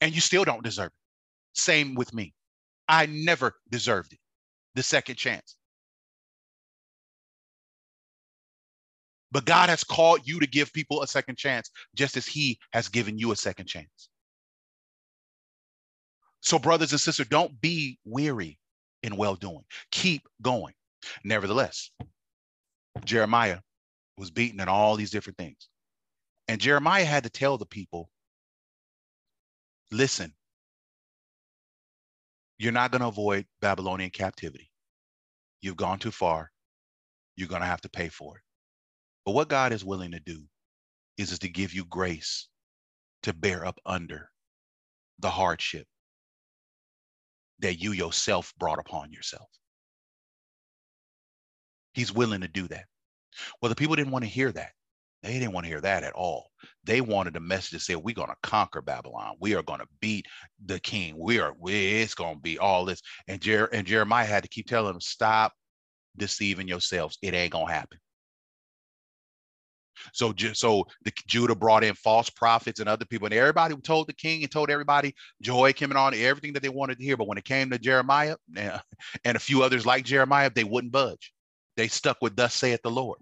And 0.00 0.14
you 0.14 0.20
still 0.20 0.44
don't 0.44 0.62
deserve 0.62 0.88
it. 0.88 1.58
Same 1.58 1.94
with 1.94 2.14
me. 2.14 2.32
I 2.88 3.06
never 3.06 3.54
deserved 3.70 4.12
it. 4.12 4.18
The 4.74 4.82
second 4.82 5.16
chance. 5.16 5.56
But 9.32 9.44
God 9.44 9.68
has 9.68 9.84
called 9.84 10.20
you 10.24 10.40
to 10.40 10.46
give 10.46 10.72
people 10.72 11.02
a 11.02 11.06
second 11.06 11.36
chance, 11.36 11.70
just 11.94 12.16
as 12.16 12.26
He 12.26 12.58
has 12.72 12.88
given 12.88 13.18
you 13.18 13.32
a 13.32 13.36
second 13.36 13.66
chance. 13.66 14.08
So, 16.40 16.58
brothers 16.58 16.92
and 16.92 17.00
sisters, 17.00 17.28
don't 17.28 17.60
be 17.60 17.98
weary 18.04 18.58
in 19.02 19.16
well 19.16 19.36
doing. 19.36 19.64
Keep 19.90 20.22
going. 20.42 20.74
Nevertheless, 21.24 21.90
Jeremiah 23.04 23.60
was 24.16 24.30
beaten 24.30 24.60
and 24.60 24.70
all 24.70 24.96
these 24.96 25.10
different 25.10 25.38
things. 25.38 25.68
And 26.48 26.60
Jeremiah 26.60 27.04
had 27.04 27.24
to 27.24 27.30
tell 27.30 27.58
the 27.58 27.66
people 27.66 28.10
listen, 29.90 30.32
you're 32.58 32.72
not 32.72 32.90
going 32.90 33.00
to 33.00 33.08
avoid 33.08 33.46
Babylonian 33.60 34.10
captivity. 34.10 34.70
You've 35.62 35.76
gone 35.76 35.98
too 35.98 36.10
far. 36.10 36.50
You're 37.36 37.48
going 37.48 37.62
to 37.62 37.66
have 37.66 37.80
to 37.82 37.88
pay 37.88 38.08
for 38.08 38.36
it. 38.36 38.42
But 39.24 39.32
what 39.32 39.48
God 39.48 39.72
is 39.72 39.84
willing 39.84 40.12
to 40.12 40.20
do 40.20 40.42
is, 41.16 41.32
is 41.32 41.38
to 41.40 41.48
give 41.48 41.72
you 41.72 41.84
grace 41.84 42.48
to 43.22 43.32
bear 43.32 43.64
up 43.64 43.78
under 43.84 44.30
the 45.18 45.30
hardship 45.30 45.86
that 47.60 47.80
you 47.80 47.92
yourself 47.92 48.52
brought 48.58 48.78
upon 48.78 49.12
yourself. 49.12 49.48
He's 51.92 52.12
willing 52.12 52.40
to 52.42 52.48
do 52.48 52.68
that. 52.68 52.84
Well, 53.60 53.68
the 53.68 53.74
people 53.74 53.96
didn't 53.96 54.12
want 54.12 54.24
to 54.24 54.30
hear 54.30 54.52
that. 54.52 54.72
They 55.22 55.34
didn't 55.34 55.52
want 55.52 55.64
to 55.64 55.70
hear 55.70 55.82
that 55.82 56.02
at 56.02 56.14
all. 56.14 56.50
They 56.84 57.00
wanted 57.02 57.36
a 57.36 57.40
message 57.40 57.70
to 57.70 57.80
say, 57.80 57.94
we're 57.94 58.14
going 58.14 58.28
to 58.30 58.36
conquer 58.42 58.80
Babylon. 58.80 59.36
We 59.38 59.54
are 59.54 59.62
going 59.62 59.80
to 59.80 59.86
beat 60.00 60.26
the 60.64 60.80
king. 60.80 61.14
We 61.18 61.40
are, 61.40 61.52
we, 61.58 62.00
it's 62.00 62.14
going 62.14 62.36
to 62.36 62.40
be 62.40 62.58
all 62.58 62.86
this. 62.86 63.02
And, 63.28 63.40
Jer- 63.40 63.68
and 63.72 63.86
Jeremiah 63.86 64.24
had 64.24 64.44
to 64.44 64.48
keep 64.48 64.66
telling 64.66 64.92
them, 64.92 65.00
stop 65.00 65.52
deceiving 66.16 66.68
yourselves. 66.68 67.18
It 67.20 67.34
ain't 67.34 67.52
going 67.52 67.66
to 67.66 67.72
happen. 67.72 67.98
So, 70.12 70.34
so 70.54 70.86
the 71.04 71.12
Judah 71.26 71.54
brought 71.54 71.84
in 71.84 71.94
false 71.94 72.30
prophets 72.30 72.80
and 72.80 72.88
other 72.88 73.04
people, 73.06 73.26
and 73.26 73.34
everybody 73.34 73.76
told 73.76 74.08
the 74.08 74.14
king 74.14 74.42
and 74.42 74.52
told 74.52 74.70
everybody 74.70 75.14
joy 75.42 75.74
and 75.80 75.94
on 75.94 76.14
everything 76.14 76.54
that 76.54 76.62
they 76.62 76.68
wanted 76.70 76.98
to 76.98 77.04
hear. 77.04 77.16
But 77.16 77.28
when 77.28 77.38
it 77.38 77.44
came 77.44 77.70
to 77.70 77.78
Jeremiah 77.78 78.36
and 78.56 79.36
a 79.36 79.40
few 79.40 79.62
others 79.62 79.86
like 79.86 80.04
Jeremiah, 80.04 80.50
they 80.54 80.64
wouldn't 80.64 80.92
budge. 80.92 81.32
They 81.76 81.88
stuck 81.88 82.18
with 82.22 82.36
"Thus 82.36 82.54
saith 82.54 82.82
the 82.82 82.90
Lord," 82.90 83.20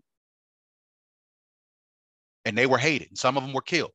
and 2.44 2.58
they 2.58 2.66
were 2.66 2.78
hated. 2.78 3.18
Some 3.18 3.36
of 3.36 3.44
them 3.44 3.52
were 3.52 3.62
killed. 3.62 3.92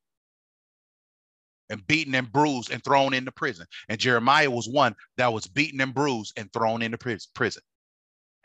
and 1.70 1.86
beaten 1.86 2.14
and 2.14 2.30
bruised 2.30 2.70
and 2.70 2.82
thrown 2.84 3.14
into 3.14 3.32
prison. 3.32 3.66
And 3.88 3.98
Jeremiah 4.00 4.50
was 4.50 4.68
one 4.68 4.94
that 5.16 5.32
was 5.32 5.46
beaten 5.46 5.80
and 5.80 5.94
bruised 5.94 6.34
and 6.38 6.52
thrown 6.52 6.82
into 6.82 6.98
prison. 7.34 7.62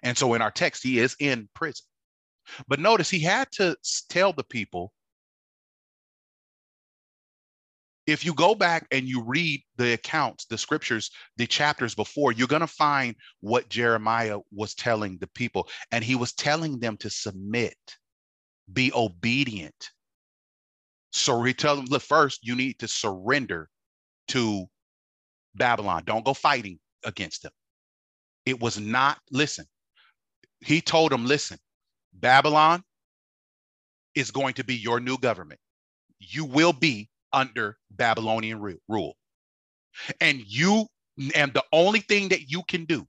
And 0.04 0.18
so 0.18 0.34
in 0.34 0.42
our 0.42 0.52
text, 0.52 0.84
he 0.84 1.00
is 1.00 1.16
in 1.20 1.50
prison. 1.54 1.86
But 2.68 2.80
notice 2.80 3.10
he 3.10 3.20
had 3.20 3.52
to 3.54 3.76
tell 4.10 4.34
the 4.34 4.44
people 4.44 4.94
if 8.10 8.26
you 8.26 8.34
go 8.34 8.56
back 8.56 8.88
and 8.92 9.08
you 9.08 9.24
read 9.24 9.64
the 9.78 9.94
accounts, 9.94 10.46
the 10.46 10.58
scriptures, 10.58 11.12
the 11.38 11.46
chapters 11.46 11.94
before, 11.94 12.32
you're 12.32 12.48
going 12.48 12.62
to 12.62 12.68
find 12.68 13.16
what 13.42 13.70
Jeremiah 13.70 14.40
was 14.52 14.74
telling 14.74 15.18
the 15.20 15.28
people. 15.28 15.70
And 15.92 16.04
he 16.04 16.16
was 16.16 16.34
telling 16.34 16.80
them 16.80 16.98
to 16.98 17.10
submit, 17.10 17.78
be 18.74 18.92
obedient. 18.96 19.92
So 21.12 21.44
he 21.44 21.54
tells 21.54 21.78
them, 21.78 21.86
look, 21.86 22.02
first, 22.02 22.40
you 22.42 22.56
need 22.56 22.80
to 22.80 22.88
surrender 22.88 23.70
to 24.30 24.66
Babylon. 25.56 26.04
Don't 26.06 26.26
go 26.26 26.34
fighting 26.34 26.80
against 27.06 27.44
them. 27.44 27.52
It 28.46 28.60
was 28.60 28.80
not, 28.80 29.20
listen, 29.32 29.66
he 30.62 30.82
told 30.82 31.12
them, 31.12 31.26
listen, 31.26 31.60
Babylon 32.14 32.84
is 34.16 34.32
going 34.32 34.54
to 34.56 34.64
be 34.64 34.76
your 34.76 35.00
new 35.00 35.18
government. 35.18 35.60
You 36.20 36.46
will 36.46 36.74
be 36.74 37.10
under 37.32 37.78
Babylonian 37.92 38.62
rule. 38.88 39.16
And 40.22 40.42
you, 40.46 40.88
and 41.36 41.54
the 41.54 41.64
only 41.72 42.00
thing 42.00 42.30
that 42.30 42.50
you 42.50 42.64
can 42.68 42.86
do, 42.86 43.08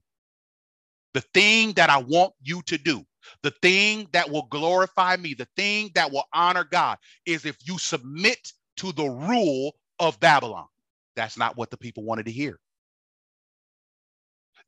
the 1.13 1.21
thing 1.33 1.73
that 1.73 1.89
I 1.89 1.97
want 1.97 2.33
you 2.41 2.61
to 2.63 2.77
do, 2.77 3.03
the 3.43 3.53
thing 3.61 4.07
that 4.13 4.29
will 4.29 4.47
glorify 4.49 5.15
me, 5.17 5.33
the 5.33 5.47
thing 5.55 5.91
that 5.95 6.11
will 6.11 6.23
honor 6.33 6.63
God 6.63 6.97
is 7.25 7.45
if 7.45 7.57
you 7.65 7.77
submit 7.77 8.51
to 8.77 8.91
the 8.93 9.05
rule 9.05 9.75
of 9.99 10.19
Babylon. 10.19 10.67
That's 11.15 11.37
not 11.37 11.57
what 11.57 11.69
the 11.69 11.77
people 11.77 12.03
wanted 12.03 12.25
to 12.25 12.31
hear. 12.31 12.59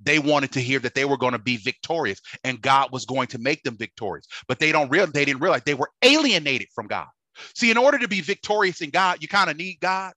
They 0.03 0.19
wanted 0.19 0.53
to 0.53 0.61
hear 0.61 0.79
that 0.79 0.95
they 0.95 1.05
were 1.05 1.17
going 1.17 1.33
to 1.33 1.39
be 1.39 1.57
victorious 1.57 2.21
and 2.43 2.61
God 2.61 2.91
was 2.91 3.05
going 3.05 3.27
to 3.27 3.39
make 3.39 3.63
them 3.63 3.77
victorious. 3.77 4.27
But 4.47 4.59
they 4.59 4.71
don't 4.71 4.89
realize 4.89 5.13
they 5.13 5.25
didn't 5.25 5.41
realize 5.41 5.63
they 5.65 5.73
were 5.73 5.91
alienated 6.03 6.67
from 6.75 6.87
God. 6.87 7.07
See, 7.55 7.71
in 7.71 7.77
order 7.77 7.97
to 7.99 8.07
be 8.07 8.21
victorious 8.21 8.81
in 8.81 8.91
God, 8.91 9.19
you 9.21 9.27
kind 9.27 9.49
of 9.49 9.57
need 9.57 9.79
God. 9.81 10.13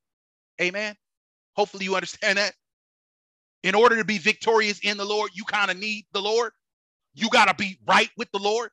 Amen. 0.61 0.95
Hopefully, 1.57 1.85
you 1.85 1.97
understand 1.97 2.39
that. 2.39 2.55
In 3.63 3.75
order 3.75 3.97
to 3.97 4.05
be 4.05 4.19
victorious 4.19 4.81
in 4.81 4.97
the 4.97 5.05
Lord, 5.05 5.31
you 5.35 5.45
kind 5.45 5.71
of 5.71 5.79
need 5.79 6.05
the 6.13 6.23
Lord. 6.23 6.53
You 7.15 7.31
got 7.31 7.47
to 7.47 7.55
be 7.55 7.79
right 7.87 8.11
with 8.17 8.31
the 8.33 8.39
Lord. 8.39 8.71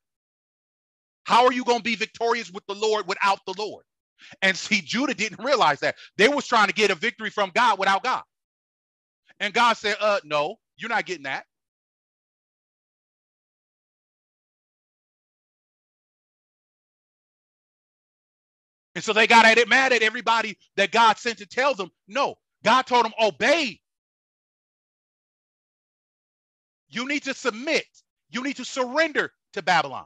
How 1.26 1.45
are 1.45 1.53
you 1.53 1.64
going 1.64 1.80
to 1.80 1.84
be 1.84 1.95
victorious 1.95 2.51
with 2.51 2.66
the 2.68 2.76
Lord 2.76 3.07
without 3.07 3.39
the 3.47 3.55
Lord? 3.57 3.86
And 4.41 4.55
see, 4.57 4.82
Judah 4.82 5.14
didn't 5.14 5.43
realize 5.43 5.80
that. 5.82 5.95
They 6.18 6.28
was 6.28 6.47
trying 6.47 6.68
to 6.68 6.74
get 6.74 6.91
a 6.91 6.95
victory 6.95 7.30
from 7.30 7.51
God 7.55 7.80
without 7.80 8.03
God. 8.03 8.24
And 9.39 9.53
God 9.53 9.78
said, 9.78 9.97
uh, 9.99 10.20
no, 10.24 10.57
you're 10.78 10.89
not 10.89 11.05
getting 11.05 11.24
that. 11.24 11.45
And 18.95 19.03
so 19.03 19.13
they 19.13 19.28
got 19.28 19.45
at 19.45 19.57
it 19.57 19.69
mad 19.69 19.93
at 19.93 20.03
everybody 20.03 20.57
that 20.78 20.91
God 20.91 21.17
sent 21.17 21.39
to 21.39 21.45
tell 21.45 21.74
them, 21.74 21.89
no, 22.07 22.36
God 22.63 22.84
told 22.84 23.05
them, 23.05 23.13
obey. 23.21 23.80
You 26.89 27.07
need 27.07 27.24
to 27.24 27.34
submit. 27.34 27.86
You 28.30 28.43
need 28.43 28.57
to 28.57 28.65
surrender 28.65 29.32
to 29.53 29.61
Babylon. 29.63 30.05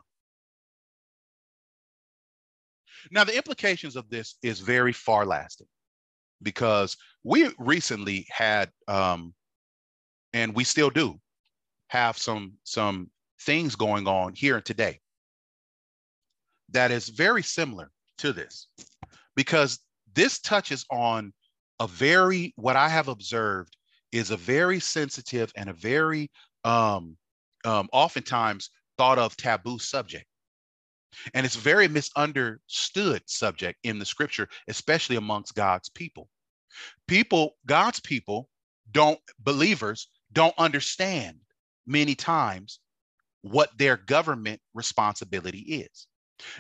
Now, 3.11 3.24
the 3.24 3.36
implications 3.36 3.95
of 3.95 4.09
this 4.09 4.36
is 4.41 4.59
very 4.59 4.93
far 4.93 5.26
lasting 5.26 5.68
because 6.41 6.97
we 7.24 7.51
recently 7.59 8.26
had, 8.30 8.72
um, 8.88 9.34
and 10.38 10.56
we 10.56 10.64
still 10.64 10.92
do, 10.92 11.20
have 11.88 12.18
some 12.18 12.54
some 12.64 13.10
things 13.42 13.76
going 13.76 14.08
on 14.08 14.34
here 14.34 14.58
and 14.58 14.66
today 14.66 15.00
that 16.70 16.92
is 16.92 17.10
very 17.10 17.44
similar 17.44 17.90
to 18.18 18.34
this 18.34 18.68
because 19.36 19.80
this 20.14 20.40
touches 20.40 20.86
on 20.92 21.34
a 21.80 21.88
very 21.88 22.54
what 22.56 22.76
I 22.76 22.90
have 22.90 23.08
observed 23.08 23.76
is 24.12 24.32
a 24.32 24.38
very 24.38 24.80
sensitive 24.80 25.52
and 25.56 25.70
a 25.70 25.74
very 25.74 26.30
um, 26.64 27.18
um, 27.66 27.88
oftentimes 27.92 28.70
thought 28.98 29.20
of 29.20 29.38
taboo 29.38 29.80
subject. 29.80 30.26
And 31.34 31.46
it's 31.46 31.56
very 31.56 31.88
misunderstood 31.88 33.24
subject 33.26 33.80
in 33.84 33.98
the 33.98 34.06
scripture, 34.06 34.48
especially 34.68 35.16
amongst 35.16 35.56
God's 35.56 35.90
people. 35.90 36.30
People, 37.08 37.56
God's 37.66 38.00
people, 38.00 38.50
don't, 38.92 39.20
believers, 39.40 40.10
don't 40.34 40.53
understand 40.57 41.38
many 41.86 42.15
times 42.15 42.80
what 43.41 43.69
their 43.78 43.97
government 43.97 44.59
responsibility 44.73 45.59
is. 45.59 46.07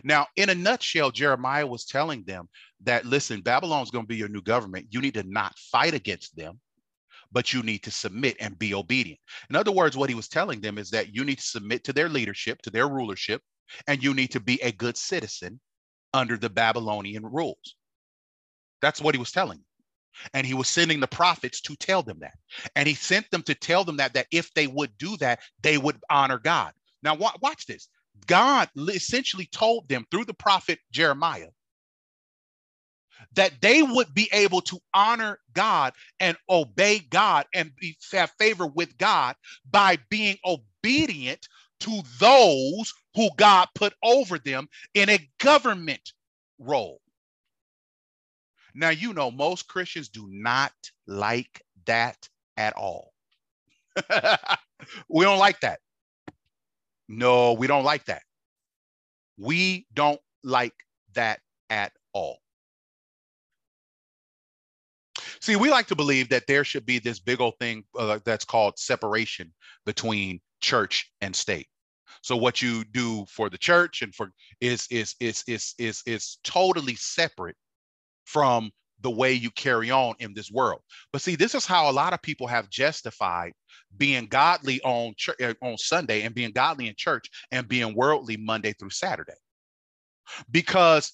Now, 0.03 0.27
in 0.35 0.49
a 0.49 0.55
nutshell, 0.55 1.11
Jeremiah 1.11 1.67
was 1.67 1.85
telling 1.85 2.23
them 2.23 2.49
that 2.83 3.05
listen, 3.05 3.41
Babylon's 3.41 3.91
going 3.91 4.05
to 4.05 4.07
be 4.09 4.15
your 4.15 4.29
new 4.29 4.41
government. 4.41 4.87
You 4.89 5.01
need 5.01 5.13
to 5.15 5.23
not 5.23 5.57
fight 5.57 5.93
against 5.93 6.35
them, 6.35 6.59
but 7.31 7.53
you 7.53 7.61
need 7.61 7.83
to 7.83 7.91
submit 7.91 8.37
and 8.39 8.57
be 8.57 8.73
obedient. 8.73 9.19
In 9.49 9.55
other 9.55 9.71
words, 9.71 9.95
what 9.95 10.09
he 10.09 10.15
was 10.15 10.27
telling 10.27 10.61
them 10.61 10.77
is 10.77 10.89
that 10.91 11.13
you 11.13 11.23
need 11.23 11.37
to 11.37 11.45
submit 11.45 11.83
to 11.83 11.93
their 11.93 12.09
leadership, 12.09 12.61
to 12.63 12.69
their 12.69 12.87
rulership, 12.87 13.41
and 13.87 14.01
you 14.01 14.13
need 14.13 14.31
to 14.31 14.39
be 14.39 14.61
a 14.63 14.71
good 14.71 14.97
citizen 14.97 15.59
under 16.13 16.37
the 16.37 16.49
Babylonian 16.49 17.25
rules. 17.25 17.75
That's 18.81 19.01
what 19.01 19.13
he 19.13 19.19
was 19.19 19.31
telling. 19.31 19.59
And 20.33 20.45
he 20.45 20.53
was 20.53 20.67
sending 20.67 20.99
the 20.99 21.07
prophets 21.07 21.61
to 21.61 21.75
tell 21.75 22.03
them 22.03 22.19
that. 22.19 22.37
And 22.75 22.87
he 22.87 22.93
sent 22.93 23.29
them 23.31 23.43
to 23.43 23.55
tell 23.55 23.83
them 23.83 23.97
that, 23.97 24.13
that 24.13 24.27
if 24.31 24.53
they 24.53 24.67
would 24.67 24.97
do 24.97 25.17
that, 25.17 25.39
they 25.61 25.77
would 25.77 25.97
honor 26.09 26.39
God. 26.39 26.73
Now, 27.03 27.15
watch 27.15 27.65
this. 27.65 27.87
God 28.25 28.69
essentially 28.77 29.47
told 29.51 29.87
them 29.87 30.05
through 30.09 30.25
the 30.25 30.33
prophet 30.33 30.79
Jeremiah 30.91 31.49
that 33.33 33.61
they 33.61 33.83
would 33.83 34.13
be 34.13 34.29
able 34.31 34.61
to 34.61 34.79
honor 34.93 35.39
God 35.53 35.93
and 36.19 36.37
obey 36.49 36.99
God 37.09 37.45
and 37.53 37.75
be, 37.75 37.97
have 38.11 38.31
favor 38.39 38.67
with 38.67 38.97
God 38.97 39.35
by 39.69 39.97
being 40.09 40.37
obedient 40.45 41.47
to 41.81 42.01
those 42.19 42.93
who 43.15 43.29
God 43.37 43.67
put 43.75 43.93
over 44.03 44.39
them 44.39 44.67
in 44.93 45.09
a 45.09 45.29
government 45.39 46.13
role. 46.59 47.01
Now, 48.77 48.89
you 48.89 49.11
know, 49.11 49.31
most 49.31 49.67
Christians 49.67 50.07
do 50.07 50.27
not 50.29 50.71
like 51.07 51.63
that 51.87 52.29
at 52.57 52.73
all. 52.73 53.11
we 55.09 55.25
don't 55.25 55.39
like 55.39 55.59
that. 55.61 55.79
No, 57.09 57.53
we 57.53 57.65
don't 57.65 57.83
like 57.83 58.05
that. 58.05 58.21
We 59.35 59.87
don't 59.95 60.21
like 60.43 60.75
that 61.15 61.39
at 61.71 61.91
all. 62.13 62.37
See, 65.41 65.55
we 65.55 65.71
like 65.71 65.87
to 65.87 65.95
believe 65.95 66.29
that 66.29 66.45
there 66.47 66.63
should 66.63 66.85
be 66.85 66.99
this 66.99 67.19
big 67.19 67.41
old 67.41 67.57
thing 67.59 67.83
uh, 67.97 68.19
that's 68.25 68.45
called 68.45 68.77
separation 68.77 69.51
between 69.87 70.39
church 70.61 71.11
and 71.21 71.35
state. 71.35 71.67
So 72.21 72.37
what 72.37 72.61
you 72.61 72.83
do 72.83 73.25
for 73.25 73.49
the 73.49 73.57
church 73.57 74.03
and 74.03 74.13
for 74.13 74.31
is 74.61 74.85
is 74.91 75.15
is 75.19 75.43
is 75.47 75.73
is 75.79 76.03
is 76.05 76.37
totally 76.43 76.95
separate 76.95 77.55
from 78.27 78.69
the 79.01 79.09
way 79.09 79.31
you 79.31 79.49
carry 79.51 79.89
on 79.89 80.15
in 80.19 80.33
this 80.33 80.51
world. 80.51 80.81
But 81.13 81.21
see, 81.21 81.35
this 81.35 81.55
is 81.55 81.65
how 81.65 81.89
a 81.89 81.93
lot 81.93 82.13
of 82.13 82.21
people 82.21 82.45
have 82.47 82.69
justified 82.69 83.53
being 83.97 84.25
godly 84.25 84.81
on 84.81 85.13
ch- 85.15 85.29
uh, 85.41 85.53
on 85.61 85.77
Sunday 85.77 86.23
and 86.23 86.35
being 86.35 86.51
godly 86.51 86.87
in 86.87 86.95
church 86.97 87.29
and 87.51 87.67
being 87.67 87.95
worldly 87.95 88.35
Monday 88.35 88.73
through 88.73 88.89
Saturday. 88.89 89.37
Because 90.51 91.13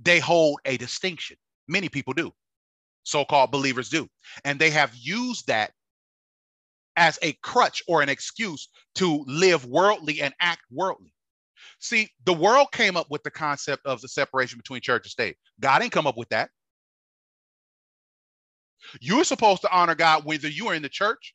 they 0.00 0.18
hold 0.18 0.58
a 0.64 0.76
distinction. 0.76 1.36
Many 1.68 1.88
people 1.88 2.12
do. 2.12 2.32
So-called 3.04 3.52
believers 3.52 3.88
do. 3.88 4.08
And 4.44 4.58
they 4.58 4.70
have 4.70 4.94
used 4.96 5.46
that 5.46 5.70
as 6.96 7.18
a 7.22 7.34
crutch 7.34 7.82
or 7.86 8.02
an 8.02 8.08
excuse 8.08 8.68
to 8.96 9.24
live 9.28 9.64
worldly 9.64 10.22
and 10.22 10.34
act 10.40 10.62
worldly. 10.72 11.14
See, 11.80 12.08
the 12.24 12.32
world 12.32 12.68
came 12.72 12.96
up 12.96 13.06
with 13.10 13.22
the 13.22 13.30
concept 13.30 13.86
of 13.86 14.00
the 14.00 14.08
separation 14.08 14.58
between 14.58 14.80
church 14.80 15.04
and 15.04 15.10
state. 15.10 15.36
God 15.60 15.80
didn't 15.80 15.92
come 15.92 16.06
up 16.06 16.16
with 16.16 16.28
that. 16.30 16.50
You're 19.00 19.24
supposed 19.24 19.62
to 19.62 19.72
honor 19.72 19.94
God 19.94 20.24
whether 20.24 20.48
you 20.48 20.68
are 20.68 20.74
in 20.74 20.82
the 20.82 20.88
church 20.88 21.34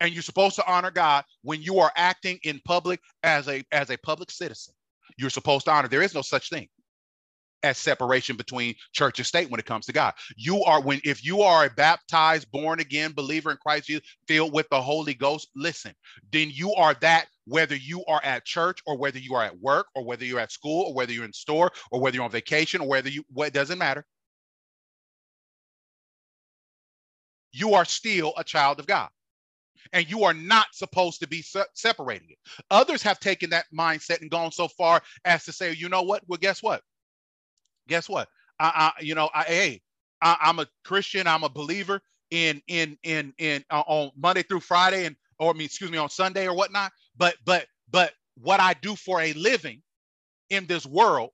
and 0.00 0.12
you're 0.12 0.22
supposed 0.22 0.56
to 0.56 0.66
honor 0.66 0.90
God 0.90 1.24
when 1.42 1.62
you 1.62 1.78
are 1.78 1.92
acting 1.96 2.38
in 2.42 2.60
public 2.64 3.00
as 3.22 3.48
a 3.48 3.62
as 3.70 3.90
a 3.90 3.98
public 3.98 4.30
citizen. 4.30 4.74
You're 5.18 5.30
supposed 5.30 5.66
to 5.66 5.72
honor. 5.72 5.88
There 5.88 6.02
is 6.02 6.14
no 6.14 6.22
such 6.22 6.48
thing 6.48 6.68
as 7.64 7.78
separation 7.78 8.36
between 8.36 8.74
church 8.92 9.18
and 9.18 9.26
state 9.26 9.50
when 9.50 9.60
it 9.60 9.66
comes 9.66 9.86
to 9.86 9.92
God. 9.92 10.14
You 10.36 10.64
are 10.64 10.82
when 10.82 11.00
if 11.04 11.24
you 11.24 11.42
are 11.42 11.66
a 11.66 11.70
baptized, 11.70 12.50
born 12.52 12.80
again 12.80 13.12
believer 13.12 13.50
in 13.52 13.58
Christ 13.58 13.88
Jesus, 13.88 14.04
filled 14.28 14.52
with 14.54 14.68
the 14.70 14.82
Holy 14.82 15.14
Ghost, 15.14 15.48
listen, 15.56 15.92
then 16.32 16.50
you 16.52 16.74
are 16.74 16.94
that 17.02 17.26
whether 17.46 17.76
you 17.76 18.04
are 18.06 18.22
at 18.24 18.44
church 18.44 18.80
or 18.86 18.98
whether 18.98 19.18
you 19.18 19.34
are 19.34 19.44
at 19.44 19.58
work 19.60 19.86
or 19.96 20.04
whether 20.04 20.24
you're 20.24 20.40
at 20.40 20.52
school 20.52 20.86
or 20.88 20.94
whether 20.94 21.12
you're 21.12 21.24
in 21.24 21.32
store 21.32 21.72
or 21.90 22.00
whether 22.00 22.16
you're 22.16 22.24
on 22.24 22.30
vacation 22.30 22.80
or 22.80 22.88
whether 22.88 23.08
you 23.08 23.24
what 23.32 23.52
doesn't 23.52 23.78
matter. 23.78 23.98
you 27.52 27.74
are 27.74 27.84
still 27.84 28.32
a 28.36 28.44
child 28.44 28.78
of 28.80 28.86
God. 28.86 29.08
And 29.92 30.10
you 30.10 30.24
are 30.24 30.34
not 30.34 30.66
supposed 30.72 31.20
to 31.20 31.28
be 31.28 31.42
se- 31.42 31.64
separating 31.74 32.30
it. 32.30 32.38
Others 32.70 33.02
have 33.02 33.20
taken 33.20 33.50
that 33.50 33.66
mindset 33.74 34.22
and 34.22 34.30
gone 34.30 34.52
so 34.52 34.68
far 34.68 35.02
as 35.24 35.44
to 35.46 35.52
say, 35.52 35.72
you 35.72 35.88
know 35.88 36.02
what? 36.02 36.22
Well, 36.28 36.38
guess 36.40 36.62
what? 36.62 36.82
Guess 37.88 38.08
what? 38.08 38.28
I, 38.60 38.92
I 38.98 39.02
you 39.02 39.14
know, 39.14 39.30
I, 39.34 39.44
hey, 39.44 39.82
I, 40.22 40.36
I'm 40.42 40.60
a 40.60 40.66
Christian. 40.84 41.26
I'm 41.28 41.44
a 41.44 41.50
believer 41.50 42.00
in 42.30 42.62
in 42.68 42.98
in 43.04 43.34
in 43.38 43.64
uh, 43.70 43.82
on 43.86 44.12
Monday 44.16 44.42
through 44.44 44.60
Friday, 44.60 45.06
and 45.06 45.16
or 45.38 45.50
I 45.50 45.54
mean, 45.54 45.66
excuse 45.66 45.90
me, 45.92 45.98
on 45.98 46.10
Sunday 46.10 46.46
or 46.48 46.54
whatnot. 46.54 46.92
But 47.16 47.36
but 47.44 47.66
but 47.90 48.12
what 48.36 48.60
I 48.60 48.74
do 48.74 48.96
for 48.96 49.20
a 49.22 49.32
living 49.34 49.82
in 50.50 50.66
this 50.66 50.86
world, 50.86 51.30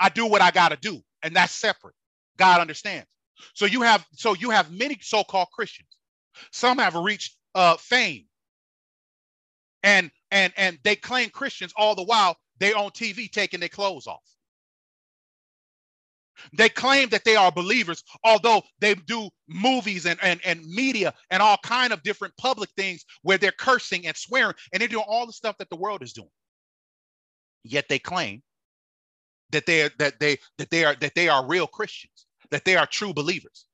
I 0.00 0.08
do 0.10 0.26
what 0.26 0.42
I 0.42 0.50
got 0.50 0.70
to 0.70 0.76
do, 0.76 1.02
and 1.22 1.36
that's 1.36 1.52
separate. 1.52 1.94
God 2.38 2.60
understands. 2.60 3.08
So 3.54 3.66
you 3.66 3.82
have 3.82 4.06
so 4.12 4.34
you 4.34 4.50
have 4.50 4.72
many 4.72 4.98
so-called 5.02 5.48
Christians. 5.52 5.88
Some 6.52 6.78
have 6.78 6.94
reached 6.96 7.36
uh, 7.54 7.76
fame, 7.78 8.26
and 9.82 10.10
and 10.30 10.52
and 10.56 10.78
they 10.84 10.96
claim 10.96 11.30
Christians 11.30 11.72
all 11.76 11.94
the 11.94 12.04
while 12.04 12.36
they 12.60 12.72
on 12.72 12.90
TV 12.90 13.30
taking 13.30 13.60
their 13.60 13.68
clothes 13.68 14.06
off. 14.06 14.22
They 16.52 16.68
claim 16.68 17.08
that 17.10 17.24
they 17.24 17.36
are 17.36 17.52
believers, 17.52 18.02
although 18.24 18.62
they 18.78 18.94
do 18.94 19.28
movies 19.48 20.06
and, 20.06 20.18
and, 20.22 20.40
and 20.44 20.64
media 20.66 21.12
and 21.30 21.42
all 21.42 21.58
kind 21.62 21.92
of 21.92 22.02
different 22.02 22.36
public 22.36 22.70
things 22.76 23.04
where 23.22 23.38
they're 23.38 23.52
cursing 23.52 24.06
and 24.06 24.16
swearing 24.16 24.54
and 24.72 24.80
they're 24.80 24.88
doing 24.88 25.04
all 25.06 25.26
the 25.26 25.32
stuff 25.32 25.58
that 25.58 25.68
the 25.70 25.76
world 25.76 26.02
is 26.02 26.12
doing. 26.12 26.30
Yet 27.62 27.86
they 27.88 27.98
claim 27.98 28.42
that 29.50 29.66
they 29.66 29.82
are 29.82 29.90
that 29.98 30.18
they 30.18 30.38
that 30.58 30.70
they 30.70 30.84
are 30.84 30.94
that 30.96 31.14
they 31.14 31.28
are 31.28 31.46
real 31.46 31.66
Christians, 31.66 32.26
that 32.50 32.64
they 32.64 32.76
are 32.76 32.86
true 32.86 33.12
believers. 33.12 33.66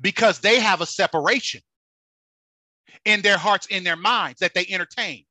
Because 0.00 0.38
they 0.38 0.60
have 0.60 0.80
a 0.80 0.86
separation 0.86 1.60
in 3.04 3.22
their 3.22 3.38
hearts, 3.38 3.66
in 3.66 3.84
their 3.84 3.96
minds 3.96 4.40
that 4.40 4.54
they 4.54 4.66
entertain. 4.68 5.24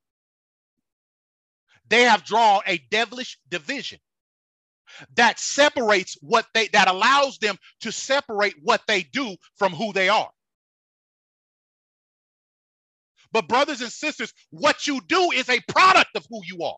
They 1.88 2.02
have 2.02 2.24
drawn 2.24 2.62
a 2.66 2.78
devilish 2.90 3.38
division 3.50 3.98
that 5.16 5.38
separates 5.40 6.16
what 6.22 6.46
they 6.54 6.68
that 6.68 6.88
allows 6.88 7.38
them 7.38 7.56
to 7.82 7.92
separate 7.92 8.54
what 8.62 8.82
they 8.88 9.02
do 9.04 9.36
from 9.56 9.72
who 9.72 9.92
they 9.92 10.08
are. 10.10 10.30
But 13.32 13.48
brothers 13.48 13.82
and 13.82 13.92
sisters, 13.92 14.32
what 14.50 14.86
you 14.86 15.00
do 15.08 15.30
is 15.32 15.48
a 15.50 15.60
product 15.68 16.16
of 16.16 16.26
who 16.30 16.40
you 16.46 16.64
are. 16.64 16.76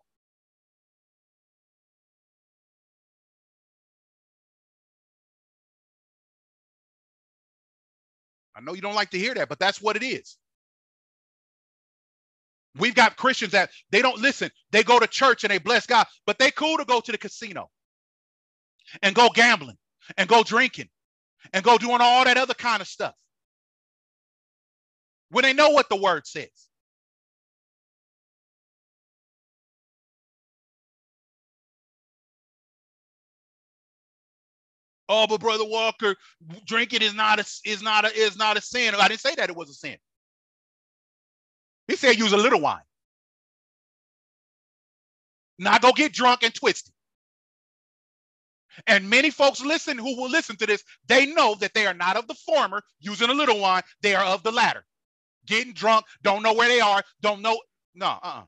I 8.56 8.60
know 8.62 8.74
you 8.74 8.82
don't 8.82 8.94
like 8.96 9.10
to 9.10 9.18
hear 9.18 9.34
that, 9.34 9.48
but 9.48 9.58
that's 9.60 9.82
what 9.82 9.96
it 9.96 10.02
is. 10.04 10.36
We've 12.78 12.94
got 12.96 13.16
Christians 13.18 13.52
that 13.52 13.70
they 13.90 14.02
don't 14.02 14.20
listen. 14.20 14.50
They 14.72 14.82
go 14.84 14.98
to 15.00 15.06
church 15.08 15.44
and 15.44 15.52
they 15.52 15.58
bless 15.58 15.86
God, 15.86 16.06
but 16.26 16.38
they 16.38 16.50
cool 16.52 16.78
to 16.78 16.86
go 16.86 17.00
to 17.00 17.12
the 17.12 17.18
casino 17.18 17.70
and 19.02 19.14
go 19.14 19.30
gambling 19.34 19.78
and 20.18 20.28
go 20.28 20.42
drinking 20.44 20.88
and 21.52 21.64
go 21.64 21.78
doing 21.78 21.98
all 22.00 22.24
that 22.24 22.38
other 22.38 22.54
kind 22.54 22.82
of 22.82 22.88
stuff 22.88 23.14
when 25.30 25.44
they 25.44 25.54
know 25.54 25.70
what 25.70 25.88
the 25.90 25.96
word 25.96 26.26
says. 26.26 26.48
Oh, 35.08 35.26
but 35.28 35.40
brother 35.40 35.66
Walker, 35.66 36.16
drinking 36.66 37.02
is 37.02 37.14
not 37.14 37.40
a 37.40 37.46
is 37.64 37.82
not 37.82 38.06
a 38.06 38.14
is 38.16 38.36
not 38.38 38.58
a 38.58 38.62
sin. 38.62 38.94
I 38.96 39.08
didn't 39.08 39.20
say 39.22 39.36
that 39.36 39.50
it 39.50 39.56
was 39.56 39.70
a 39.70 39.74
sin. 39.74 39.98
He 41.88 41.96
said 41.96 42.18
use 42.18 42.32
a 42.32 42.36
little 42.38 42.60
wine. 42.60 42.82
Not 45.58 45.82
go 45.82 45.92
get 45.92 46.12
drunk 46.12 46.42
and 46.44 46.54
twisted. 46.54 46.92
And 48.86 49.10
many 49.10 49.30
folks 49.30 49.62
listen 49.62 49.98
who 49.98 50.16
will 50.20 50.30
listen 50.30 50.56
to 50.58 50.66
this, 50.66 50.84
they 51.08 51.26
know 51.26 51.56
that 51.56 51.74
they 51.74 51.86
are 51.86 51.94
not 51.94 52.16
of 52.16 52.28
the 52.28 52.34
former, 52.34 52.82
using 53.00 53.30
a 53.30 53.34
little 53.34 53.60
wine, 53.60 53.82
they 54.02 54.14
are 54.14 54.24
of 54.24 54.42
the 54.44 54.52
latter. 54.52 54.84
Getting 55.46 55.74
drunk, 55.74 56.06
don't 56.22 56.42
know 56.42 56.54
where 56.54 56.68
they 56.68 56.80
are, 56.80 57.02
don't 57.22 57.42
know. 57.42 57.60
No, 57.94 58.06
uh-uh. 58.08 58.42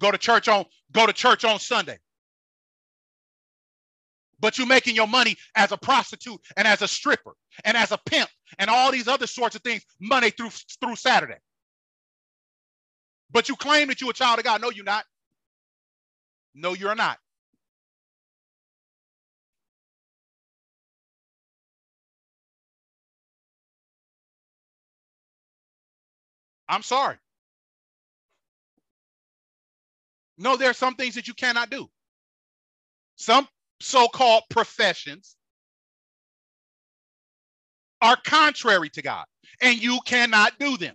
Go 0.00 0.10
to 0.12 0.18
church 0.18 0.48
on 0.48 0.66
go 0.92 1.06
to 1.06 1.12
church 1.12 1.44
on 1.44 1.58
Sunday. 1.60 1.98
But 4.46 4.58
you're 4.58 4.68
making 4.68 4.96
your 4.96 5.08
money 5.08 5.36
as 5.56 5.72
a 5.72 5.78
prostitute 5.78 6.40
and 6.56 6.68
as 6.68 6.82
a 6.82 6.88
stripper 6.88 7.34
and 7.64 7.76
as 7.76 7.92
a 7.92 7.98
pimp 8.06 8.30
and 8.60 8.70
all 8.70 8.92
these 8.92 9.08
other 9.08 9.26
sorts 9.26 9.56
of 9.56 9.62
things 9.62 9.84
Monday 10.00 10.30
through 10.30 10.50
through 10.80 10.96
Saturday. 10.96 11.38
But 13.32 13.48
you 13.48 13.56
claim 13.56 13.88
that 13.88 14.00
you're 14.00 14.10
a 14.10 14.14
child 14.14 14.38
of 14.40 14.46
God. 14.46 14.62
No, 14.62 14.70
you're 14.70 14.84
not. 14.84 15.04
No, 16.54 16.74
you're 16.74 16.94
not. 16.96 17.18
I'm 26.68 26.82
sorry. 26.82 27.16
No, 30.38 30.56
there 30.56 30.70
are 30.70 30.74
some 30.74 30.96
things 30.96 31.16
that 31.16 31.28
you 31.28 31.34
cannot 31.34 31.70
do. 31.70 31.88
Some 33.16 33.48
so 33.80 34.08
called 34.08 34.44
professions 34.50 35.36
are 38.02 38.16
contrary 38.24 38.90
to 38.90 39.02
God, 39.02 39.24
and 39.62 39.82
you 39.82 40.00
cannot 40.06 40.58
do 40.58 40.76
them. 40.76 40.94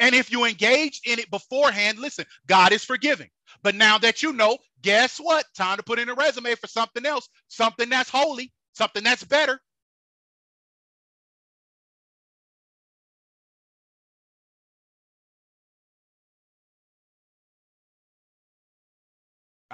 And 0.00 0.14
if 0.14 0.30
you 0.30 0.44
engage 0.44 1.00
in 1.06 1.18
it 1.18 1.30
beforehand, 1.30 1.98
listen, 1.98 2.24
God 2.46 2.72
is 2.72 2.84
forgiving. 2.84 3.28
But 3.62 3.74
now 3.74 3.98
that 3.98 4.22
you 4.22 4.32
know, 4.32 4.58
guess 4.82 5.18
what? 5.18 5.46
Time 5.56 5.76
to 5.76 5.82
put 5.82 5.98
in 5.98 6.08
a 6.08 6.14
resume 6.14 6.54
for 6.56 6.66
something 6.66 7.06
else, 7.06 7.28
something 7.48 7.88
that's 7.88 8.10
holy, 8.10 8.52
something 8.74 9.04
that's 9.04 9.24
better. 9.24 9.60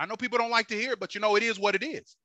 I 0.03 0.07
know 0.07 0.16
people 0.16 0.38
don't 0.38 0.50
like 0.50 0.66
to 0.66 0.74
hear 0.74 0.90
it, 0.90 0.98
but 0.98 1.14
you 1.14 1.20
know, 1.20 1.36
it 1.36 1.44
is 1.44 1.61
what 1.61 1.76
it 1.76 1.84
is. 1.84 2.16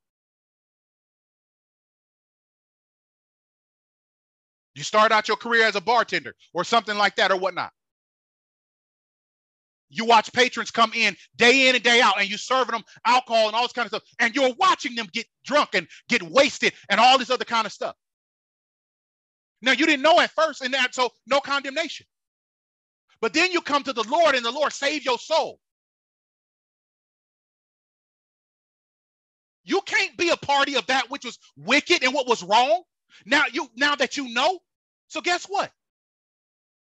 You 4.73 4.81
start 4.81 5.11
out 5.11 5.27
your 5.27 5.37
career 5.37 5.63
as 5.63 5.75
a 5.75 5.81
bartender 5.81 6.33
or 6.55 6.63
something 6.63 6.97
like 6.97 7.17
that 7.17 7.31
or 7.31 7.37
whatnot. 7.37 7.71
You 9.91 10.05
watch 10.05 10.33
patrons 10.33 10.71
come 10.71 10.91
in 10.95 11.15
day 11.35 11.69
in 11.69 11.75
and 11.75 11.83
day 11.83 12.01
out, 12.01 12.19
and 12.19 12.27
you 12.27 12.35
serving 12.37 12.71
them 12.71 12.83
alcohol 13.05 13.45
and 13.45 13.55
all 13.55 13.61
this 13.61 13.73
kind 13.73 13.85
of 13.85 13.91
stuff, 13.91 14.03
and 14.17 14.35
you're 14.35 14.55
watching 14.57 14.95
them 14.95 15.07
get 15.13 15.27
drunk 15.45 15.69
and 15.73 15.87
get 16.09 16.23
wasted 16.23 16.73
and 16.89 16.99
all 16.99 17.19
this 17.19 17.29
other 17.29 17.45
kind 17.45 17.67
of 17.67 17.71
stuff. 17.71 17.95
Now 19.61 19.73
you 19.73 19.85
didn't 19.85 20.01
know 20.01 20.19
at 20.19 20.31
first, 20.31 20.63
and 20.63 20.73
that 20.73 20.95
so 20.95 21.11
no 21.27 21.41
condemnation. 21.41 22.07
But 23.21 23.33
then 23.33 23.51
you 23.51 23.61
come 23.61 23.83
to 23.83 23.93
the 23.93 24.03
Lord, 24.09 24.33
and 24.33 24.43
the 24.43 24.51
Lord 24.51 24.73
save 24.73 25.05
your 25.05 25.19
soul. 25.19 25.59
You 29.67 29.81
can't 29.83 30.17
be 30.17 30.31
a 30.31 30.37
party 30.37 30.77
of 30.77 30.87
that 30.87 31.11
which 31.11 31.25
was 31.25 31.39
wicked 31.57 32.03
and 32.03 32.15
what 32.15 32.27
was 32.29 32.43
wrong. 32.43 32.83
Now 33.27 33.45
you 33.53 33.69
now 33.77 33.95
that 33.95 34.17
you 34.17 34.33
know. 34.33 34.59
So 35.09 35.21
guess 35.21 35.45
what? 35.47 35.71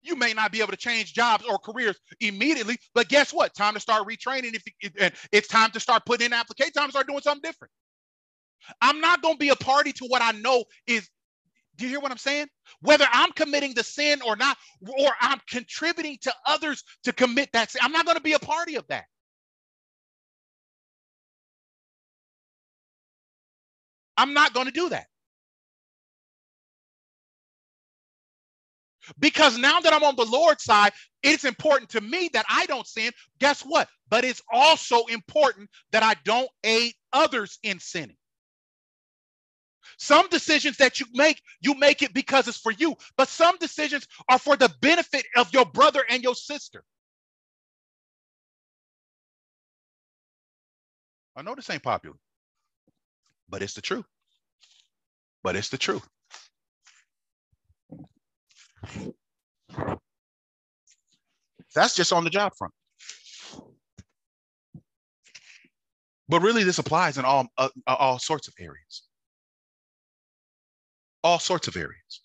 You 0.02 0.16
may 0.16 0.34
not 0.34 0.52
be 0.52 0.60
able 0.60 0.72
to 0.72 0.78
change 0.78 1.14
jobs 1.14 1.44
or 1.46 1.58
careers 1.58 1.96
immediately, 2.20 2.78
but 2.94 3.08
guess 3.08 3.32
what? 3.32 3.54
Time 3.54 3.74
to 3.74 3.80
start 3.80 4.08
retraining. 4.08 4.54
If 4.54 4.64
you, 4.82 5.10
it's 5.32 5.48
time 5.48 5.72
to 5.72 5.80
start 5.80 6.04
putting 6.06 6.26
in 6.28 6.34
application, 6.34 6.72
time 6.74 6.86
to 6.88 6.92
start 6.92 7.08
doing 7.08 7.20
something 7.22 7.42
different. 7.48 7.72
I'm 8.82 9.00
not 9.00 9.22
going 9.22 9.36
to 9.36 9.40
be 9.40 9.50
a 9.50 9.56
party 9.56 9.92
to 9.94 10.06
what 10.06 10.22
I 10.22 10.32
know 10.32 10.64
is. 10.86 11.08
Do 11.76 11.84
you 11.84 11.90
hear 11.90 12.00
what 12.00 12.12
I'm 12.12 12.18
saying? 12.18 12.48
Whether 12.82 13.06
I'm 13.12 13.32
committing 13.32 13.74
the 13.74 13.84
sin 13.84 14.20
or 14.26 14.36
not, 14.36 14.56
or 14.88 15.10
I'm 15.20 15.40
contributing 15.50 16.18
to 16.22 16.34
others 16.46 16.84
to 17.04 17.12
commit 17.12 17.50
that 17.54 17.70
sin, 17.72 17.80
I'm 17.84 17.92
not 17.92 18.06
going 18.06 18.16
to 18.18 18.22
be 18.22 18.34
a 18.34 18.40
party 18.40 18.76
of 18.76 18.86
that. 18.88 19.04
I'm 24.20 24.34
not 24.34 24.52
going 24.52 24.66
to 24.66 24.72
do 24.72 24.90
that. 24.90 25.06
Because 29.18 29.56
now 29.56 29.80
that 29.80 29.94
I'm 29.94 30.04
on 30.04 30.14
the 30.16 30.26
Lord's 30.26 30.62
side, 30.62 30.92
it's 31.22 31.46
important 31.46 31.90
to 31.90 32.02
me 32.02 32.28
that 32.34 32.44
I 32.48 32.66
don't 32.66 32.86
sin. 32.86 33.12
Guess 33.38 33.62
what? 33.62 33.88
But 34.10 34.24
it's 34.24 34.42
also 34.52 35.06
important 35.06 35.70
that 35.92 36.02
I 36.02 36.14
don't 36.24 36.50
aid 36.64 36.92
others 37.14 37.58
in 37.62 37.78
sinning. 37.80 38.16
Some 39.98 40.28
decisions 40.28 40.76
that 40.76 41.00
you 41.00 41.06
make, 41.14 41.40
you 41.62 41.74
make 41.74 42.02
it 42.02 42.12
because 42.12 42.46
it's 42.46 42.58
for 42.58 42.72
you, 42.72 42.96
but 43.16 43.28
some 43.28 43.56
decisions 43.58 44.06
are 44.28 44.38
for 44.38 44.56
the 44.56 44.70
benefit 44.82 45.24
of 45.36 45.52
your 45.52 45.64
brother 45.64 46.04
and 46.08 46.22
your 46.22 46.34
sister. 46.34 46.84
I 51.36 51.42
know 51.42 51.54
this 51.54 51.70
ain't 51.70 51.82
popular, 51.82 52.16
but 53.50 53.62
it's 53.62 53.74
the 53.74 53.82
truth. 53.82 54.06
But 55.42 55.56
it's 55.56 55.70
the 55.70 55.78
truth. 55.78 56.06
That's 61.74 61.94
just 61.94 62.12
on 62.12 62.24
the 62.24 62.30
job 62.30 62.52
front. 62.56 62.72
But 66.28 66.42
really, 66.42 66.62
this 66.62 66.78
applies 66.78 67.18
in 67.18 67.24
all 67.24 67.48
uh, 67.58 67.68
all 67.86 68.18
sorts 68.18 68.48
of 68.48 68.54
areas. 68.58 69.02
All 71.24 71.38
sorts 71.38 71.68
of 71.68 71.76
areas. 71.76 72.20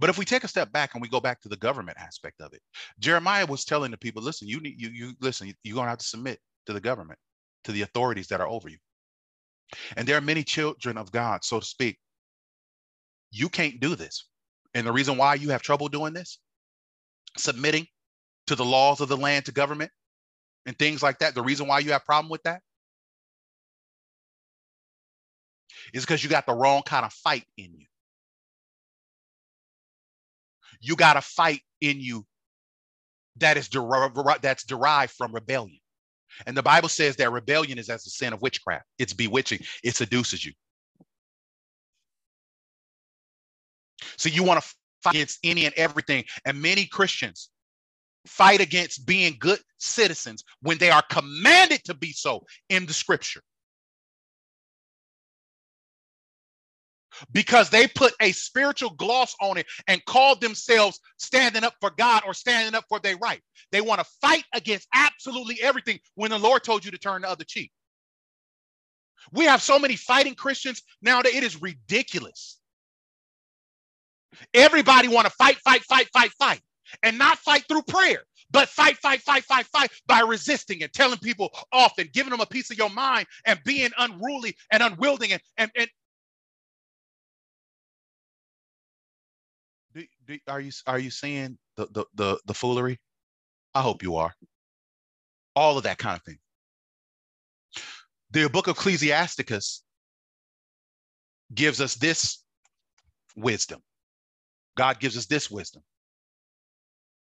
But 0.00 0.10
if 0.10 0.18
we 0.18 0.24
take 0.24 0.44
a 0.44 0.48
step 0.48 0.72
back 0.72 0.94
and 0.94 1.02
we 1.02 1.08
go 1.08 1.20
back 1.20 1.40
to 1.42 1.48
the 1.48 1.56
government 1.56 1.96
aspect 1.98 2.40
of 2.40 2.52
it, 2.52 2.60
Jeremiah 2.98 3.46
was 3.46 3.64
telling 3.64 3.90
the 3.90 3.96
people, 3.96 4.22
listen, 4.22 4.48
you 4.48 4.60
need 4.60 4.80
you 4.80 4.90
you 4.90 5.14
listen, 5.20 5.52
you're 5.62 5.76
gonna 5.76 5.88
have 5.88 5.98
to 5.98 6.06
submit 6.06 6.40
to 6.66 6.72
the 6.72 6.80
government, 6.80 7.18
to 7.68 7.72
the 7.72 7.82
authorities 7.84 8.28
that 8.28 8.42
are 8.42 8.48
over 8.48 8.70
you. 8.70 8.78
And 9.96 10.08
there 10.08 10.18
are 10.18 10.22
many 10.22 10.44
children 10.44 10.98
of 10.98 11.12
God, 11.12 11.44
so 11.44 11.60
to 11.60 11.66
speak. 11.66 11.98
You 13.32 13.48
can't 13.50 13.80
do 13.80 13.96
this. 13.96 14.26
And 14.74 14.86
the 14.86 14.92
reason 14.92 15.18
why 15.18 15.36
you 15.36 15.50
have 15.50 15.62
trouble 15.62 15.88
doing 15.88 16.14
this, 16.14 16.40
submitting 17.38 17.86
to 18.48 18.56
the 18.56 18.64
laws 18.66 19.00
of 19.00 19.08
the 19.08 19.16
land 19.16 19.46
to 19.46 19.52
government 19.52 19.92
and 20.66 20.78
things 20.78 21.02
like 21.02 21.20
that, 21.20 21.34
the 21.34 21.42
reason 21.42 21.68
why 21.68 21.80
you 21.80 21.92
have 21.92 22.04
problem 22.04 22.30
with 22.30 22.42
that 22.44 22.62
is 25.94 26.04
because 26.04 26.24
you 26.24 26.30
got 26.30 26.46
the 26.46 26.54
wrong 26.54 26.82
kind 26.84 27.06
of 27.06 27.12
fight 27.12 27.44
in 27.58 27.74
you. 27.76 27.86
You 30.80 30.96
got 30.96 31.16
a 31.18 31.22
fight 31.22 31.62
in 31.80 32.00
you 32.00 32.26
that 33.38 33.56
is 33.56 33.68
der- 33.68 34.10
that's 34.42 34.64
derived 34.64 35.12
from 35.12 35.34
rebellion. 35.34 35.80
And 36.46 36.56
the 36.56 36.62
Bible 36.62 36.88
says 36.88 37.16
that 37.16 37.32
rebellion 37.32 37.78
is 37.78 37.88
as 37.88 38.04
the 38.04 38.10
sin 38.10 38.32
of 38.32 38.42
witchcraft. 38.42 38.84
It's 38.98 39.12
bewitching. 39.12 39.60
It 39.82 39.96
seduces 39.96 40.44
you. 40.44 40.52
So 44.16 44.28
you 44.28 44.42
want 44.42 44.62
to 44.62 44.68
fight 45.02 45.14
against 45.14 45.38
any 45.44 45.64
and 45.64 45.74
everything. 45.74 46.24
And 46.44 46.60
many 46.60 46.86
Christians 46.86 47.50
fight 48.26 48.60
against 48.60 49.06
being 49.06 49.36
good 49.38 49.60
citizens 49.78 50.44
when 50.60 50.78
they 50.78 50.90
are 50.90 51.02
commanded 51.10 51.84
to 51.84 51.94
be 51.94 52.12
so 52.12 52.44
in 52.68 52.86
the 52.86 52.92
scripture. 52.92 53.40
Because 57.32 57.70
they 57.70 57.86
put 57.86 58.14
a 58.20 58.32
spiritual 58.32 58.90
gloss 58.90 59.34
on 59.40 59.58
it 59.58 59.66
and 59.86 60.04
called 60.04 60.40
themselves 60.40 61.00
standing 61.18 61.64
up 61.64 61.74
for 61.80 61.90
God 61.96 62.22
or 62.26 62.34
standing 62.34 62.74
up 62.74 62.84
for 62.88 63.00
their 63.00 63.16
right. 63.18 63.40
They 63.72 63.80
want 63.80 64.00
to 64.00 64.06
fight 64.20 64.44
against 64.54 64.88
absolutely 64.94 65.60
everything 65.62 65.98
when 66.14 66.30
the 66.30 66.38
Lord 66.38 66.64
told 66.64 66.84
you 66.84 66.90
to 66.90 66.98
turn 66.98 67.22
the 67.22 67.30
other 67.30 67.44
cheek. 67.44 67.72
We 69.32 69.44
have 69.44 69.62
so 69.62 69.78
many 69.78 69.96
fighting 69.96 70.34
Christians 70.34 70.82
now 71.02 71.22
that 71.22 71.34
it 71.34 71.44
is 71.44 71.60
ridiculous. 71.60 72.58
Everybody 74.54 75.08
want 75.08 75.26
to 75.26 75.32
fight, 75.32 75.58
fight, 75.58 75.82
fight, 75.84 76.08
fight, 76.12 76.30
fight, 76.38 76.60
and 77.02 77.18
not 77.18 77.38
fight 77.38 77.64
through 77.68 77.82
prayer, 77.82 78.22
but 78.50 78.68
fight, 78.68 78.96
fight, 78.98 79.20
fight, 79.20 79.44
fight, 79.44 79.66
fight 79.66 79.90
by 80.06 80.20
resisting 80.20 80.82
and 80.82 80.92
telling 80.92 81.18
people 81.18 81.50
off 81.72 81.98
and 81.98 82.12
giving 82.12 82.30
them 82.30 82.40
a 82.40 82.46
piece 82.46 82.70
of 82.70 82.78
your 82.78 82.90
mind 82.90 83.26
and 83.46 83.60
being 83.64 83.90
unruly 83.98 84.56
and 84.72 84.82
unwielding 84.82 85.32
and, 85.32 85.42
and, 85.58 85.70
and 85.76 85.88
do, 89.98 90.06
do, 90.26 90.38
are 90.48 90.60
you 90.60 90.72
are 90.86 90.98
you 90.98 91.10
seeing 91.10 91.58
the, 91.76 91.86
the 91.86 92.04
the 92.14 92.38
the 92.46 92.54
foolery? 92.54 93.00
I 93.74 93.82
hope 93.82 94.02
you 94.02 94.16
are. 94.16 94.34
All 95.54 95.76
of 95.76 95.84
that 95.84 95.98
kind 95.98 96.16
of 96.16 96.22
thing. 96.22 96.38
The 98.30 98.48
book 98.48 98.66
of 98.66 98.76
Ecclesiasticus 98.76 99.82
gives 101.54 101.80
us 101.80 101.94
this 101.94 102.42
wisdom. 103.36 103.80
God 104.76 105.00
gives 105.00 105.16
us 105.16 105.26
this 105.26 105.50
wisdom. 105.50 105.82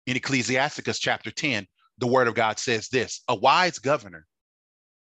In 0.07 0.17
Ecclesiasticus 0.17 0.99
chapter 0.99 1.31
10, 1.31 1.67
the 1.99 2.07
word 2.07 2.29
of 2.29 2.35
God 2.35 2.59
says 2.59 2.89
this 2.89 3.23
A 3.29 3.35
wise 3.35 3.79
governor 3.79 4.27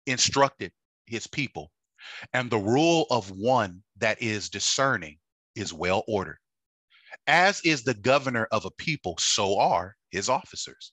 instructed 0.06 0.72
his 1.06 1.26
people, 1.26 1.70
and 2.32 2.50
the 2.50 2.58
rule 2.58 3.06
of 3.10 3.30
one 3.30 3.82
that 3.98 4.20
is 4.22 4.48
discerning 4.48 5.18
is 5.54 5.72
well 5.72 6.02
ordered. 6.08 6.38
As 7.26 7.60
is 7.62 7.84
the 7.84 7.94
governor 7.94 8.46
of 8.50 8.64
a 8.64 8.70
people, 8.70 9.16
so 9.18 9.58
are 9.58 9.96
his 10.10 10.28
officers. 10.28 10.92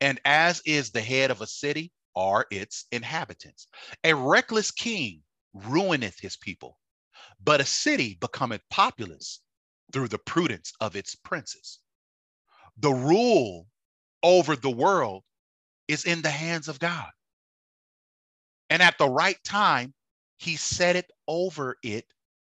And 0.00 0.20
as 0.24 0.62
is 0.64 0.90
the 0.90 1.02
head 1.02 1.30
of 1.30 1.40
a 1.40 1.46
city, 1.46 1.92
are 2.16 2.46
its 2.50 2.86
inhabitants. 2.90 3.68
A 4.04 4.14
reckless 4.14 4.70
king 4.70 5.22
ruineth 5.52 6.18
his 6.18 6.36
people, 6.36 6.78
but 7.42 7.60
a 7.60 7.64
city 7.64 8.16
becometh 8.20 8.62
populous 8.70 9.40
through 9.92 10.08
the 10.08 10.18
prudence 10.18 10.72
of 10.80 10.96
its 10.96 11.14
princes. 11.14 11.80
The 12.78 12.92
rule 12.92 13.68
over 14.22 14.56
the 14.56 14.70
world 14.70 15.24
is 15.88 16.04
in 16.04 16.22
the 16.22 16.30
hands 16.30 16.68
of 16.68 16.78
God. 16.78 17.10
And 18.70 18.82
at 18.82 18.98
the 18.98 19.08
right 19.08 19.42
time, 19.44 19.94
he 20.38 20.56
set 20.56 20.96
it 20.96 21.10
over 21.28 21.76
it 21.82 22.06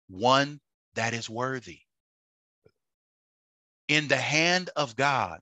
one 0.07 0.61
that 0.95 1.13
is 1.13 1.29
worthy 1.29 1.79
in 3.87 4.07
the 4.07 4.17
hand 4.17 4.69
of 4.75 4.95
God, 4.95 5.39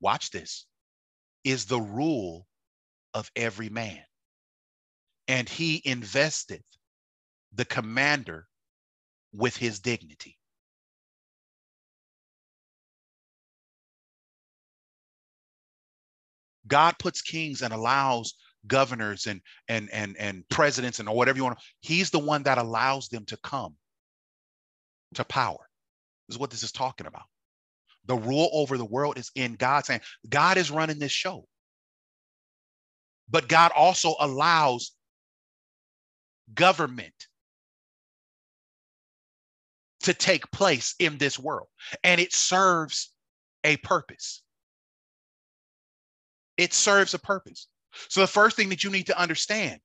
watch 0.00 0.30
this, 0.30 0.66
is 1.44 1.66
the 1.66 1.80
rule 1.80 2.46
of 3.14 3.30
every 3.36 3.68
man. 3.68 4.02
And 5.28 5.48
he 5.48 5.80
investeth 5.84 6.64
the 7.54 7.64
commander 7.64 8.46
with 9.32 9.56
his 9.56 9.80
dignity. 9.80 10.36
God 16.66 16.94
puts 16.98 17.22
kings 17.22 17.62
and 17.62 17.72
allows 17.72 18.34
governors 18.66 19.26
and 19.26 19.40
and 19.68 19.90
and 19.92 20.16
and 20.18 20.48
presidents 20.48 21.00
and 21.00 21.08
or 21.08 21.16
whatever 21.16 21.36
you 21.36 21.44
want 21.44 21.58
he's 21.80 22.10
the 22.10 22.18
one 22.18 22.44
that 22.44 22.58
allows 22.58 23.08
them 23.08 23.24
to 23.24 23.36
come 23.38 23.74
to 25.14 25.24
power 25.24 25.68
is 26.28 26.38
what 26.38 26.50
this 26.50 26.62
is 26.62 26.72
talking 26.72 27.06
about. 27.06 27.24
The 28.06 28.16
rule 28.16 28.50
over 28.52 28.78
the 28.78 28.84
world 28.84 29.18
is 29.18 29.30
in 29.34 29.54
God's 29.54 29.88
hand. 29.88 30.02
God 30.28 30.56
is 30.56 30.70
running 30.70 30.98
this 30.98 31.12
show. 31.12 31.46
But 33.30 33.48
God 33.48 33.72
also 33.74 34.14
allows 34.20 34.92
government 36.54 37.14
to 40.02 40.12
take 40.12 40.50
place 40.50 40.94
in 40.98 41.16
this 41.18 41.38
world, 41.38 41.68
and 42.02 42.20
it 42.20 42.32
serves 42.32 43.12
a 43.64 43.76
purpose. 43.78 44.42
It 46.56 46.74
serves 46.74 47.14
a 47.14 47.18
purpose. 47.18 47.68
So, 48.08 48.20
the 48.20 48.26
first 48.26 48.56
thing 48.56 48.68
that 48.70 48.82
you 48.82 48.90
need 48.90 49.06
to 49.06 49.18
understand 49.18 49.80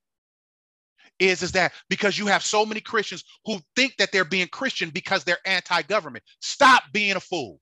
is 1.19 1.43
is 1.43 1.53
that 1.53 1.73
because 1.89 2.17
you 2.17 2.27
have 2.27 2.43
so 2.43 2.65
many 2.65 2.81
Christians 2.81 3.23
who 3.45 3.59
think 3.75 3.97
that 3.97 4.11
they're 4.11 4.25
being 4.25 4.47
Christian 4.49 4.91
because 4.91 5.23
they're 5.23 5.39
anti-government. 5.45 6.23
Stop 6.41 6.83
being 6.93 7.15
a 7.15 7.21
fool. 7.21 7.59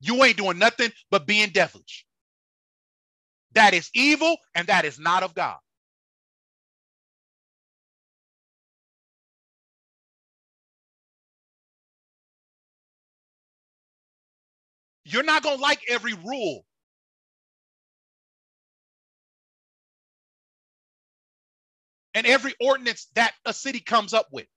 You 0.00 0.22
ain't 0.24 0.38
doing 0.38 0.58
nothing 0.58 0.90
but 1.10 1.26
being 1.26 1.50
devilish. 1.50 2.06
That 3.54 3.74
is 3.74 3.90
evil 3.94 4.36
and 4.54 4.68
that 4.68 4.84
is 4.84 4.98
not 4.98 5.22
of 5.22 5.34
God. 5.34 5.58
You're 15.04 15.24
not 15.24 15.42
going 15.42 15.56
to 15.56 15.62
like 15.62 15.80
every 15.88 16.14
rule 16.14 16.64
and 22.16 22.26
every 22.26 22.54
ordinance 22.60 23.08
that 23.16 23.34
a 23.46 23.54
city 23.54 23.80
comes 23.80 24.14
up 24.14 24.28
with. 24.32 24.48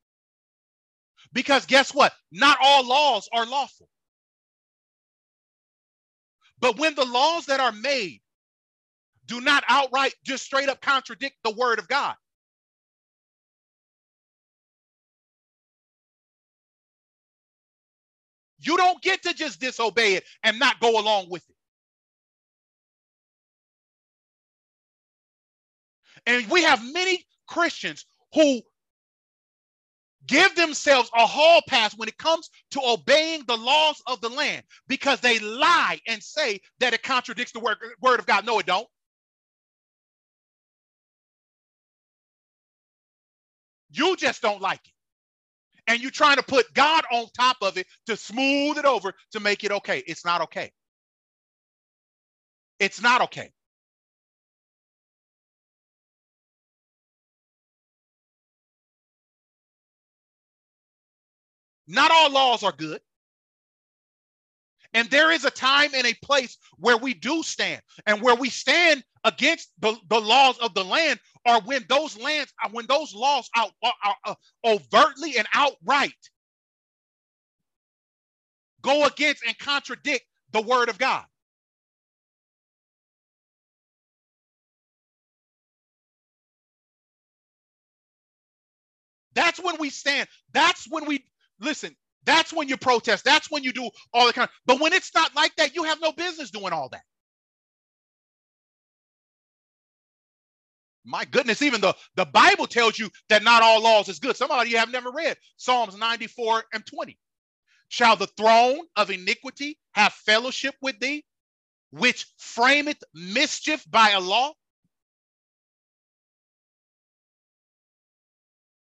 Because 1.34 1.66
guess 1.68 1.93
what? 1.93 2.14
Not 2.32 2.57
all 2.64 2.88
laws 2.88 3.30
are 3.34 3.45
lawful. 3.45 3.89
But 6.60 6.80
when 6.80 6.95
the 6.95 7.05
laws 7.05 7.47
that 7.47 7.60
are 7.60 7.72
made 7.74 8.22
do 9.28 9.41
not 9.41 9.64
outright 9.70 10.14
just 10.26 10.43
straight 10.45 10.70
up 10.70 10.82
contradict 10.82 11.36
the 11.43 11.51
word 11.51 11.80
of 11.80 11.88
God, 11.88 12.16
you 18.60 18.78
don't 18.78 19.01
get 19.03 19.24
to 19.24 19.34
just 19.34 19.60
disobey 19.62 20.16
it 20.16 20.26
and 20.43 20.60
not 20.60 20.80
go 20.80 20.99
along 20.99 21.28
with 21.30 21.43
it. 21.49 21.55
And 26.28 26.49
we 26.51 26.64
have 26.64 26.82
many 26.93 27.26
Christians 27.50 28.06
who 28.34 28.62
give 30.28 30.56
themselves 30.56 31.10
a 31.16 31.26
hall 31.26 31.62
pass 31.68 31.97
when 31.97 32.10
it 32.10 32.18
comes 32.18 32.50
to 32.72 32.82
obeying 32.86 33.43
the 33.47 33.58
laws 33.58 34.02
of 34.08 34.22
the 34.22 34.30
land 34.30 34.64
because 34.88 35.20
they 35.22 35.39
lie 35.39 36.00
and 36.08 36.24
say 36.24 36.62
that 36.80 36.93
it 36.93 37.04
contradicts 37.04 37.54
the 37.54 37.60
word, 37.60 37.78
word 38.02 38.20
of 38.20 38.28
God. 38.28 38.45
No, 38.45 38.60
it 38.60 38.68
don't. 38.68 38.88
You 43.91 44.16
just 44.18 44.41
don't 44.41 44.62
like 44.62 44.82
it. 44.86 44.93
And 45.88 46.02
you're 46.02 46.12
trying 46.12 46.38
to 46.38 46.43
put 46.43 46.74
God 46.74 47.04
on 47.12 47.28
top 47.36 47.58
of 47.62 47.78
it 47.78 47.88
to 48.08 48.18
smooth 48.18 48.78
it 48.78 48.86
over 48.86 49.14
to 49.34 49.39
make 49.39 49.64
it 49.64 49.72
okay. 49.72 50.04
It's 50.08 50.26
not 50.26 50.41
okay. 50.43 50.72
It's 52.80 53.02
not 53.02 53.22
okay. 53.24 53.52
Not 61.90 62.12
all 62.12 62.32
laws 62.32 62.64
are 62.64 62.72
good. 62.72 63.02
And 64.94 65.10
there 65.10 65.32
is 65.32 65.46
a 65.46 65.52
time 65.52 65.92
and 65.96 66.08
a 66.08 66.16
place 66.24 66.58
where 66.78 66.98
we 66.98 67.14
do 67.16 67.44
stand 67.44 67.82
and 68.08 68.22
where 68.22 68.36
we 68.36 68.50
stand 68.50 69.04
against 69.24 69.70
the, 69.80 69.96
the 70.10 70.20
laws 70.22 70.58
of 70.60 70.74
the 70.76 70.86
land 70.86 71.20
or 71.48 71.62
when 71.62 71.86
those 71.90 72.18
lands, 72.20 72.54
uh, 72.64 72.70
when 72.72 72.88
those 72.88 73.14
laws 73.16 73.50
are, 73.58 73.70
are, 73.84 73.94
are, 74.06 74.16
are 74.26 74.38
overtly 74.66 75.38
and 75.38 75.48
outright 75.54 76.14
go 78.82 79.06
against 79.06 79.44
and 79.46 79.58
contradict 79.60 80.26
the 80.54 80.62
word 80.62 80.90
of 80.90 81.00
God. 81.00 81.26
That's 89.36 89.60
when 89.64 89.78
we 89.80 89.90
stand. 89.90 90.28
That's 90.54 90.88
when 90.90 91.06
we 91.06 91.24
listen. 91.62 91.95
That's 92.26 92.53
when 92.53 92.70
you 92.70 92.78
protest. 92.78 93.26
That's 93.26 93.51
when 93.51 93.64
you 93.64 93.74
do 93.74 93.89
all 94.14 94.28
the 94.28 94.34
kind. 94.34 94.49
Of, 94.49 94.55
but 94.66 94.82
when 94.82 94.93
it's 94.93 95.14
not 95.16 95.36
like 95.36 95.55
that, 95.57 95.76
you 95.76 95.84
have 95.86 96.01
no 96.01 96.12
business 96.12 96.51
doing 96.51 96.74
all 96.74 96.89
that. 96.89 97.03
My 101.05 101.26
goodness, 101.26 101.62
even 101.64 101.82
the, 101.82 101.95
the 102.16 102.26
Bible 102.26 102.68
tells 102.68 102.99
you 102.99 103.10
that 103.30 103.43
not 103.43 103.64
all 103.64 103.82
laws 103.82 104.10
is 104.10 104.20
good. 104.20 104.38
Some 104.38 104.51
of 104.51 104.68
you 104.68 104.78
have 104.78 104.91
never 104.91 105.12
read 105.12 105.38
Psalms 105.57 105.97
94 105.97 106.64
and 106.74 106.86
20. 106.86 107.18
Shall 107.89 108.16
the 108.16 108.28
throne 108.28 108.80
of 108.95 109.12
iniquity 109.12 109.80
have 109.93 110.14
fellowship 110.14 110.76
with 110.82 110.99
thee, 110.99 111.26
which 111.91 112.28
frameth 112.39 113.01
mischief 113.14 113.86
by 113.89 114.12
a 114.12 114.20
law? 114.22 114.53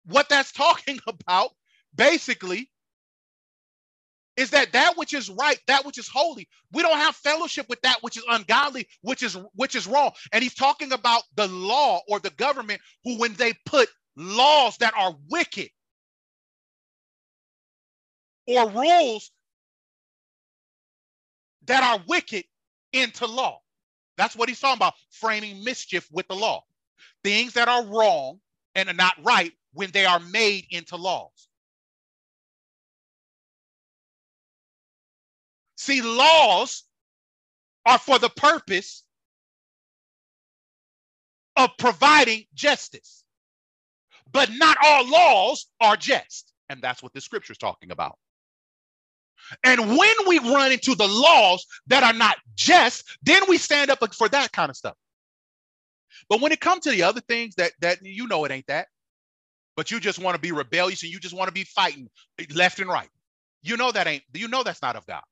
What 0.07 0.29
that's 0.29 0.53
talking 0.55 1.01
about 1.07 1.51
basically 1.95 2.71
is 4.37 4.51
that 4.51 4.73
that 4.73 4.97
which 4.97 5.15
is 5.15 5.31
right 5.31 5.59
that 5.69 5.85
which 5.87 5.99
is 5.99 6.09
holy. 6.09 6.49
We 6.73 6.83
don't 6.83 6.99
have 6.99 7.17
fellowship 7.17 7.69
with 7.69 7.81
that 7.83 7.99
which 8.03 8.17
is 8.17 8.25
ungodly 8.29 8.89
which 9.03 9.23
is 9.23 9.37
which 9.55 9.77
is 9.77 9.87
wrong. 9.87 10.13
And 10.33 10.43
he's 10.43 10.55
talking 10.55 10.93
about 10.93 11.23
the 11.37 11.49
law 11.49 12.01
or 12.09 12.21
the 12.21 12.31
government 12.31 12.81
who 13.05 13.19
when 13.19 13.35
they 13.35 13.55
put 13.67 13.89
laws 14.17 14.77
that 14.79 14.95
are 14.97 15.17
wicked 15.31 15.71
or 18.47 18.71
rules 18.71 19.31
that 21.67 21.83
are 21.83 22.05
wicked 22.09 22.45
into 22.93 23.27
law. 23.27 23.61
That's 24.17 24.37
what 24.37 24.49
he's 24.49 24.61
talking 24.61 24.79
about 24.79 24.95
framing 25.11 25.65
mischief 25.65 26.09
with 26.13 26.29
the 26.29 26.35
law. 26.37 26.65
Things 27.25 27.55
that 27.55 27.69
are 27.69 27.85
wrong 27.85 28.41
and 28.75 28.89
are 28.89 28.95
not 28.95 29.15
right 29.25 29.53
when 29.75 29.91
they 29.93 30.07
are 30.07 30.21
made 30.21 30.67
into 30.71 30.97
laws 30.97 31.48
See, 35.79 36.03
laws 36.03 36.83
are 37.87 38.01
for 38.01 38.19
the 38.19 38.29
purpose 38.29 39.05
of 41.57 41.71
providing 41.79 42.47
justice. 42.53 43.23
But 44.33 44.51
not 44.53 44.77
all 44.85 45.09
laws 45.09 45.67
are 45.81 45.97
just. 45.97 46.53
And 46.69 46.83
that's 46.83 47.01
what 47.01 47.15
the 47.15 47.21
scripture 47.21 47.53
is 47.53 47.59
talking 47.59 47.93
about. 47.93 48.19
And 49.63 49.97
when 49.97 50.15
we 50.27 50.41
run 50.41 50.73
into 50.73 50.97
the 50.97 51.07
laws 51.07 51.65
that 51.87 52.03
are 52.03 52.13
not 52.13 52.39
just, 52.57 53.05
then 53.23 53.43
we 53.49 53.57
stand 53.57 53.89
up 53.89 54.01
for 54.15 54.29
that 54.31 54.51
kind 54.51 54.71
of 54.71 54.77
stuff. 54.77 54.97
But 56.29 56.41
when 56.41 56.51
it 56.51 56.61
comes 56.61 56.83
to 56.85 56.91
the 56.91 57.05
other 57.05 57.21
things 57.21 57.55
that 57.55 57.71
that 57.81 58.05
you 58.05 58.27
know 58.27 58.45
it 58.45 58.51
ain't 58.51 58.67
that, 58.67 58.89
but 59.77 59.93
you 59.93 60.01
just 60.01 60.19
want 60.19 60.35
to 60.35 60.41
be 60.41 60.51
rebellious 60.51 61.05
and 61.05 61.13
you 61.13 61.21
just 61.21 61.37
want 61.37 61.47
to 61.47 61.55
be 61.55 61.63
fighting 61.65 62.11
left 62.53 62.81
and 62.81 62.91
right. 62.91 63.09
You 63.63 63.77
know 63.77 63.93
that 63.93 64.09
ain't 64.09 64.25
you 64.35 64.49
know 64.49 64.65
that's 64.65 64.83
not 64.83 64.97
of 64.97 65.07
God. 65.07 65.23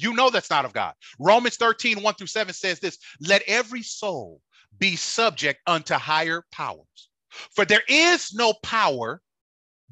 You 0.00 0.14
know 0.14 0.30
that's 0.30 0.50
not 0.50 0.64
of 0.64 0.72
God. 0.72 0.94
Romans 1.18 1.56
13, 1.56 2.02
1 2.02 2.14
through 2.14 2.26
7 2.26 2.54
says 2.54 2.80
this 2.80 2.98
let 3.20 3.42
every 3.46 3.82
soul 3.82 4.40
be 4.78 4.96
subject 4.96 5.60
unto 5.66 5.94
higher 5.94 6.44
powers. 6.52 7.10
For 7.54 7.64
there 7.64 7.82
is 7.88 8.32
no 8.34 8.54
power 8.62 9.20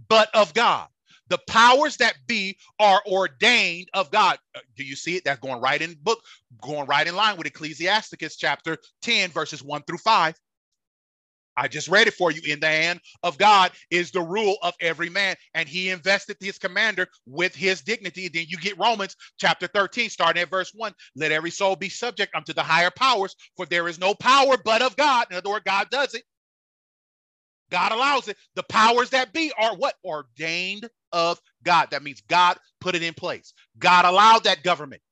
but 0.08 0.34
of 0.34 0.54
God. 0.54 0.88
The 1.28 1.38
powers 1.46 1.98
that 1.98 2.16
be 2.26 2.56
are 2.80 3.02
ordained 3.06 3.88
of 3.92 4.10
God. 4.10 4.38
Uh, 4.54 4.60
do 4.76 4.82
you 4.82 4.96
see 4.96 5.16
it? 5.16 5.24
That's 5.24 5.40
going 5.40 5.60
right 5.60 5.80
in 5.80 5.94
book, 6.02 6.20
going 6.62 6.86
right 6.86 7.06
in 7.06 7.14
line 7.14 7.36
with 7.36 7.46
Ecclesiasticus 7.46 8.36
chapter 8.36 8.78
10, 9.02 9.30
verses 9.30 9.62
1 9.62 9.82
through 9.82 9.98
5. 9.98 10.34
I 11.58 11.68
just 11.68 11.88
read 11.88 12.06
it 12.06 12.14
for 12.14 12.30
you. 12.30 12.40
In 12.46 12.60
the 12.60 12.68
hand 12.68 13.00
of 13.22 13.38
God 13.38 13.72
is 13.90 14.10
the 14.12 14.22
rule 14.22 14.56
of 14.62 14.74
every 14.80 15.10
man, 15.10 15.36
and 15.54 15.68
he 15.68 15.90
invested 15.90 16.36
his 16.40 16.58
commander 16.58 17.08
with 17.26 17.54
his 17.54 17.82
dignity. 17.82 18.28
Then 18.28 18.46
you 18.48 18.58
get 18.58 18.78
Romans 18.78 19.16
chapter 19.38 19.66
13, 19.66 20.10
starting 20.10 20.42
at 20.42 20.50
verse 20.50 20.72
1. 20.74 20.94
Let 21.16 21.32
every 21.32 21.50
soul 21.50 21.76
be 21.76 21.88
subject 21.88 22.34
unto 22.34 22.52
the 22.54 22.62
higher 22.62 22.90
powers, 22.90 23.34
for 23.56 23.66
there 23.66 23.88
is 23.88 23.98
no 23.98 24.14
power 24.14 24.56
but 24.64 24.82
of 24.82 24.96
God. 24.96 25.26
In 25.30 25.36
other 25.36 25.50
words, 25.50 25.64
God 25.66 25.88
does 25.90 26.14
it. 26.14 26.22
God 27.70 27.92
allows 27.92 28.28
it. 28.28 28.36
The 28.54 28.62
powers 28.64 29.10
that 29.10 29.32
be 29.32 29.52
are 29.58 29.76
what? 29.76 29.94
Ordained 30.04 30.88
of 31.12 31.40
God. 31.64 31.88
That 31.90 32.02
means 32.02 32.22
God 32.28 32.58
put 32.80 32.94
it 32.94 33.02
in 33.02 33.14
place. 33.14 33.52
God 33.78 34.04
allowed 34.04 34.44
that 34.44 34.62
government. 34.62 35.02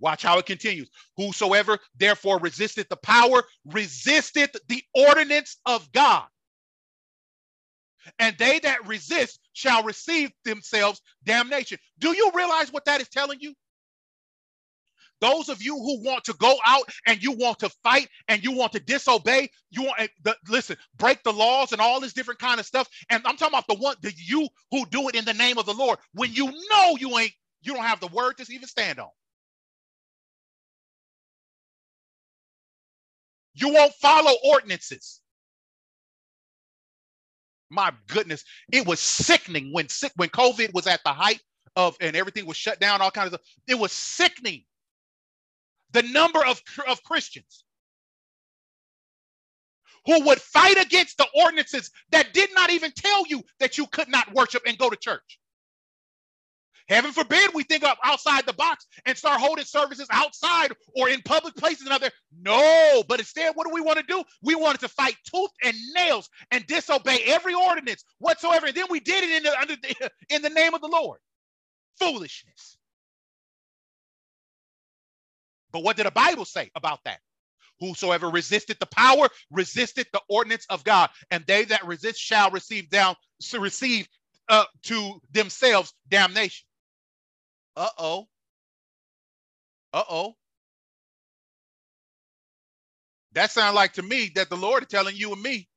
Watch 0.00 0.22
how 0.22 0.38
it 0.38 0.46
continues. 0.46 0.90
Whosoever 1.16 1.78
therefore 1.98 2.38
resisteth 2.40 2.88
the 2.88 2.96
power, 2.96 3.44
resisteth 3.66 4.56
the 4.68 4.82
ordinance 4.94 5.58
of 5.66 5.90
God. 5.92 6.24
And 8.18 8.36
they 8.38 8.60
that 8.60 8.86
resist 8.88 9.40
shall 9.54 9.84
receive 9.84 10.32
themselves 10.44 11.02
damnation. 11.24 11.78
Do 12.00 12.14
you 12.16 12.32
realize 12.34 12.72
what 12.72 12.86
that 12.86 13.00
is 13.02 13.08
telling 13.08 13.40
you? 13.40 13.54
Those 15.20 15.48
of 15.50 15.62
you 15.62 15.74
who 15.76 16.02
want 16.04 16.24
to 16.24 16.34
go 16.34 16.56
out 16.66 16.84
and 17.06 17.22
you 17.22 17.32
want 17.32 17.60
to 17.60 17.70
fight 17.82 18.08
and 18.28 18.44
you 18.44 18.52
want 18.52 18.72
to 18.72 18.80
disobey, 18.80 19.50
you 19.70 19.82
want 19.84 20.10
the, 20.24 20.36
listen, 20.48 20.76
break 20.98 21.22
the 21.24 21.32
laws 21.32 21.72
and 21.72 21.80
all 21.80 22.00
this 22.00 22.14
different 22.14 22.40
kind 22.40 22.60
of 22.60 22.66
stuff. 22.66 22.88
And 23.10 23.22
I'm 23.26 23.36
talking 23.36 23.54
about 23.54 23.68
the 23.68 23.76
one, 23.76 23.96
the 24.02 24.12
you 24.16 24.48
who 24.70 24.86
do 24.86 25.08
it 25.08 25.16
in 25.16 25.24
the 25.26 25.34
name 25.34 25.58
of 25.58 25.66
the 25.66 25.74
Lord 25.74 25.98
when 26.14 26.32
you 26.32 26.46
know 26.70 26.96
you 27.00 27.18
ain't, 27.18 27.32
you 27.62 27.74
don't 27.74 27.84
have 27.84 28.00
the 28.00 28.08
word 28.08 28.38
to 28.38 28.54
even 28.54 28.68
stand 28.68 29.00
on. 29.00 29.08
You 33.60 33.72
won't 33.72 33.92
follow 33.94 34.32
ordinances. 34.44 35.20
My 37.68 37.92
goodness, 38.08 38.44
it 38.72 38.86
was 38.86 39.00
sickening 39.00 39.72
when 39.72 39.88
sick 39.88 40.12
when 40.16 40.28
COVID 40.30 40.72
was 40.74 40.86
at 40.86 41.02
the 41.04 41.12
height 41.12 41.40
of 41.76 41.96
and 42.00 42.16
everything 42.16 42.46
was 42.46 42.56
shut 42.56 42.80
down, 42.80 43.00
all 43.00 43.10
kinds 43.10 43.32
of. 43.32 43.40
It 43.68 43.78
was 43.78 43.92
sickening. 43.92 44.64
The 45.92 46.02
number 46.02 46.44
of, 46.44 46.62
of 46.88 47.02
Christians 47.02 47.64
who 50.06 50.24
would 50.24 50.40
fight 50.40 50.80
against 50.80 51.18
the 51.18 51.26
ordinances 51.42 51.90
that 52.10 52.32
did 52.32 52.50
not 52.54 52.70
even 52.70 52.92
tell 52.92 53.26
you 53.26 53.42
that 53.58 53.76
you 53.76 53.86
could 53.88 54.08
not 54.08 54.32
worship 54.32 54.62
and 54.66 54.78
go 54.78 54.88
to 54.88 54.96
church. 54.96 55.39
Heaven 56.90 57.12
forbid 57.12 57.52
we 57.54 57.64
think 57.64 57.84
of 57.84 57.96
outside 58.04 58.46
the 58.46 58.52
box 58.54 58.86
and 59.06 59.16
start 59.16 59.40
holding 59.40 59.64
services 59.64 60.08
outside 60.10 60.72
or 60.96 61.08
in 61.08 61.22
public 61.22 61.56
places 61.56 61.82
and 61.86 61.92
other. 61.92 62.10
No, 62.42 63.04
but 63.08 63.20
instead, 63.20 63.52
what 63.54 63.66
do 63.68 63.74
we 63.74 63.80
want 63.80 63.98
to 63.98 64.04
do? 64.04 64.24
We 64.42 64.56
wanted 64.56 64.80
to 64.82 64.88
fight 64.88 65.16
tooth 65.32 65.52
and 65.64 65.76
nails 65.94 66.30
and 66.50 66.66
disobey 66.66 67.20
every 67.26 67.54
ordinance 67.54 68.04
whatsoever. 68.18 68.66
And 68.66 68.76
then 68.76 68.86
we 68.90 69.00
did 69.00 69.24
it 69.24 69.30
in 69.30 69.44
the, 69.44 69.60
under 69.60 69.76
the, 69.76 70.10
in 70.34 70.42
the 70.42 70.50
name 70.50 70.74
of 70.74 70.82
the 70.82 70.88
Lord. 70.88 71.20
Foolishness. 72.00 72.78
But 75.72 75.84
what 75.84 75.96
did 75.96 76.06
the 76.06 76.12
Bible 76.12 76.44
say 76.44 76.70
about 76.74 77.00
that? 77.04 77.20
Whosoever 77.80 78.28
resisted 78.30 78.78
the 78.80 78.86
power, 78.86 79.28
resisted 79.50 80.06
the 80.12 80.22
ordinance 80.28 80.66
of 80.70 80.84
God, 80.84 81.10
and 81.30 81.44
they 81.46 81.64
that 81.66 81.86
resist 81.86 82.20
shall 82.20 82.50
receive 82.50 82.90
down, 82.90 83.16
receive 83.58 84.08
uh, 84.48 84.64
to 84.84 85.20
themselves 85.32 85.94
damnation. 86.08 86.66
Uh 87.76 87.88
oh. 87.98 88.28
Uh 89.92 90.04
oh. 90.10 90.36
That 93.34 93.50
sounds 93.52 93.76
like 93.76 93.94
to 93.94 94.02
me 94.02 94.32
that 94.36 94.50
the 94.50 94.56
Lord 94.56 94.84
is 94.84 94.88
telling 94.90 95.16
you 95.16 95.32
and 95.32 95.42
me 95.42 95.68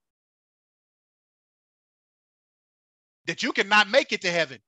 that 3.27 3.43
you 3.43 3.53
cannot 3.53 3.89
make 3.89 4.13
it 4.13 4.21
to 4.21 4.31
heaven 4.31 4.59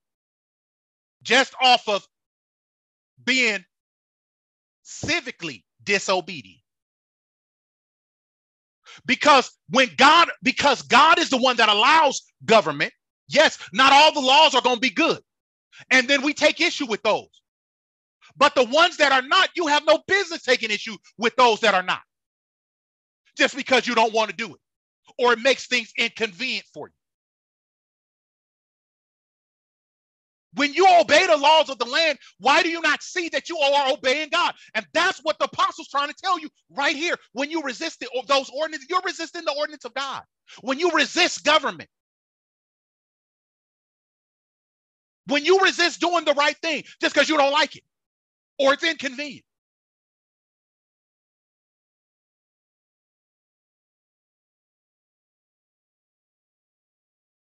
just 1.23 1.53
off 1.61 1.87
of 1.89 2.07
being 3.25 3.65
civically 4.85 5.63
disobedient. 5.83 6.61
Because 9.07 9.51
when 9.69 9.89
God, 9.97 10.29
because 10.43 10.83
God 10.83 11.19
is 11.19 11.29
the 11.31 11.37
one 11.37 11.57
that 11.57 11.69
allows 11.69 12.23
government, 12.45 12.93
yes, 13.29 13.59
not 13.73 13.93
all 13.93 14.13
the 14.13 14.21
laws 14.27 14.55
are 14.55 14.61
going 14.61 14.77
to 14.77 14.81
be 14.81 14.91
good. 14.91 15.19
And 15.91 16.07
then 16.07 16.23
we 16.23 16.33
take 16.33 16.61
issue 16.61 16.87
with 16.87 17.03
those. 17.03 17.29
But 18.37 18.55
the 18.55 18.65
ones 18.65 18.97
that 18.97 19.11
are 19.11 19.21
not, 19.27 19.49
you 19.55 19.67
have 19.67 19.85
no 19.85 19.99
business 20.07 20.43
taking 20.43 20.71
issue 20.71 20.97
with 21.17 21.35
those 21.35 21.61
that 21.61 21.73
are 21.73 21.83
not. 21.83 22.01
Just 23.37 23.55
because 23.55 23.87
you 23.87 23.95
don't 23.95 24.13
want 24.13 24.29
to 24.31 24.35
do 24.35 24.53
it 24.55 24.61
or 25.19 25.33
it 25.33 25.39
makes 25.39 25.67
things 25.67 25.91
inconvenient 25.97 26.65
for 26.73 26.87
you. 26.87 26.93
When 30.55 30.73
you 30.73 30.87
obey 30.99 31.27
the 31.27 31.37
laws 31.37 31.69
of 31.69 31.79
the 31.79 31.85
land, 31.85 32.17
why 32.39 32.63
do 32.63 32.69
you 32.69 32.81
not 32.81 33.03
see 33.03 33.29
that 33.29 33.49
you 33.49 33.57
are 33.59 33.93
obeying 33.93 34.29
God? 34.29 34.53
And 34.75 34.85
that's 34.93 35.19
what 35.19 35.39
the 35.39 35.45
apostle's 35.45 35.89
trying 35.89 36.09
to 36.09 36.15
tell 36.23 36.39
you 36.39 36.49
right 36.71 36.95
here. 36.95 37.15
When 37.33 37.51
you 37.51 37.61
resist 37.63 37.99
the, 37.99 38.07
those 38.27 38.49
ordinances, 38.49 38.87
you're 38.89 39.01
resisting 39.05 39.45
the 39.45 39.55
ordinance 39.57 39.85
of 39.85 39.93
God. 39.93 40.23
When 40.61 40.79
you 40.79 40.91
resist 40.91 41.45
government, 41.45 41.89
when 45.27 45.45
you 45.45 45.59
resist 45.61 46.01
doing 46.01 46.25
the 46.25 46.33
right 46.33 46.57
thing 46.57 46.83
just 47.01 47.15
because 47.15 47.29
you 47.29 47.37
don't 47.37 47.53
like 47.53 47.75
it 47.77 47.83
or 48.59 48.73
it's 48.73 48.83
inconvenient. 48.83 49.45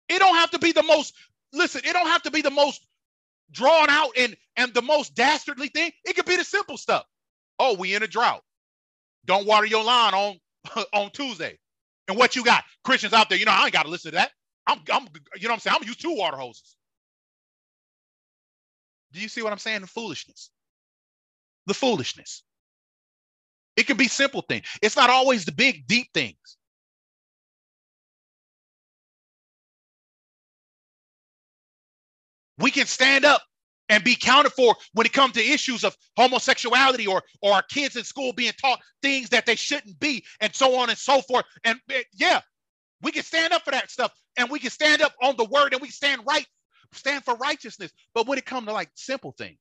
It 0.09 0.21
don't 0.21 0.37
have 0.37 0.53
to 0.53 0.61
be 0.61 0.73
the 0.73 0.85
most 0.85 1.15
listen, 1.53 1.83
it 1.85 1.95
don't 1.95 2.09
have 2.09 2.23
to 2.25 2.33
be 2.33 2.43
the 2.43 2.51
most 2.51 2.87
drawn 3.53 3.91
out 3.91 4.13
and 4.19 4.37
and 4.57 4.75
the 4.75 4.83
most 4.83 5.15
dastardly 5.17 5.69
thing. 5.69 5.93
It 6.05 6.17
could 6.17 6.27
be 6.27 6.37
the 6.37 6.45
simple 6.45 6.79
stuff. 6.79 7.05
Oh, 7.59 7.75
we 7.77 7.95
in 7.95 8.03
a 8.05 8.09
drought. 8.09 8.43
Don't 9.27 9.47
water 9.47 9.67
your 9.67 9.85
lawn 9.85 10.15
on 10.15 10.41
on 10.95 11.11
Tuesday. 11.13 11.59
And 12.09 12.19
what 12.19 12.37
you 12.37 12.45
got? 12.45 12.65
Christians 12.85 13.15
out 13.15 13.31
there, 13.31 13.39
you 13.39 13.47
know, 13.47 13.53
I 13.53 13.65
ain't 13.67 13.75
got 13.75 13.85
to 13.85 13.91
listen 13.91 14.13
to 14.13 14.19
that. 14.19 14.33
I'm, 14.69 14.81
I'm, 14.93 15.05
you 15.37 15.49
know 15.49 15.51
what 15.51 15.55
I'm 15.57 15.61
saying? 15.61 15.77
I'm 15.81 15.89
used 15.89 16.03
to 16.03 16.15
water 16.17 16.39
hoses. 16.39 16.77
Do 19.13 19.21
you 19.21 19.29
see 19.29 19.43
what 19.43 19.53
I'm 19.53 19.59
saying? 19.59 19.81
The 19.81 19.87
foolishness. 19.87 20.51
The 21.67 21.75
foolishness. 21.75 22.43
It 23.77 23.87
can 23.87 23.97
be 23.97 24.09
simple 24.09 24.43
things. 24.43 24.67
It's 24.83 24.97
not 24.97 25.11
always 25.11 25.45
the 25.45 25.53
big, 25.53 25.87
deep 25.87 26.09
things. 26.13 26.57
we 32.59 32.71
can 32.71 32.87
stand 32.87 33.25
up 33.25 33.43
and 33.89 34.05
be 34.05 34.15
counted 34.15 34.51
for 34.53 34.77
when 34.93 35.07
it 35.07 35.13
comes 35.13 35.33
to 35.35 35.41
issues 35.41 35.85
of 35.85 35.97
homosexuality 36.17 37.07
or 37.07 37.23
or 37.41 37.53
our 37.55 37.63
kids 37.63 37.97
in 37.97 38.05
school 38.05 38.33
being 38.33 38.53
taught 38.61 38.81
things 39.03 39.31
that 39.31 39.47
they 39.47 39.57
shouldn't 39.57 39.99
be 39.99 40.25
and 40.41 40.55
so 40.55 40.79
on 40.79 40.91
and 40.91 40.99
so 40.99 41.21
forth 41.23 41.45
and 41.65 41.79
eh, 41.91 42.03
yeah 42.13 42.41
we 43.03 43.13
can 43.13 43.23
stand 43.23 43.53
up 43.53 43.65
for 43.65 43.71
that 43.71 43.91
stuff 43.91 44.13
and 44.37 44.51
we 44.51 44.59
can 44.59 44.71
stand 44.71 45.01
up 45.03 45.13
on 45.23 45.37
the 45.37 45.45
word 45.45 45.73
and 45.73 45.81
we 45.81 45.89
stand 45.89 46.21
right 46.29 46.47
stand 46.99 47.25
for 47.25 47.35
righteousness 47.37 47.93
but 48.15 48.27
when 48.27 48.39
it 48.39 48.47
comes 48.47 48.67
to 48.67 48.73
like 48.73 48.91
simple 48.95 49.33
things 49.33 49.59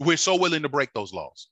we're 0.00 0.16
so 0.16 0.36
willing 0.36 0.62
to 0.62 0.68
break 0.68 0.92
those 0.92 1.12
laws 1.12 1.48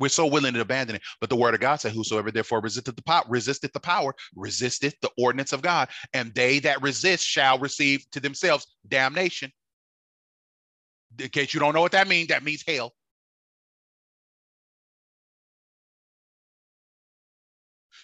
we're 0.00 0.08
so 0.08 0.26
willing 0.26 0.54
to 0.54 0.60
abandon 0.62 0.96
it. 0.96 1.02
But 1.20 1.28
the 1.28 1.36
word 1.36 1.54
of 1.54 1.60
God 1.60 1.76
said, 1.76 1.92
Whosoever 1.92 2.30
therefore 2.30 2.60
resisted 2.60 2.96
the 2.96 3.02
power, 3.02 3.22
resisted 3.28 3.70
the 3.74 3.80
power, 3.80 4.14
resisteth 4.34 4.94
the 5.02 5.10
ordinance 5.18 5.52
of 5.52 5.62
God, 5.62 5.90
and 6.14 6.34
they 6.34 6.58
that 6.60 6.82
resist 6.82 7.24
shall 7.24 7.58
receive 7.58 8.10
to 8.12 8.20
themselves 8.20 8.66
damnation. 8.88 9.52
In 11.18 11.28
case 11.28 11.52
you 11.52 11.60
don't 11.60 11.74
know 11.74 11.82
what 11.82 11.92
that 11.92 12.08
means, 12.08 12.28
that 12.28 12.42
means 12.42 12.64
hell. 12.66 12.94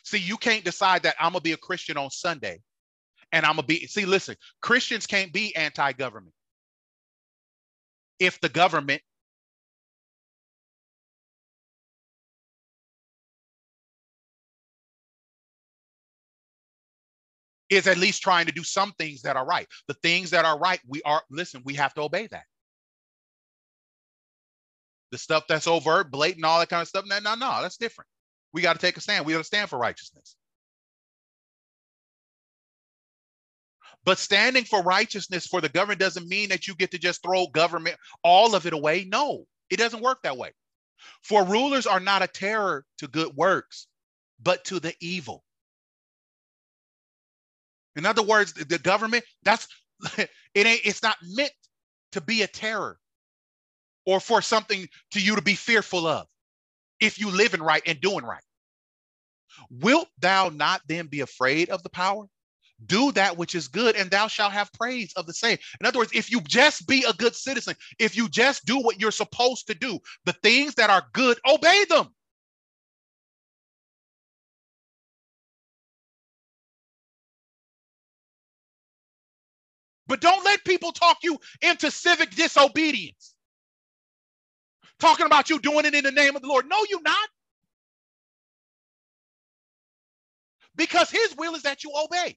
See, 0.06 0.18
you 0.18 0.36
can't 0.36 0.64
decide 0.64 1.02
that 1.02 1.16
I'm 1.18 1.32
gonna 1.32 1.40
be 1.40 1.52
a 1.52 1.56
Christian 1.56 1.96
on 1.98 2.10
Sunday 2.10 2.62
and 3.32 3.44
I'm 3.44 3.56
gonna 3.56 3.66
be 3.66 3.88
see, 3.88 4.06
listen, 4.06 4.36
Christians 4.62 5.04
can't 5.04 5.32
be 5.32 5.54
anti-government. 5.56 6.32
If 8.20 8.40
the 8.40 8.48
government 8.48 9.02
is 17.68 17.88
at 17.88 17.98
least 17.98 18.22
trying 18.22 18.46
to 18.46 18.52
do 18.52 18.62
some 18.62 18.92
things 18.92 19.22
that 19.22 19.36
are 19.36 19.44
right. 19.44 19.66
The 19.88 19.94
things 19.94 20.30
that 20.30 20.44
are 20.44 20.56
right, 20.56 20.80
we 20.86 21.02
are, 21.02 21.22
listen, 21.30 21.62
we 21.64 21.74
have 21.74 21.92
to 21.94 22.02
obey 22.02 22.28
that. 22.28 22.44
The 25.10 25.18
stuff 25.18 25.46
that's 25.48 25.66
overt, 25.66 26.12
blatant, 26.12 26.44
all 26.44 26.60
that 26.60 26.68
kind 26.68 26.82
of 26.82 26.88
stuff, 26.88 27.06
no, 27.06 27.18
no, 27.18 27.34
no, 27.34 27.60
that's 27.60 27.76
different. 27.76 28.08
We 28.56 28.62
got 28.62 28.72
to 28.72 28.78
take 28.78 28.96
a 28.96 29.02
stand. 29.02 29.26
We 29.26 29.34
got 29.34 29.40
to 29.40 29.44
stand 29.44 29.68
for 29.68 29.78
righteousness. 29.78 30.34
But 34.02 34.16
standing 34.16 34.64
for 34.64 34.82
righteousness 34.82 35.46
for 35.46 35.60
the 35.60 35.68
government 35.68 36.00
doesn't 36.00 36.26
mean 36.26 36.48
that 36.48 36.66
you 36.66 36.74
get 36.74 36.92
to 36.92 36.98
just 36.98 37.22
throw 37.22 37.48
government, 37.48 37.98
all 38.24 38.54
of 38.54 38.64
it 38.64 38.72
away. 38.72 39.04
No, 39.06 39.44
it 39.68 39.76
doesn't 39.76 40.00
work 40.00 40.22
that 40.22 40.38
way. 40.38 40.52
For 41.22 41.44
rulers 41.44 41.86
are 41.86 42.00
not 42.00 42.22
a 42.22 42.26
terror 42.28 42.86
to 42.96 43.08
good 43.08 43.36
works, 43.36 43.88
but 44.42 44.64
to 44.64 44.80
the 44.80 44.94
evil. 45.02 45.44
In 47.94 48.06
other 48.06 48.22
words, 48.22 48.54
the 48.54 48.78
government, 48.78 49.26
that's 49.42 49.68
it 50.16 50.30
ain't 50.54 50.80
it's 50.86 51.02
not 51.02 51.18
meant 51.22 51.52
to 52.12 52.22
be 52.22 52.40
a 52.40 52.46
terror 52.46 52.98
or 54.06 54.18
for 54.18 54.40
something 54.40 54.88
to 55.10 55.20
you 55.20 55.36
to 55.36 55.42
be 55.42 55.56
fearful 55.56 56.06
of 56.06 56.26
if 57.00 57.20
you 57.20 57.30
living 57.30 57.62
right 57.62 57.82
and 57.86 58.00
doing 58.00 58.24
right. 58.24 58.42
Wilt 59.70 60.08
thou 60.18 60.50
not 60.50 60.82
then 60.88 61.06
be 61.06 61.20
afraid 61.20 61.70
of 61.70 61.82
the 61.82 61.90
power? 61.90 62.26
Do 62.86 63.12
that 63.12 63.38
which 63.38 63.54
is 63.54 63.68
good, 63.68 63.96
and 63.96 64.10
thou 64.10 64.28
shalt 64.28 64.52
have 64.52 64.72
praise 64.72 65.12
of 65.16 65.26
the 65.26 65.34
same. 65.34 65.58
In 65.80 65.86
other 65.86 65.98
words, 65.98 66.12
if 66.14 66.30
you 66.30 66.40
just 66.42 66.86
be 66.86 67.04
a 67.08 67.12
good 67.14 67.34
citizen, 67.34 67.74
if 67.98 68.16
you 68.16 68.28
just 68.28 68.66
do 68.66 68.78
what 68.80 69.00
you're 69.00 69.10
supposed 69.10 69.68
to 69.68 69.74
do, 69.74 69.98
the 70.26 70.34
things 70.34 70.74
that 70.76 70.90
are 70.90 71.04
good, 71.14 71.38
obey 71.48 71.84
them. 71.88 72.08
But 80.08 80.20
don't 80.20 80.44
let 80.44 80.64
people 80.64 80.92
talk 80.92 81.18
you 81.22 81.38
into 81.62 81.90
civic 81.90 82.30
disobedience. 82.32 83.34
Talking 85.00 85.26
about 85.26 85.50
you 85.50 85.58
doing 85.60 85.86
it 85.86 85.94
in 85.94 86.04
the 86.04 86.12
name 86.12 86.36
of 86.36 86.42
the 86.42 86.48
Lord. 86.48 86.68
No, 86.68 86.78
you're 86.90 87.02
not. 87.02 87.28
Because 90.76 91.10
his 91.10 91.34
will 91.36 91.54
is 91.56 91.62
that 91.62 91.84
you 91.84 91.92
obey. 91.96 92.36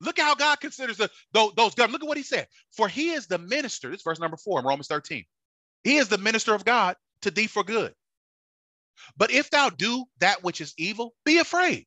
Look 0.00 0.18
at 0.20 0.24
how 0.24 0.36
God 0.36 0.60
considers 0.60 0.98
the, 0.98 1.10
those, 1.32 1.52
those. 1.56 1.78
Look 1.78 2.02
at 2.02 2.08
what 2.08 2.18
he 2.18 2.24
said. 2.24 2.48
For 2.76 2.88
he 2.88 3.10
is 3.12 3.28
the 3.28 3.38
minister. 3.38 3.90
This 3.90 4.02
verse 4.02 4.20
number 4.20 4.38
four 4.38 4.60
in 4.60 4.66
Romans 4.66 4.88
13. 4.88 5.24
He 5.84 5.96
is 5.96 6.08
the 6.08 6.18
minister 6.18 6.54
of 6.54 6.64
God 6.64 6.96
to 7.22 7.30
thee 7.30 7.48
for 7.48 7.64
good. 7.64 7.94
But 9.16 9.32
if 9.32 9.50
thou 9.50 9.70
do 9.70 10.06
that 10.20 10.42
which 10.44 10.60
is 10.60 10.74
evil, 10.78 11.14
be 11.24 11.38
afraid. 11.38 11.86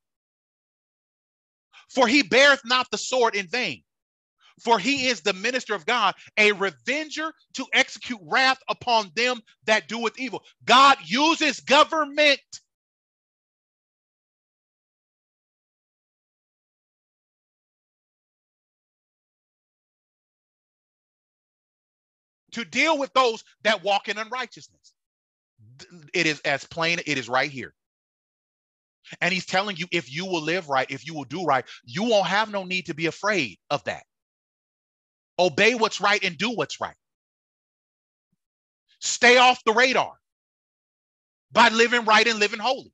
For 1.90 2.08
he 2.08 2.24
beareth 2.24 2.62
not 2.66 2.88
the 2.92 2.98
sword 2.98 3.36
in 3.36 3.48
vain. 3.48 3.84
For 4.64 4.78
he 4.80 5.08
is 5.08 5.22
the 5.22 5.34
minister 5.34 5.74
of 5.74 5.86
God, 5.86 6.14
a 6.38 6.52
revenger 6.52 7.34
to 7.56 7.66
execute 7.74 8.20
wrath 8.24 8.60
upon 8.70 9.12
them 9.16 9.42
that 9.66 9.88
doeth 9.88 10.20
evil. 10.20 10.44
God 10.66 10.98
uses 11.04 11.60
government. 11.60 12.40
To 22.54 22.66
deal 22.66 22.98
with 22.98 23.14
those 23.14 23.44
that 23.64 23.84
walk 23.84 24.10
in 24.10 24.18
unrighteousness. 24.18 24.94
It 26.14 26.28
is 26.28 26.42
as 26.42 26.66
plain, 26.66 27.00
it 27.06 27.18
is 27.18 27.30
right 27.30 27.50
here. 27.50 27.74
And 29.22 29.34
he's 29.34 29.46
telling 29.46 29.78
you 29.78 29.88
if 29.92 30.14
you 30.14 30.26
will 30.26 30.42
live 30.42 30.70
right, 30.70 30.90
if 30.92 31.08
you 31.08 31.14
will 31.14 31.24
do 31.24 31.44
right, 31.46 31.66
you 31.86 32.04
won't 32.04 32.28
have 32.28 32.52
no 32.52 32.64
need 32.64 32.88
to 32.88 32.94
be 32.94 33.08
afraid 33.08 33.58
of 33.70 33.84
that. 33.86 34.04
Obey 35.42 35.76
what's 35.76 36.02
right 36.02 36.24
and 36.24 36.38
do 36.38 36.52
what's 36.52 36.82
right. 36.82 36.96
Stay 39.00 39.38
off 39.38 39.64
the 39.66 39.74
radar 39.74 40.14
by 41.52 41.70
living 41.70 42.06
right 42.06 42.28
and 42.28 42.40
living 42.40 42.60
holy. 42.60 42.94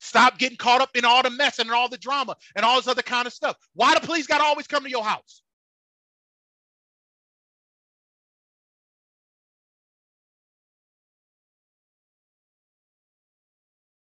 Stop 0.00 0.38
getting 0.38 0.58
caught 0.58 0.82
up 0.82 0.96
in 0.96 1.04
all 1.06 1.22
the 1.22 1.30
mess 1.30 1.58
and 1.58 1.70
all 1.72 1.88
the 1.88 1.98
drama 1.98 2.36
and 2.56 2.64
all 2.64 2.76
this 2.76 2.88
other 2.88 3.02
kind 3.02 3.26
of 3.26 3.32
stuff. 3.32 3.56
Why 3.74 3.94
the 3.94 4.06
police 4.06 4.26
got 4.26 4.38
to 4.38 4.44
always 4.44 4.66
come 4.66 4.84
to 4.84 4.90
your 4.90 5.04
house? 5.04 5.42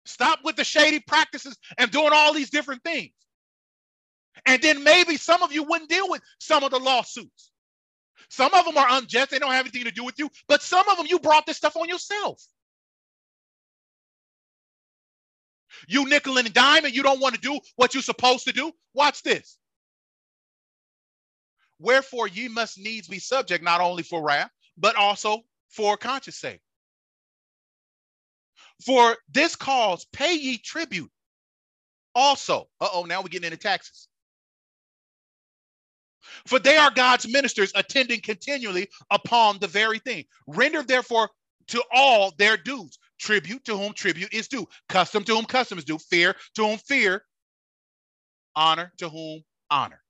Stop 0.06 0.40
with 0.44 0.58
the 0.58 0.64
shady 0.64 1.00
practices 1.00 1.58
and 1.78 1.92
doing 1.92 2.12
all 2.14 2.34
these 2.34 2.52
different 2.52 2.84
things. 2.84 3.14
And 4.46 4.62
then 4.62 4.84
maybe 4.84 5.18
some 5.18 5.44
of 5.44 5.54
you 5.54 5.64
wouldn't 5.64 5.90
deal 5.90 6.10
with 6.10 6.22
some 6.40 6.64
of 6.64 6.72
the 6.72 6.80
lawsuits. 6.80 7.52
Some 8.30 8.54
of 8.54 8.66
them 8.66 8.78
are 8.78 8.88
unjust, 8.92 9.32
they 9.32 9.40
don't 9.40 9.52
have 9.52 9.66
anything 9.66 9.86
to 9.86 9.92
do 9.92 10.04
with 10.04 10.18
you, 10.20 10.30
but 10.48 10.62
some 10.62 10.88
of 10.90 10.98
them 10.98 11.08
you 11.10 11.20
brought 11.20 11.46
this 11.46 11.58
stuff 11.58 11.78
on 11.78 11.90
yourself. 11.90 12.42
You 15.88 16.08
nickel 16.08 16.38
and 16.38 16.54
dime 16.54 16.86
and 16.86 16.96
you 16.96 17.04
don't 17.04 17.20
want 17.20 17.36
to 17.36 17.42
do 17.42 17.60
what 17.76 17.94
you're 17.94 18.04
supposed 18.04 18.46
to 18.46 18.54
do. 18.54 18.72
Watch 18.94 19.24
this. 19.24 19.58
Wherefore 21.80 22.28
ye 22.28 22.48
must 22.48 22.78
needs 22.80 23.08
be 23.08 23.20
subject 23.20 23.64
not 23.64 23.82
only 23.82 24.04
for 24.04 24.24
wrath, 24.24 24.52
but 24.78 24.96
also 24.96 25.42
for 25.70 25.98
conscience 25.98 26.38
sake. 26.38 26.62
For 28.86 29.18
this 29.32 29.56
cause 29.56 30.06
pay 30.14 30.36
ye 30.36 30.58
tribute 30.58 31.12
also. 32.16 32.70
Uh 32.80 32.90
oh, 32.94 33.04
now 33.06 33.22
we're 33.22 33.30
getting 33.30 33.52
into 33.52 33.58
taxes. 33.58 34.08
For 36.48 36.60
they 36.60 36.78
are 36.78 36.92
God's 36.92 37.28
ministers 37.28 37.72
attending 37.76 38.22
continually 38.22 38.90
upon 39.12 39.60
the 39.60 39.68
very 39.68 40.00
thing. 40.00 40.26
Render 40.48 40.84
therefore 40.84 41.30
to 41.70 41.84
all 41.94 42.34
their 42.38 42.58
dues 42.58 42.98
tribute 43.20 43.66
to 43.66 43.78
whom 43.78 43.94
tribute 43.94 44.34
is 44.34 44.48
due, 44.48 44.68
custom 44.90 45.24
to 45.26 45.36
whom 45.36 45.46
custom 45.46 45.78
is 45.78 45.86
due, 45.86 45.98
fear 46.00 46.36
to 46.56 46.66
whom 46.68 46.78
fear, 46.80 47.24
honor 48.56 48.94
to 49.00 49.10
whom 49.10 49.44
honor. 49.72 50.02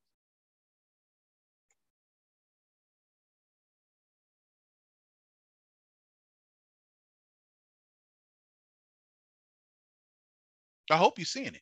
I 10.92 10.98
hope 10.98 11.20
you're 11.20 11.26
seeing 11.26 11.56
it. 11.56 11.62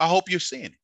I 0.00 0.08
hope 0.08 0.30
you're 0.30 0.40
seeing 0.40 0.66
it. 0.66 0.79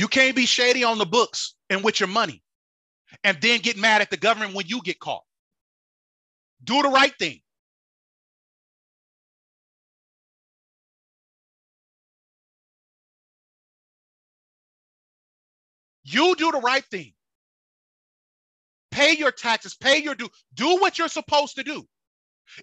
You 0.00 0.08
can't 0.08 0.34
be 0.34 0.46
shady 0.46 0.82
on 0.82 0.96
the 0.96 1.04
books 1.04 1.56
and 1.68 1.84
with 1.84 2.00
your 2.00 2.08
money 2.08 2.42
and 3.22 3.36
then 3.42 3.60
get 3.60 3.76
mad 3.76 4.00
at 4.00 4.10
the 4.10 4.16
government 4.16 4.54
when 4.54 4.66
you 4.66 4.80
get 4.80 4.98
caught. 4.98 5.24
Do 6.64 6.80
the 6.80 6.88
right 6.88 7.12
thing. 7.18 7.42
You 16.02 16.34
do 16.34 16.50
the 16.50 16.60
right 16.60 16.84
thing. 16.86 17.12
Pay 18.90 19.18
your 19.18 19.32
taxes, 19.32 19.74
pay 19.74 20.02
your 20.02 20.14
due, 20.14 20.30
do 20.54 20.78
what 20.80 20.98
you're 20.98 21.08
supposed 21.08 21.56
to 21.56 21.62
do. 21.62 21.86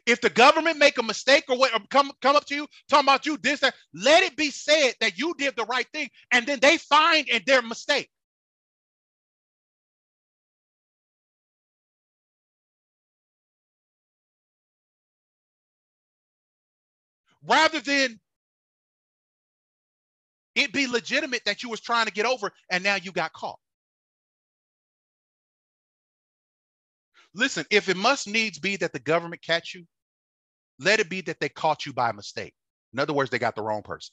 If 0.05 0.21
the 0.21 0.29
government 0.31 0.77
make 0.79 0.97
a 0.99 1.03
mistake 1.03 1.45
or 1.49 1.57
what 1.57 1.73
or 1.73 1.81
come 1.89 2.11
come 2.21 2.35
up 2.37 2.45
to 2.47 2.55
you 2.55 2.67
talking 2.89 3.05
about 3.05 3.25
you 3.25 3.37
this 3.37 3.61
that, 3.61 3.75
let 3.93 4.23
it 4.23 4.37
be 4.37 4.51
said 4.51 4.93
that 5.01 5.17
you 5.19 5.33
did 5.37 5.55
the 5.57 5.65
right 5.65 5.87
thing, 5.93 6.09
and 6.31 6.47
then 6.47 6.59
they 6.61 6.77
find 6.77 7.29
in 7.29 7.43
their 7.47 7.61
mistake. 7.61 8.09
Rather 17.47 17.79
than 17.81 18.19
it 20.55 20.73
be 20.73 20.87
legitimate 20.87 21.43
that 21.45 21.63
you 21.63 21.69
was 21.69 21.81
trying 21.81 22.07
to 22.07 22.13
get 22.13 22.25
over 22.25 22.51
and 22.71 22.83
now 22.83 22.95
you 22.95 23.11
got 23.11 23.33
caught. 23.33 23.59
Listen, 27.37 27.65
if 27.69 27.87
it 27.87 27.95
must 27.95 28.27
needs 28.27 28.57
be 28.57 28.77
that 28.77 28.91
the 28.91 28.99
government 28.99 29.43
catch 29.43 29.75
you, 29.75 29.85
let 30.79 30.99
it 30.99 31.07
be 31.07 31.21
that 31.21 31.39
they 31.39 31.49
caught 31.49 31.85
you 31.85 31.93
by 31.93 32.11
mistake. 32.11 32.53
In 32.93 32.99
other 32.99 33.13
words, 33.13 33.29
they 33.29 33.37
got 33.37 33.55
the 33.55 33.61
wrong 33.61 33.83
person. 33.83 34.11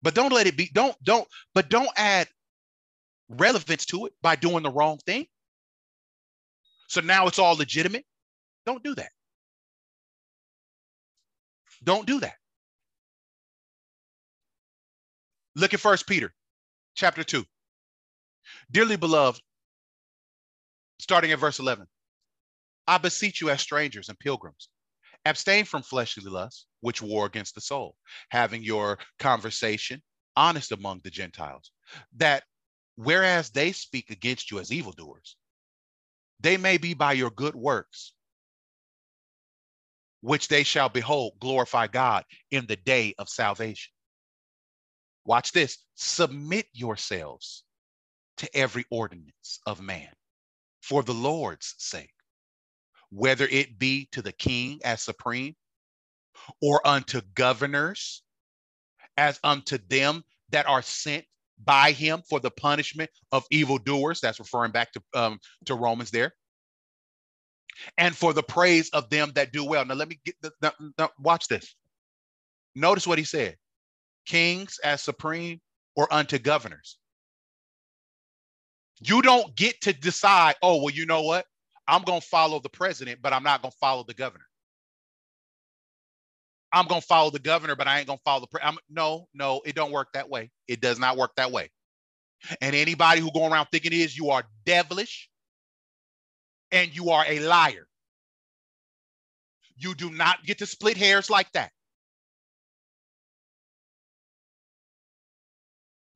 But 0.00 0.14
don't 0.14 0.32
let 0.32 0.46
it 0.46 0.56
be, 0.56 0.70
don't, 0.72 0.94
don't, 1.02 1.26
but 1.52 1.68
don't 1.68 1.90
add 1.96 2.28
relevance 3.28 3.86
to 3.86 4.06
it 4.06 4.12
by 4.22 4.36
doing 4.36 4.62
the 4.62 4.70
wrong 4.70 4.98
thing. 5.04 5.26
So 6.88 7.00
now 7.00 7.26
it's 7.26 7.40
all 7.40 7.56
legitimate. 7.56 8.04
Don't 8.66 8.84
do 8.84 8.94
that. 8.94 9.10
Don't 11.82 12.06
do 12.06 12.20
that. 12.20 12.34
Look 15.56 15.74
at 15.74 15.80
First 15.80 16.06
Peter 16.06 16.32
chapter 16.94 17.24
2. 17.24 17.44
Dearly 18.70 18.96
beloved, 18.96 19.40
starting 20.98 21.32
at 21.32 21.38
verse 21.38 21.58
11. 21.58 21.86
I 22.86 22.98
beseech 22.98 23.40
you 23.40 23.50
as 23.50 23.60
strangers 23.60 24.08
and 24.08 24.18
pilgrims, 24.18 24.68
abstain 25.24 25.64
from 25.64 25.82
fleshly 25.82 26.30
lusts, 26.30 26.66
which 26.80 27.02
war 27.02 27.26
against 27.26 27.54
the 27.54 27.60
soul, 27.60 27.96
having 28.28 28.62
your 28.62 28.98
conversation 29.18 30.02
honest 30.36 30.72
among 30.72 31.00
the 31.02 31.10
Gentiles, 31.10 31.70
that 32.16 32.44
whereas 32.96 33.50
they 33.50 33.72
speak 33.72 34.10
against 34.10 34.50
you 34.50 34.58
as 34.58 34.72
evildoers, 34.72 35.36
they 36.40 36.56
may 36.56 36.76
be 36.76 36.94
by 36.94 37.12
your 37.12 37.30
good 37.30 37.54
works, 37.54 38.12
which 40.20 40.48
they 40.48 40.62
shall 40.62 40.88
behold, 40.88 41.34
glorify 41.40 41.86
God 41.86 42.24
in 42.50 42.66
the 42.66 42.76
day 42.76 43.14
of 43.18 43.28
salvation. 43.28 43.92
Watch 45.24 45.52
this 45.52 45.78
submit 45.94 46.66
yourselves 46.72 47.64
to 48.38 48.56
every 48.56 48.84
ordinance 48.90 49.60
of 49.64 49.80
man 49.80 50.10
for 50.84 51.02
the 51.02 51.14
Lord's 51.14 51.74
sake, 51.78 52.12
whether 53.10 53.46
it 53.46 53.78
be 53.78 54.06
to 54.12 54.20
the 54.20 54.32
king 54.32 54.80
as 54.84 55.00
supreme, 55.00 55.54
or 56.60 56.86
unto 56.86 57.22
governors, 57.34 58.22
as 59.16 59.40
unto 59.42 59.78
them 59.88 60.22
that 60.50 60.66
are 60.68 60.82
sent 60.82 61.24
by 61.64 61.92
him 61.92 62.22
for 62.28 62.38
the 62.38 62.50
punishment 62.50 63.10
of 63.32 63.46
evildoers. 63.50 64.20
That's 64.20 64.38
referring 64.38 64.72
back 64.72 64.92
to, 64.92 65.02
um, 65.14 65.38
to 65.64 65.74
Romans 65.74 66.10
there. 66.10 66.34
And 67.96 68.14
for 68.14 68.34
the 68.34 68.42
praise 68.42 68.90
of 68.90 69.08
them 69.08 69.32
that 69.36 69.52
do 69.52 69.64
well. 69.64 69.86
Now, 69.86 69.94
let 69.94 70.08
me 70.08 70.20
get 70.24 70.34
the, 70.42 70.52
the, 70.60 71.10
watch 71.18 71.48
this. 71.48 71.74
Notice 72.74 73.06
what 73.06 73.18
he 73.18 73.24
said 73.24 73.56
kings 74.26 74.78
as 74.82 75.00
supreme 75.00 75.60
or 75.96 76.12
unto 76.12 76.38
governors. 76.38 76.98
You 79.00 79.22
don't 79.22 79.54
get 79.56 79.80
to 79.82 79.92
decide, 79.92 80.54
oh, 80.62 80.82
well, 80.82 80.94
you 80.94 81.06
know 81.06 81.22
what? 81.22 81.46
I'm 81.86 82.02
going 82.02 82.20
to 82.20 82.26
follow 82.26 82.60
the 82.60 82.70
president, 82.70 83.20
but 83.20 83.32
I'm 83.32 83.42
not 83.42 83.62
going 83.62 83.72
to 83.72 83.78
follow 83.78 84.04
the 84.04 84.14
governor. 84.14 84.46
I'm 86.72 86.86
going 86.86 87.00
to 87.00 87.06
follow 87.06 87.30
the 87.30 87.38
governor, 87.38 87.76
but 87.76 87.86
I 87.86 87.98
ain't 87.98 88.06
going 88.06 88.18
to 88.18 88.22
follow 88.24 88.40
the 88.40 88.46
president. 88.48 88.80
No, 88.88 89.28
no, 89.34 89.60
it 89.64 89.74
don't 89.74 89.92
work 89.92 90.08
that 90.14 90.28
way. 90.28 90.50
It 90.66 90.80
does 90.80 90.98
not 90.98 91.16
work 91.16 91.32
that 91.36 91.52
way. 91.52 91.70
And 92.60 92.74
anybody 92.74 93.20
who 93.20 93.30
go 93.32 93.46
around 93.50 93.68
thinking 93.70 93.92
is, 93.92 94.16
you 94.16 94.30
are 94.30 94.44
devilish 94.64 95.28
and 96.72 96.94
you 96.94 97.10
are 97.10 97.24
a 97.26 97.40
liar. 97.40 97.86
You 99.76 99.94
do 99.94 100.10
not 100.10 100.44
get 100.44 100.58
to 100.58 100.66
split 100.66 100.96
hairs 100.96 101.30
like 101.30 101.50
that. 101.52 101.70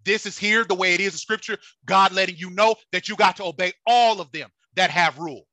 This 0.09 0.25
is 0.25 0.39
here 0.39 0.65
the 0.65 0.75
way 0.75 0.95
it 0.95 1.01
is 1.01 1.13
in 1.13 1.19
scripture. 1.19 1.59
God 1.85 2.13
letting 2.13 2.37
you 2.37 2.49
know 2.49 2.77
that 2.93 3.11
you 3.11 3.17
got 3.17 3.37
to 3.37 3.45
obey 3.45 3.75
all 3.87 4.23
of 4.23 4.33
them 4.33 4.49
that 4.75 4.91
have 4.91 5.19
rule. 5.19 5.45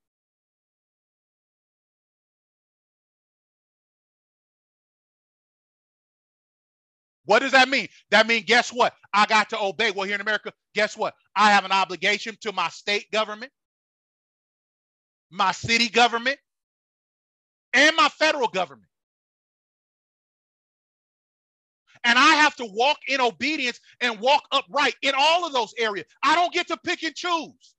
What 7.26 7.40
does 7.40 7.52
that 7.52 7.68
mean? 7.68 7.90
That 8.11 8.27
means, 8.27 8.45
guess 8.45 8.72
what? 8.72 8.94
I 9.14 9.26
got 9.26 9.49
to 9.49 9.60
obey. 9.61 9.91
Well, 9.91 10.06
here 10.06 10.15
in 10.15 10.22
America, 10.22 10.53
guess 10.73 10.95
what? 10.95 11.15
I 11.36 11.52
have 11.52 11.65
an 11.65 11.73
obligation 11.73 12.38
to 12.41 12.53
my 12.53 12.69
state 12.69 13.11
government, 13.11 13.52
my 15.32 15.52
city 15.52 15.90
government, 15.90 16.38
and 17.73 17.94
my 17.98 18.07
federal 18.07 18.48
government. 18.48 18.90
And 22.06 22.19
I 22.19 22.36
have 22.38 22.56
to 22.57 22.65
walk 22.68 22.99
in 23.10 23.22
obedience 23.22 23.82
and 24.02 24.22
walk 24.22 24.44
upright 24.53 24.95
in 25.03 25.14
all 25.18 25.48
of 25.48 25.53
those 25.53 25.73
areas. 25.80 26.07
I 26.23 26.36
don't 26.36 26.53
get 26.53 26.69
to 26.69 26.77
pick 26.77 27.03
and 27.03 27.15
choose. 27.15 27.76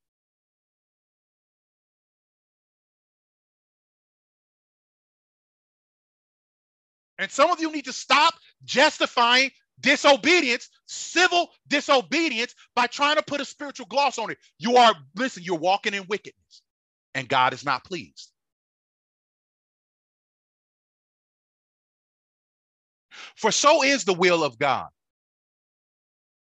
And 7.19 7.31
some 7.31 7.51
of 7.51 7.61
you 7.61 7.73
need 7.73 7.87
to 7.87 7.95
stop 7.95 8.35
justifying 8.65 9.51
disobedience, 9.81 10.71
civil 10.87 11.51
disobedience, 11.69 12.55
by 12.77 12.89
trying 12.89 13.17
to 13.17 13.23
put 13.23 13.41
a 13.41 13.47
spiritual 13.47 13.87
gloss 13.87 14.19
on 14.19 14.31
it. 14.31 14.39
You 14.59 14.77
are, 14.79 14.95
listen, 15.17 15.45
you're 15.45 15.59
walking 15.59 15.95
in 15.95 16.05
wickedness. 16.09 16.35
and 17.15 17.29
God 17.29 17.55
is 17.55 17.65
not 17.67 17.85
pleased. 17.85 18.33
For 23.37 23.53
so 23.53 23.83
is 23.83 24.05
the 24.05 24.15
will 24.15 24.43
of 24.43 24.59
God, 24.59 24.89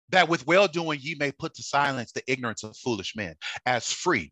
that 0.10 0.30
with 0.30 0.48
well 0.48 0.68
doing 0.68 1.00
ye 1.02 1.16
may 1.16 1.32
put 1.32 1.54
to 1.56 1.64
silence 1.64 2.12
the 2.12 2.24
ignorance 2.32 2.64
of 2.64 2.76
foolish 2.78 3.16
men, 3.16 3.36
as 3.66 3.92
free, 3.92 4.32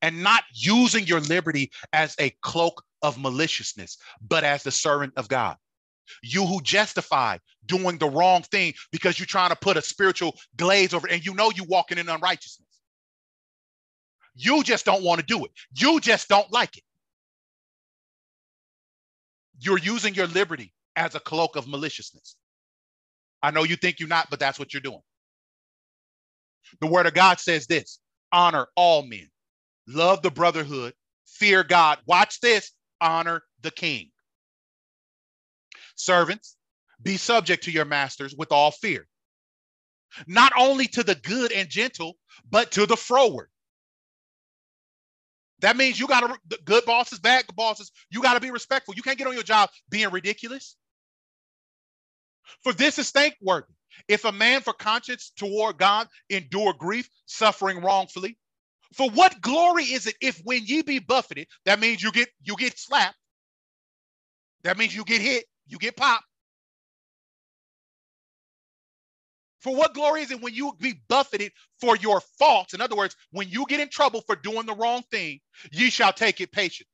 and 0.00 0.22
not 0.22 0.44
using 0.54 1.06
your 1.06 1.20
liberty 1.20 1.70
as 1.92 2.16
a 2.18 2.30
cloak 2.42 2.82
of 3.02 3.18
maliciousness, 3.18 3.98
but 4.26 4.44
as 4.44 4.62
the 4.62 4.70
servant 4.70 5.12
of 5.16 5.28
God. 5.28 5.56
You 6.22 6.46
who 6.46 6.60
justify 6.62 7.38
doing 7.66 7.98
the 7.98 8.08
wrong 8.08 8.42
thing 8.42 8.74
because 8.90 9.18
you're 9.18 9.26
trying 9.26 9.50
to 9.50 9.56
put 9.56 9.76
a 9.76 9.82
spiritual 9.82 10.34
glaze 10.56 10.94
over 10.94 11.08
and 11.08 11.24
you 11.24 11.34
know 11.34 11.52
you're 11.54 11.66
walking 11.66 11.98
in 11.98 12.08
unrighteousness. 12.08 12.68
You 14.34 14.62
just 14.62 14.84
don't 14.84 15.04
want 15.04 15.20
to 15.20 15.26
do 15.26 15.44
it. 15.44 15.50
You 15.76 16.00
just 16.00 16.28
don't 16.28 16.50
like 16.52 16.76
it. 16.76 16.84
You're 19.60 19.78
using 19.78 20.14
your 20.14 20.26
liberty 20.26 20.72
as 20.96 21.14
a 21.14 21.20
cloak 21.20 21.56
of 21.56 21.68
maliciousness. 21.68 22.36
I 23.42 23.50
know 23.50 23.64
you 23.64 23.76
think 23.76 23.98
you're 24.00 24.08
not, 24.08 24.30
but 24.30 24.38
that's 24.38 24.58
what 24.58 24.72
you're 24.72 24.80
doing. 24.80 25.02
The 26.80 26.86
word 26.86 27.06
of 27.06 27.14
God 27.14 27.40
says 27.40 27.66
this 27.66 27.98
honor 28.32 28.66
all 28.76 29.02
men, 29.02 29.28
love 29.86 30.22
the 30.22 30.30
brotherhood, 30.30 30.94
fear 31.26 31.64
God. 31.64 31.98
Watch 32.06 32.40
this 32.40 32.72
honor 33.00 33.42
the 33.62 33.70
king. 33.70 34.10
Servants, 35.96 36.56
be 37.02 37.16
subject 37.16 37.64
to 37.64 37.70
your 37.70 37.84
masters 37.84 38.34
with 38.36 38.52
all 38.52 38.70
fear, 38.70 39.06
not 40.26 40.52
only 40.56 40.86
to 40.88 41.02
the 41.02 41.16
good 41.16 41.52
and 41.52 41.68
gentle, 41.68 42.16
but 42.50 42.70
to 42.72 42.86
the 42.86 42.96
froward. 42.96 43.48
That 45.60 45.76
means 45.76 46.00
you 46.00 46.08
got 46.08 46.20
to, 46.20 46.58
good 46.64 46.84
bosses, 46.84 47.20
bad 47.20 47.44
bosses, 47.54 47.92
you 48.10 48.20
got 48.20 48.34
to 48.34 48.40
be 48.40 48.50
respectful. 48.50 48.94
You 48.94 49.02
can't 49.02 49.16
get 49.16 49.28
on 49.28 49.34
your 49.34 49.44
job 49.44 49.70
being 49.90 50.10
ridiculous. 50.10 50.76
For 52.64 52.72
this 52.72 52.98
is 52.98 53.10
thankworthy. 53.10 53.72
If 54.08 54.24
a 54.24 54.32
man 54.32 54.62
for 54.62 54.72
conscience 54.72 55.32
toward 55.36 55.78
God 55.78 56.08
endure 56.30 56.74
grief, 56.74 57.08
suffering 57.26 57.80
wrongfully, 57.82 58.38
for 58.94 59.10
what 59.10 59.40
glory 59.40 59.84
is 59.84 60.06
it 60.06 60.16
if 60.20 60.40
when 60.44 60.66
ye 60.66 60.82
be 60.82 61.00
buffeted, 61.00 61.48
that 61.66 61.80
means 61.80 62.02
you 62.02 62.12
get 62.12 62.28
you 62.42 62.56
get 62.56 62.78
slapped. 62.78 63.16
That 64.64 64.78
means 64.78 64.94
you 64.94 65.04
get 65.04 65.22
hit, 65.22 65.44
you 65.68 65.78
get 65.78 65.96
popped. 65.96 66.24
For 69.60 69.74
what 69.74 69.94
glory 69.94 70.22
is 70.22 70.30
it 70.30 70.42
when 70.42 70.54
you 70.54 70.72
be 70.80 70.94
buffeted 71.08 71.52
for 71.80 71.96
your 71.96 72.22
faults? 72.38 72.74
In 72.74 72.80
other 72.82 72.96
words, 72.96 73.16
when 73.32 73.48
you 73.48 73.66
get 73.68 73.80
in 73.80 73.88
trouble 73.90 74.22
for 74.26 74.36
doing 74.36 74.66
the 74.66 74.74
wrong 74.74 75.02
thing, 75.10 75.40
ye 75.72 75.90
shall 75.90 76.12
take 76.12 76.40
it 76.40 76.52
patient. 76.52 76.88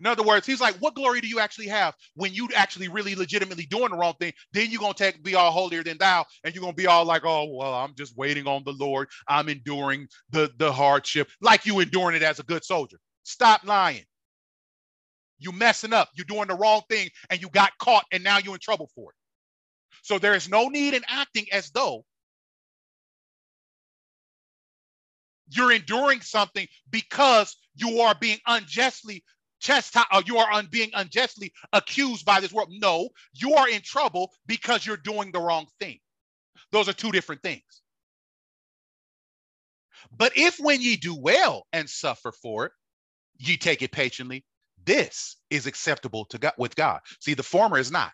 In 0.00 0.06
other 0.06 0.22
words, 0.22 0.46
he's 0.46 0.60
like, 0.60 0.76
what 0.76 0.94
glory 0.94 1.20
do 1.20 1.28
you 1.28 1.40
actually 1.40 1.68
have 1.68 1.94
when 2.14 2.34
you 2.34 2.48
actually 2.54 2.88
really 2.88 3.14
legitimately 3.14 3.66
doing 3.66 3.90
the 3.90 3.96
wrong 3.96 4.14
thing? 4.20 4.32
Then 4.52 4.70
you're 4.70 4.80
gonna 4.80 4.94
take 4.94 5.22
be 5.22 5.34
all 5.34 5.50
holier 5.50 5.82
than 5.82 5.98
thou, 5.98 6.24
and 6.44 6.54
you're 6.54 6.62
gonna 6.62 6.74
be 6.74 6.86
all 6.86 7.04
like, 7.04 7.22
oh, 7.24 7.46
well, 7.54 7.74
I'm 7.74 7.94
just 7.94 8.16
waiting 8.16 8.46
on 8.46 8.62
the 8.64 8.72
Lord. 8.72 9.08
I'm 9.28 9.48
enduring 9.48 10.08
the, 10.30 10.50
the 10.58 10.72
hardship, 10.72 11.28
like 11.40 11.66
you 11.66 11.80
enduring 11.80 12.16
it 12.16 12.22
as 12.22 12.38
a 12.38 12.44
good 12.44 12.64
soldier. 12.64 12.98
Stop 13.24 13.64
lying. 13.64 14.04
You 15.38 15.52
messing 15.52 15.92
up, 15.92 16.08
you're 16.14 16.24
doing 16.26 16.48
the 16.48 16.54
wrong 16.54 16.82
thing, 16.88 17.10
and 17.30 17.40
you 17.40 17.48
got 17.50 17.72
caught, 17.78 18.04
and 18.12 18.24
now 18.24 18.38
you're 18.38 18.54
in 18.54 18.60
trouble 18.60 18.90
for 18.94 19.10
it. 19.10 19.16
So 20.02 20.18
there 20.18 20.34
is 20.34 20.48
no 20.48 20.68
need 20.68 20.94
in 20.94 21.02
acting 21.08 21.46
as 21.52 21.70
though 21.70 22.04
you're 25.48 25.72
enduring 25.72 26.20
something 26.20 26.66
because 26.90 27.56
you 27.74 28.00
are 28.00 28.14
being 28.20 28.38
unjustly 28.46 29.22
chastised 29.60 30.06
or 30.12 30.22
you 30.26 30.38
are 30.38 30.52
un- 30.52 30.68
being 30.70 30.90
unjustly 30.94 31.52
accused 31.72 32.24
by 32.24 32.40
this 32.40 32.52
world. 32.52 32.70
No, 32.70 33.08
you 33.34 33.54
are 33.54 33.68
in 33.68 33.82
trouble 33.82 34.32
because 34.46 34.86
you're 34.86 34.96
doing 34.96 35.32
the 35.32 35.40
wrong 35.40 35.66
thing. 35.80 35.98
Those 36.72 36.88
are 36.88 36.92
two 36.94 37.12
different 37.12 37.42
things. 37.42 37.62
But 40.16 40.32
if 40.36 40.58
when 40.58 40.80
ye 40.80 40.96
do 40.96 41.14
well 41.14 41.66
and 41.72 41.88
suffer 41.88 42.32
for 42.32 42.66
it, 42.66 42.72
ye 43.38 43.56
take 43.56 43.82
it 43.82 43.92
patiently, 43.92 44.44
this 44.84 45.36
is 45.50 45.66
acceptable 45.66 46.26
to 46.26 46.38
God 46.38 46.54
with 46.58 46.76
God. 46.76 47.00
See, 47.20 47.34
the 47.34 47.42
former 47.42 47.78
is 47.78 47.90
not. 47.90 48.12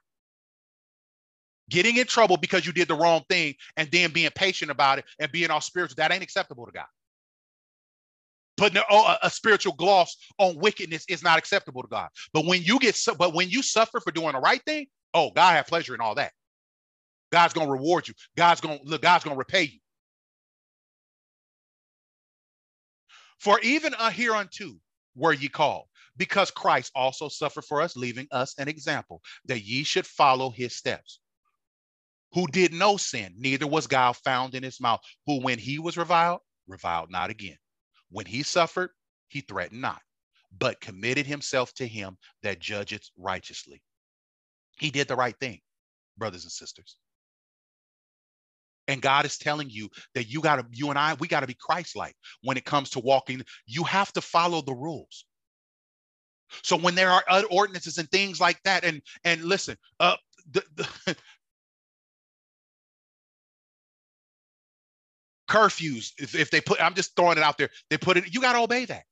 Getting 1.70 1.96
in 1.96 2.06
trouble 2.06 2.36
because 2.36 2.66
you 2.66 2.72
did 2.72 2.88
the 2.88 2.94
wrong 2.94 3.22
thing 3.28 3.54
and 3.76 3.90
then 3.90 4.12
being 4.12 4.30
patient 4.34 4.70
about 4.70 4.98
it 4.98 5.04
and 5.18 5.32
being 5.32 5.50
all 5.50 5.60
spiritual, 5.60 5.96
that 5.96 6.12
ain't 6.12 6.22
acceptable 6.22 6.66
to 6.66 6.72
God 6.72 6.86
putting 8.62 8.80
a, 8.88 9.18
a, 9.22 9.28
spiritual 9.28 9.72
gloss 9.72 10.16
on 10.38 10.56
wickedness 10.56 11.04
is 11.08 11.20
not 11.20 11.36
acceptable 11.36 11.82
to 11.82 11.88
God. 11.88 12.08
But 12.32 12.46
when 12.46 12.62
you 12.62 12.78
get, 12.78 12.96
but 13.18 13.34
when 13.34 13.50
you 13.50 13.60
suffer 13.60 13.98
for 13.98 14.12
doing 14.12 14.34
the 14.34 14.38
right 14.38 14.62
thing, 14.64 14.86
oh, 15.14 15.32
God 15.32 15.54
have 15.54 15.66
pleasure 15.66 15.96
in 15.96 16.00
all 16.00 16.14
that. 16.14 16.32
God's 17.32 17.54
gonna 17.54 17.72
reward 17.72 18.06
you. 18.06 18.14
God's 18.36 18.60
gonna 18.60 18.78
look. 18.84 19.02
God's 19.02 19.24
gonna 19.24 19.36
repay 19.36 19.64
you. 19.64 19.78
For 23.40 23.58
even 23.60 23.94
a 23.98 24.12
hereunto 24.12 24.74
were 25.16 25.32
ye 25.32 25.48
called, 25.48 25.86
because 26.16 26.52
Christ 26.52 26.92
also 26.94 27.28
suffered 27.28 27.64
for 27.64 27.80
us, 27.80 27.96
leaving 27.96 28.28
us 28.30 28.54
an 28.58 28.68
example 28.68 29.22
that 29.46 29.64
ye 29.64 29.82
should 29.82 30.06
follow 30.06 30.50
his 30.50 30.76
steps. 30.76 31.18
Who 32.34 32.46
did 32.46 32.72
no 32.72 32.96
sin, 32.96 33.34
neither 33.38 33.66
was 33.66 33.88
God 33.88 34.12
found 34.18 34.54
in 34.54 34.62
his 34.62 34.80
mouth. 34.80 35.00
Who, 35.26 35.40
when 35.40 35.58
he 35.58 35.80
was 35.80 35.96
reviled, 35.96 36.42
reviled 36.68 37.10
not 37.10 37.30
again. 37.30 37.56
When 38.12 38.26
he 38.26 38.42
suffered, 38.42 38.90
he 39.28 39.40
threatened 39.40 39.80
not, 39.80 40.00
but 40.56 40.80
committed 40.80 41.26
himself 41.26 41.72
to 41.74 41.86
him 41.86 42.18
that 42.42 42.60
judgeth 42.60 43.08
righteously. 43.16 43.82
He 44.78 44.90
did 44.90 45.08
the 45.08 45.16
right 45.16 45.36
thing, 45.40 45.60
brothers 46.18 46.44
and 46.44 46.52
sisters. 46.52 46.96
And 48.88 49.00
God 49.00 49.24
is 49.24 49.38
telling 49.38 49.70
you 49.70 49.88
that 50.14 50.28
you 50.28 50.40
got 50.40 50.56
to, 50.56 50.66
you 50.72 50.90
and 50.90 50.98
I, 50.98 51.14
we 51.14 51.28
got 51.28 51.40
to 51.40 51.46
be 51.46 51.56
Christ 51.58 51.96
like 51.96 52.14
when 52.42 52.56
it 52.56 52.64
comes 52.64 52.90
to 52.90 53.00
walking. 53.00 53.42
You 53.66 53.84
have 53.84 54.12
to 54.12 54.20
follow 54.20 54.60
the 54.60 54.74
rules. 54.74 55.24
So 56.62 56.76
when 56.76 56.94
there 56.94 57.10
are 57.10 57.24
ordinances 57.50 57.98
and 57.98 58.10
things 58.10 58.40
like 58.40 58.60
that, 58.64 58.84
and 58.84 59.00
and 59.24 59.42
listen, 59.44 59.76
uh, 60.00 60.16
the, 60.50 60.62
the 60.74 61.16
curfews, 65.52 66.12
if, 66.18 66.34
if 66.34 66.50
they 66.50 66.60
put, 66.62 66.82
I'm 66.82 66.94
just 66.94 67.14
throwing 67.14 67.36
it 67.36 67.44
out 67.44 67.58
there, 67.58 67.68
they 67.90 67.98
put 67.98 68.16
it, 68.16 68.32
you 68.32 68.40
got 68.40 68.54
to 68.54 68.60
obey 68.60 68.86
that. 68.86 69.04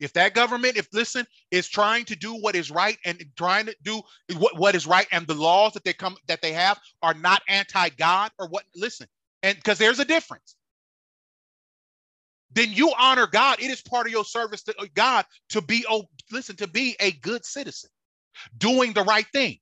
If 0.00 0.14
that 0.14 0.34
government, 0.34 0.76
if 0.76 0.88
listen, 0.92 1.26
is 1.50 1.68
trying 1.68 2.06
to 2.06 2.16
do 2.16 2.34
what 2.34 2.56
is 2.56 2.70
right 2.70 2.98
and 3.04 3.22
trying 3.36 3.66
to 3.66 3.76
do 3.82 4.02
what, 4.38 4.58
what 4.58 4.74
is 4.74 4.86
right, 4.86 5.06
and 5.12 5.26
the 5.26 5.34
laws 5.34 5.72
that 5.74 5.84
they 5.84 5.92
come 5.92 6.16
that 6.26 6.42
they 6.42 6.52
have 6.52 6.80
are 7.02 7.14
not 7.14 7.42
anti-God 7.48 8.32
or 8.38 8.48
what, 8.48 8.64
listen, 8.74 9.06
and 9.42 9.56
because 9.56 9.78
there's 9.78 10.00
a 10.00 10.04
difference. 10.04 10.56
Then 12.52 12.72
you 12.72 12.92
honor 12.98 13.26
God. 13.26 13.60
It 13.60 13.70
is 13.70 13.82
part 13.82 14.06
of 14.06 14.12
your 14.12 14.24
service 14.24 14.62
to 14.64 14.74
uh, 14.78 14.86
God 14.94 15.24
to 15.50 15.60
be, 15.60 15.84
oh, 15.88 16.04
listen, 16.30 16.56
to 16.56 16.68
be 16.68 16.96
a 17.00 17.12
good 17.12 17.44
citizen, 17.44 17.90
doing 18.58 18.92
the 18.92 19.02
right 19.02 19.26
thing. 19.32 19.58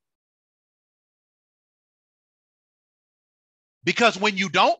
Because 3.84 4.18
when 4.18 4.36
you 4.36 4.48
don't, 4.48 4.78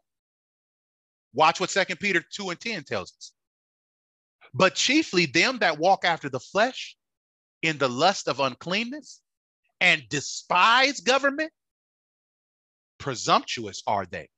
watch 1.35 1.61
what 1.61 1.70
Second 1.70 1.99
Peter 1.99 2.23
2 2.35 2.51
and 2.51 2.61
10 2.61 2.85
tells 2.85 3.12
us. 3.16 3.33
But 4.55 4.74
chiefly 4.74 5.27
them 5.27 5.59
that 5.61 5.79
walk 5.79 6.05
after 6.05 6.29
the 6.29 6.41
flesh 6.41 6.97
in 7.62 7.79
the 7.79 7.89
lust 7.89 8.29
of 8.29 8.41
uncleanness 8.41 9.20
and 9.81 10.03
despise 10.09 11.01
government, 11.01 11.51
presumptuous 12.99 13.83
are 13.87 14.07
they, 14.07 14.29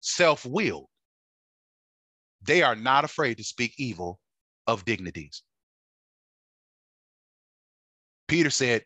self 0.00 0.46
willed. 0.46 0.88
They 2.42 2.62
are 2.62 2.76
not 2.76 3.04
afraid 3.04 3.38
to 3.38 3.44
speak 3.44 3.74
evil 3.78 4.20
of 4.66 4.84
dignities. 4.84 5.42
Peter 8.28 8.50
said, 8.50 8.84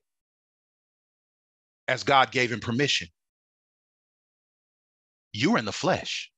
as 1.86 2.02
God 2.04 2.30
gave 2.30 2.50
him 2.50 2.60
permission, 2.60 3.08
you're 5.32 5.58
in 5.58 5.64
the 5.64 5.72
flesh. 5.72 6.30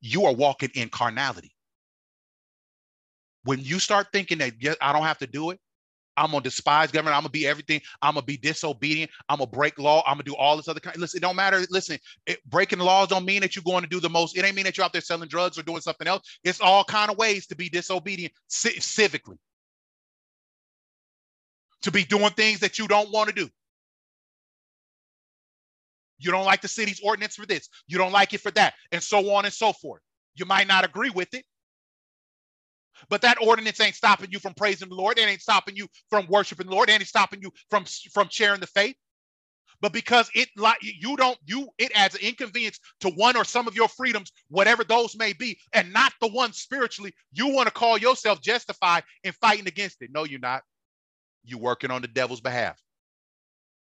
You 0.00 0.26
are 0.26 0.34
walking 0.34 0.70
in 0.74 0.88
carnality. 0.88 1.52
When 3.44 3.60
you 3.60 3.78
start 3.78 4.08
thinking 4.12 4.38
that 4.38 4.54
yeah, 4.60 4.74
I 4.80 4.92
don't 4.92 5.04
have 5.04 5.18
to 5.18 5.26
do 5.26 5.50
it, 5.50 5.60
I'm 6.16 6.30
gonna 6.30 6.42
despise 6.42 6.90
government. 6.90 7.16
I'm 7.16 7.22
gonna 7.22 7.30
be 7.30 7.46
everything. 7.46 7.80
I'm 8.02 8.14
gonna 8.14 8.24
be 8.24 8.36
disobedient. 8.36 9.10
I'm 9.28 9.38
gonna 9.38 9.50
break 9.50 9.78
law. 9.78 10.02
I'm 10.06 10.14
gonna 10.14 10.24
do 10.24 10.34
all 10.34 10.56
this 10.56 10.68
other 10.68 10.80
kind. 10.80 10.96
Listen, 10.96 11.18
it 11.18 11.20
don't 11.20 11.36
matter. 11.36 11.62
Listen, 11.70 11.98
it, 12.26 12.38
breaking 12.48 12.78
laws 12.78 13.08
don't 13.08 13.24
mean 13.24 13.42
that 13.42 13.54
you're 13.54 13.62
going 13.62 13.82
to 13.82 13.88
do 13.88 14.00
the 14.00 14.08
most. 14.08 14.36
It 14.36 14.44
ain't 14.44 14.56
mean 14.56 14.64
that 14.64 14.76
you're 14.76 14.84
out 14.84 14.92
there 14.92 15.02
selling 15.02 15.28
drugs 15.28 15.58
or 15.58 15.62
doing 15.62 15.80
something 15.80 16.08
else. 16.08 16.38
It's 16.42 16.60
all 16.60 16.84
kind 16.84 17.10
of 17.10 17.18
ways 17.18 17.46
to 17.48 17.56
be 17.56 17.68
disobedient 17.68 18.32
civically, 18.50 19.38
to 21.82 21.90
be 21.90 22.04
doing 22.04 22.30
things 22.30 22.60
that 22.60 22.78
you 22.78 22.88
don't 22.88 23.12
want 23.12 23.28
to 23.28 23.34
do. 23.34 23.48
You 26.18 26.32
don't 26.32 26.46
like 26.46 26.62
the 26.62 26.68
city's 26.68 27.00
ordinance 27.04 27.36
for 27.36 27.46
this. 27.46 27.68
You 27.88 27.98
don't 27.98 28.12
like 28.12 28.34
it 28.34 28.40
for 28.40 28.52
that, 28.52 28.74
and 28.92 29.02
so 29.02 29.32
on 29.34 29.44
and 29.46 29.54
so 29.54 29.72
forth. 29.72 30.02
You 30.36 30.46
might 30.46 30.68
not 30.68 30.84
agree 30.84 31.10
with 31.10 31.34
it, 31.34 31.42
But 33.10 33.22
that 33.22 33.38
ordinance 33.42 33.80
ain't 33.80 33.96
stopping 33.96 34.32
you 34.32 34.40
from 34.40 34.54
praising 34.54 34.90
the 34.90 34.96
Lord. 34.96 35.18
It 35.20 35.28
ain't 35.28 35.42
stopping 35.42 35.76
you 35.76 35.88
from 36.10 36.28
worshiping 36.28 36.68
the 36.68 36.74
Lord. 36.74 36.90
It 36.90 36.94
ain't 36.94 37.08
stopping 37.08 37.42
you 37.42 37.52
from, 37.70 37.86
from 38.14 38.28
sharing 38.30 38.60
the 38.60 38.68
faith. 38.68 38.96
But 39.82 39.92
because 39.92 40.30
it 40.34 40.48
like 40.56 40.78
you 40.82 41.16
don't 41.16 41.38
you 41.46 41.68
it 41.78 41.92
adds 41.94 42.14
an 42.14 42.22
inconvenience 42.22 42.80
to 43.00 43.10
one 43.10 43.36
or 43.36 43.44
some 43.44 43.68
of 43.68 43.76
your 43.76 43.88
freedoms, 43.88 44.32
whatever 44.48 44.84
those 44.84 45.16
may 45.16 45.34
be, 45.34 45.58
and 45.72 45.92
not 45.92 46.14
the 46.20 46.28
one 46.28 46.52
spiritually, 46.52 47.14
you 47.32 47.48
want 47.48 47.68
to 47.68 47.72
call 47.74 47.98
yourself 47.98 48.42
justified 48.42 49.04
in 49.24 49.32
fighting 49.34 49.68
against 49.68 50.02
it. 50.02 50.10
No, 50.12 50.24
you're 50.24 50.40
not. 50.40 50.62
You're 51.44 51.60
working 51.60 51.90
on 51.90 52.02
the 52.02 52.08
devil's 52.08 52.40
behalf. 52.42 52.80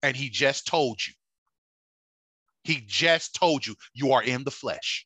And 0.03 0.17
he 0.17 0.29
just 0.29 0.67
told 0.67 0.99
you. 1.05 1.13
He 2.65 2.81
just 2.87 3.35
told 3.35 3.65
you 3.65 3.75
you 3.93 4.11
are 4.11 4.23
in 4.23 4.43
the 4.43 4.51
flesh. 4.51 5.05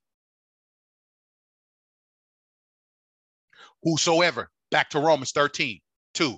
Whosoever, 3.84 4.50
back 4.72 4.90
to 4.92 5.00
Romans 5.00 5.34
13, 5.34 5.78
2, 6.14 6.38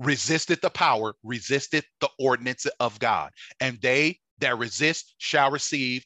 resisteth 0.00 0.60
the 0.60 0.70
power, 0.70 1.14
resisteth 1.22 1.84
the 2.00 2.10
ordinance 2.18 2.66
of 2.80 2.98
God. 2.98 3.30
And 3.60 3.80
they 3.80 4.18
that 4.40 4.58
resist 4.58 5.14
shall 5.18 5.52
receive 5.52 6.04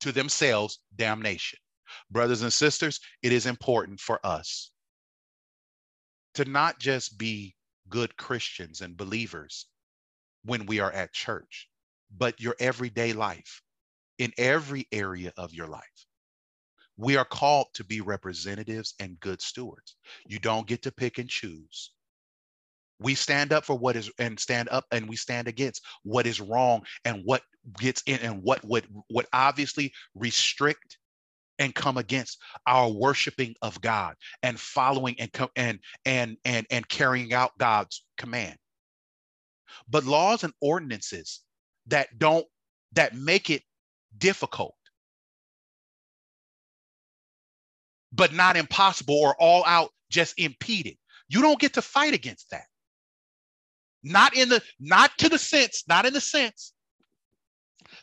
to 0.00 0.10
themselves 0.10 0.80
damnation. 0.96 1.60
Brothers 2.10 2.42
and 2.42 2.52
sisters, 2.52 2.98
it 3.22 3.32
is 3.32 3.46
important 3.46 4.00
for 4.00 4.24
us 4.26 4.72
to 6.34 6.44
not 6.44 6.80
just 6.80 7.18
be 7.18 7.54
good 7.88 8.16
Christians 8.16 8.80
and 8.80 8.96
believers 8.96 9.68
when 10.44 10.66
we 10.66 10.80
are 10.80 10.90
at 10.90 11.12
church, 11.12 11.68
but 12.10 12.40
your 12.40 12.56
everyday 12.58 13.12
life 13.12 13.62
in 14.18 14.32
every 14.38 14.86
area 14.92 15.32
of 15.36 15.54
your 15.54 15.68
life. 15.68 16.06
We 16.96 17.16
are 17.16 17.24
called 17.24 17.68
to 17.74 17.84
be 17.84 18.00
representatives 18.00 18.94
and 19.00 19.18
good 19.20 19.40
stewards. 19.40 19.96
You 20.26 20.38
don't 20.38 20.66
get 20.66 20.82
to 20.82 20.92
pick 20.92 21.18
and 21.18 21.28
choose. 21.28 21.92
We 22.98 23.14
stand 23.14 23.52
up 23.52 23.64
for 23.64 23.76
what 23.76 23.96
is 23.96 24.10
and 24.18 24.38
stand 24.38 24.68
up 24.68 24.84
and 24.92 25.08
we 25.08 25.16
stand 25.16 25.48
against 25.48 25.82
what 26.04 26.26
is 26.26 26.40
wrong 26.40 26.82
and 27.04 27.22
what 27.24 27.42
gets 27.78 28.02
in 28.06 28.20
and 28.20 28.42
what 28.42 28.64
would 28.64 28.86
what 29.08 29.26
obviously 29.32 29.92
restrict 30.14 30.98
and 31.58 31.74
come 31.74 31.96
against 31.96 32.38
our 32.66 32.90
worshiping 32.90 33.54
of 33.62 33.80
God 33.80 34.14
and 34.42 34.58
following 34.58 35.16
and 35.18 35.30
and 35.56 35.78
and 36.04 36.36
and 36.44 36.66
and 36.70 36.88
carrying 36.88 37.32
out 37.32 37.56
God's 37.58 38.04
command. 38.18 38.56
But 39.88 40.04
laws 40.04 40.44
and 40.44 40.52
ordinances 40.60 41.40
that 41.86 42.18
don't 42.18 42.46
that 42.92 43.16
make 43.16 43.50
it 43.50 43.62
difficult 44.18 44.74
but 48.12 48.32
not 48.32 48.56
impossible 48.56 49.16
or 49.16 49.34
all 49.40 49.64
out 49.66 49.90
just 50.10 50.38
impeded. 50.38 50.96
You 51.28 51.40
don't 51.40 51.58
get 51.58 51.74
to 51.74 51.82
fight 51.82 52.14
against 52.14 52.50
that. 52.50 52.64
Not 54.02 54.36
in 54.36 54.48
the 54.48 54.62
not 54.78 55.16
to 55.18 55.28
the 55.28 55.38
sense, 55.38 55.84
not 55.88 56.04
in 56.04 56.12
the 56.12 56.20
sense 56.20 56.72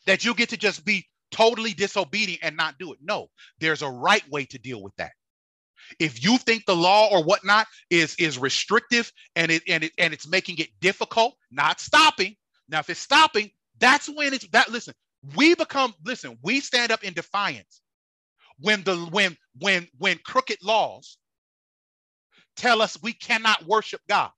that 0.05 0.25
you 0.25 0.33
get 0.33 0.49
to 0.49 0.57
just 0.57 0.83
be 0.83 1.05
totally 1.31 1.73
disobedient 1.73 2.43
and 2.43 2.57
not 2.57 2.77
do 2.79 2.91
it. 2.93 2.99
No, 3.01 3.27
there's 3.59 3.81
a 3.81 3.89
right 3.89 4.27
way 4.31 4.45
to 4.45 4.57
deal 4.57 4.81
with 4.81 4.95
that. 4.95 5.11
If 5.99 6.23
you 6.23 6.37
think 6.37 6.65
the 6.65 6.75
law 6.75 7.09
or 7.11 7.23
whatnot 7.23 7.67
is 7.89 8.15
is 8.15 8.37
restrictive 8.37 9.11
and 9.35 9.51
it 9.51 9.63
and 9.67 9.83
it 9.83 9.91
and 9.97 10.13
it's 10.13 10.27
making 10.27 10.57
it 10.57 10.69
difficult, 10.79 11.35
not 11.51 11.79
stopping. 11.79 12.35
Now, 12.69 12.79
if 12.79 12.89
it's 12.89 12.99
stopping, 12.99 13.51
that's 13.79 14.07
when 14.07 14.33
it's 14.33 14.47
that. 14.49 14.69
Listen, 14.69 14.93
we 15.35 15.55
become 15.55 15.93
listen. 16.05 16.37
We 16.43 16.61
stand 16.61 16.91
up 16.91 17.03
in 17.03 17.13
defiance 17.13 17.81
when 18.59 18.83
the 18.83 18.97
when 18.97 19.37
when 19.59 19.87
when 19.97 20.19
crooked 20.19 20.59
laws 20.63 21.17
tell 22.57 22.81
us 22.81 22.97
we 23.03 23.13
cannot 23.13 23.65
worship 23.67 24.01
God 24.09 24.31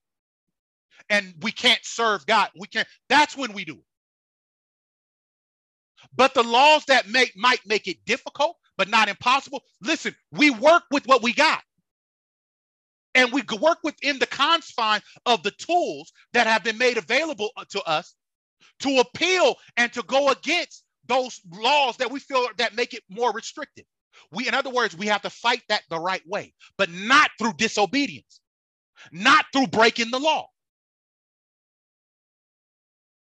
and 1.10 1.34
we 1.42 1.52
can't 1.52 1.80
serve 1.84 2.26
God. 2.26 2.50
We 2.58 2.68
can't. 2.68 2.88
That's 3.08 3.36
when 3.36 3.52
we 3.52 3.64
do 3.64 3.74
it. 3.74 3.84
But 6.14 6.34
the 6.34 6.42
laws 6.44 6.84
that 6.86 7.08
make 7.08 7.36
might 7.36 7.60
make 7.66 7.88
it 7.88 8.04
difficult, 8.06 8.56
but 8.78 8.88
not 8.88 9.08
impossible. 9.08 9.62
Listen, 9.82 10.14
we 10.32 10.50
work 10.50 10.84
with 10.90 11.06
what 11.06 11.22
we 11.22 11.32
got. 11.34 11.62
And 13.14 13.32
we 13.32 13.42
work 13.60 13.78
within 13.84 14.18
the 14.20 14.26
confine 14.26 15.02
of 15.26 15.42
the 15.42 15.52
tools 15.52 16.12
that 16.34 16.46
have 16.48 16.64
been 16.64 16.78
made 16.78 16.98
available 16.98 17.50
to 17.70 17.82
us 17.84 18.14
to 18.80 18.98
appeal 19.00 19.56
and 19.76 19.92
to 19.92 20.02
go 20.02 20.30
against 20.30 20.84
those 21.06 21.40
laws 21.52 21.96
that 21.98 22.10
we 22.10 22.20
feel 22.20 22.48
that 22.58 22.76
make 22.76 22.94
it 22.94 23.02
more 23.08 23.32
restrictive. 23.32 23.84
We, 24.30 24.48
in 24.48 24.54
other 24.54 24.70
words, 24.70 24.96
we 24.96 25.06
have 25.06 25.22
to 25.22 25.30
fight 25.30 25.62
that 25.68 25.82
the 25.90 25.98
right 25.98 26.22
way, 26.26 26.54
but 26.78 26.90
not 26.90 27.30
through 27.38 27.54
disobedience, 27.54 28.40
not 29.12 29.46
through 29.52 29.68
breaking 29.68 30.10
the 30.10 30.20
law. 30.20 30.48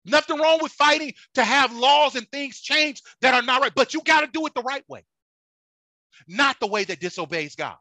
Nothing 0.06 0.39
wrong 0.39 0.60
with 0.61 0.72
fighting 0.72 1.14
to 1.35 1.43
have 1.43 1.76
laws 1.76 2.15
and 2.15 2.27
things 2.30 2.60
change 2.61 3.01
that 3.22 3.34
are 3.35 3.41
not 3.41 3.61
right, 3.61 3.73
but 3.76 3.93
you 3.93 4.01
got 4.03 4.22
to 4.22 4.27
do 4.27 4.45
it 4.47 4.53
the 4.56 4.64
right 4.64 4.84
way, 4.89 5.06
not 6.27 6.60
the 6.60 6.68
way 6.68 6.84
that 6.85 6.99
disobeys 6.99 7.56
God. 7.56 7.76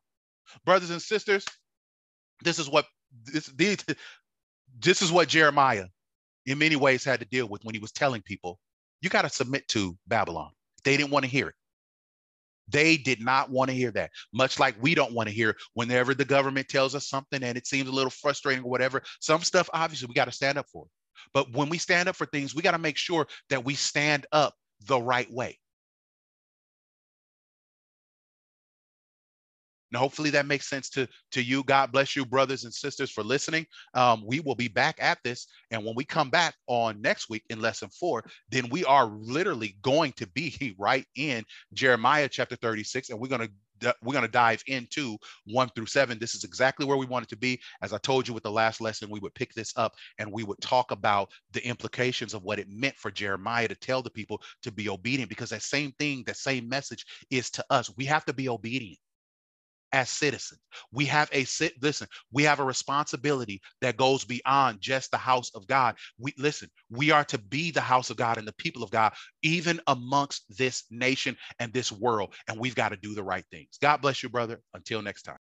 Brothers 0.65 0.91
and 0.91 1.03
sisters, 1.03 1.47
this 2.43 2.59
is 2.59 2.69
what 2.69 2.87
this 3.25 3.51
this 4.81 5.03
is 5.03 5.12
what 5.12 5.29
Jeremiah 5.29 5.87
in 6.49 6.59
many 6.59 6.77
ways 6.77 7.05
had 7.05 7.20
to 7.20 7.27
deal 7.27 7.47
with 7.47 7.62
when 7.65 7.75
he 7.75 7.81
was 7.81 7.93
telling 7.93 8.23
people, 8.23 8.59
you 9.01 9.11
got 9.11 9.23
to 9.23 9.29
submit 9.29 9.69
to 9.69 9.97
Babylon. 10.07 10.51
They 10.85 10.97
didn't 10.97 11.11
want 11.11 11.25
to 11.25 11.31
hear 11.31 11.49
it. 11.49 11.55
They 12.70 12.97
did 12.97 13.23
not 13.23 13.51
want 13.51 13.70
to 13.70 13.77
hear 13.77 13.91
that, 13.93 14.11
much 14.33 14.59
like 14.59 14.75
we 14.81 14.95
don't 14.95 15.12
want 15.12 15.29
to 15.29 15.35
hear 15.35 15.57
whenever 15.75 16.15
the 16.15 16.25
government 16.25 16.69
tells 16.69 16.95
us 16.95 17.09
something 17.09 17.43
and 17.43 17.57
it 17.57 17.66
seems 17.66 17.89
a 17.89 17.93
little 17.93 18.11
frustrating 18.11 18.65
or 18.65 18.70
whatever. 18.70 19.03
Some 19.20 19.43
stuff, 19.43 19.69
obviously, 19.73 20.07
we 20.07 20.15
got 20.15 20.27
to 20.27 20.33
stand 20.33 20.59
up 20.59 20.66
for. 20.73 20.87
But 21.33 21.53
when 21.53 21.69
we 21.69 21.79
stand 21.79 22.09
up 22.09 22.16
for 22.16 22.27
things, 22.27 22.55
we 22.55 22.62
got 22.62 22.73
to 22.73 22.79
make 22.79 22.97
sure 22.97 23.27
that 23.51 23.65
we 23.65 23.75
stand 23.75 24.27
up 24.33 24.55
the 24.87 25.01
right 25.01 25.31
way. 25.31 25.59
Now, 29.90 30.01
hopefully 30.01 30.31
that 30.31 30.47
makes 30.47 30.69
sense 30.69 30.90
to, 30.90 31.09
to 31.32 31.43
you. 31.43 31.62
God 31.65 31.93
bless 31.93 32.15
you, 32.15 32.27
brothers 32.27 32.65
and 32.65 32.74
sisters, 32.74 33.10
for 33.10 33.24
listening. 33.24 33.66
Um, 33.94 34.23
we 34.27 34.40
will 34.40 34.55
be 34.55 34.69
back 34.69 34.97
at 35.01 35.19
this. 35.24 35.47
And 35.70 35.85
when 35.85 35.94
we 35.94 36.05
come 36.05 36.31
back 36.31 36.55
on 36.66 37.01
next 37.01 37.31
week 37.31 37.44
in 37.51 37.60
lesson 37.60 37.89
four, 37.89 38.24
then 38.51 38.69
we 38.69 38.85
are 38.85 39.06
literally 39.06 39.77
going 39.82 40.12
to 40.12 40.27
be 40.28 40.74
right 40.78 41.06
in 41.16 41.44
Jeremiah 41.73 42.28
chapter 42.28 42.56
36. 42.56 43.10
And 43.10 43.19
we're 43.19 43.28
going 43.28 43.48
to 43.48 43.51
we're 44.02 44.12
going 44.12 44.24
to 44.24 44.31
dive 44.31 44.62
into 44.66 45.16
one 45.47 45.69
through 45.69 45.86
seven. 45.86 46.19
This 46.19 46.35
is 46.35 46.44
exactly 46.44 46.85
where 46.85 46.97
we 46.97 47.06
want 47.06 47.24
it 47.24 47.28
to 47.28 47.36
be. 47.36 47.60
As 47.81 47.93
I 47.93 47.98
told 47.98 48.27
you 48.27 48.35
with 48.35 48.43
the 48.43 48.51
last 48.51 48.81
lesson, 48.81 49.09
we 49.09 49.20
would 49.20 49.35
pick 49.35 49.55
this 49.55 49.73
up 49.77 49.94
and 50.19 50.32
we 50.32 50.43
would 50.44 50.60
talk 50.60 50.90
about 50.90 51.31
the 51.52 51.65
implications 51.65 52.35
of 52.35 52.43
what 52.43 52.59
it 52.59 52.69
meant 52.69 52.97
for 52.97 53.10
Jeremiah 53.10 53.69
to 53.69 53.77
tell 53.77 54.02
the 54.02 54.10
people 54.10 54.43
to 54.62 54.73
be 54.73 54.89
obedient, 54.89 55.28
because 55.28 55.51
that 55.51 55.62
same 55.62 55.93
thing, 55.93 56.24
that 56.27 56.36
same 56.36 56.69
message 56.69 57.05
is 57.31 57.51
to 57.51 57.65
us. 57.70 57.90
We 57.97 58.05
have 58.06 58.24
to 58.24 58.32
be 58.32 58.48
obedient 58.48 58.98
as 59.93 60.10
citizens. 60.10 60.60
We 60.93 61.06
have 61.06 61.28
a 61.32 61.44
sit 61.44 61.74
listen, 61.82 62.09
we 62.32 62.44
have 62.44 62.60
a 62.60 62.65
responsibility 62.65 63.60
that 63.81 63.97
goes 63.97 64.24
beyond 64.24 64.81
just 64.81 65.10
the 65.10 65.16
house 65.16 65.51
of 65.55 65.66
God. 65.66 65.97
We 66.19 66.35
listen, 66.39 66.69
we 66.90 67.10
are 67.10 67.24
to 67.24 67.39
be 67.39 67.70
the 67.70 67.81
house 67.81 68.10
of 68.10 68.16
God 68.16 68.39
and 68.39 68.47
the 68.47 68.55
people 68.55 68.82
of 68.82 68.90
God 68.90 69.12
even 69.43 69.81
amongst 69.86 70.44
this 70.56 70.85
nation 70.90 71.36
and 71.59 71.73
this 71.73 71.90
world 71.93 72.35
and 72.48 72.59
we've 72.59 72.74
got 72.74 72.90
to 72.90 72.97
do 72.97 73.15
the 73.15 73.23
right 73.23 73.44
things. 73.51 73.78
God 73.81 73.98
bless 73.98 74.23
you 74.23 74.28
brother. 74.28 74.60
Until 74.74 75.02
next 75.02 75.23
time. 75.23 75.39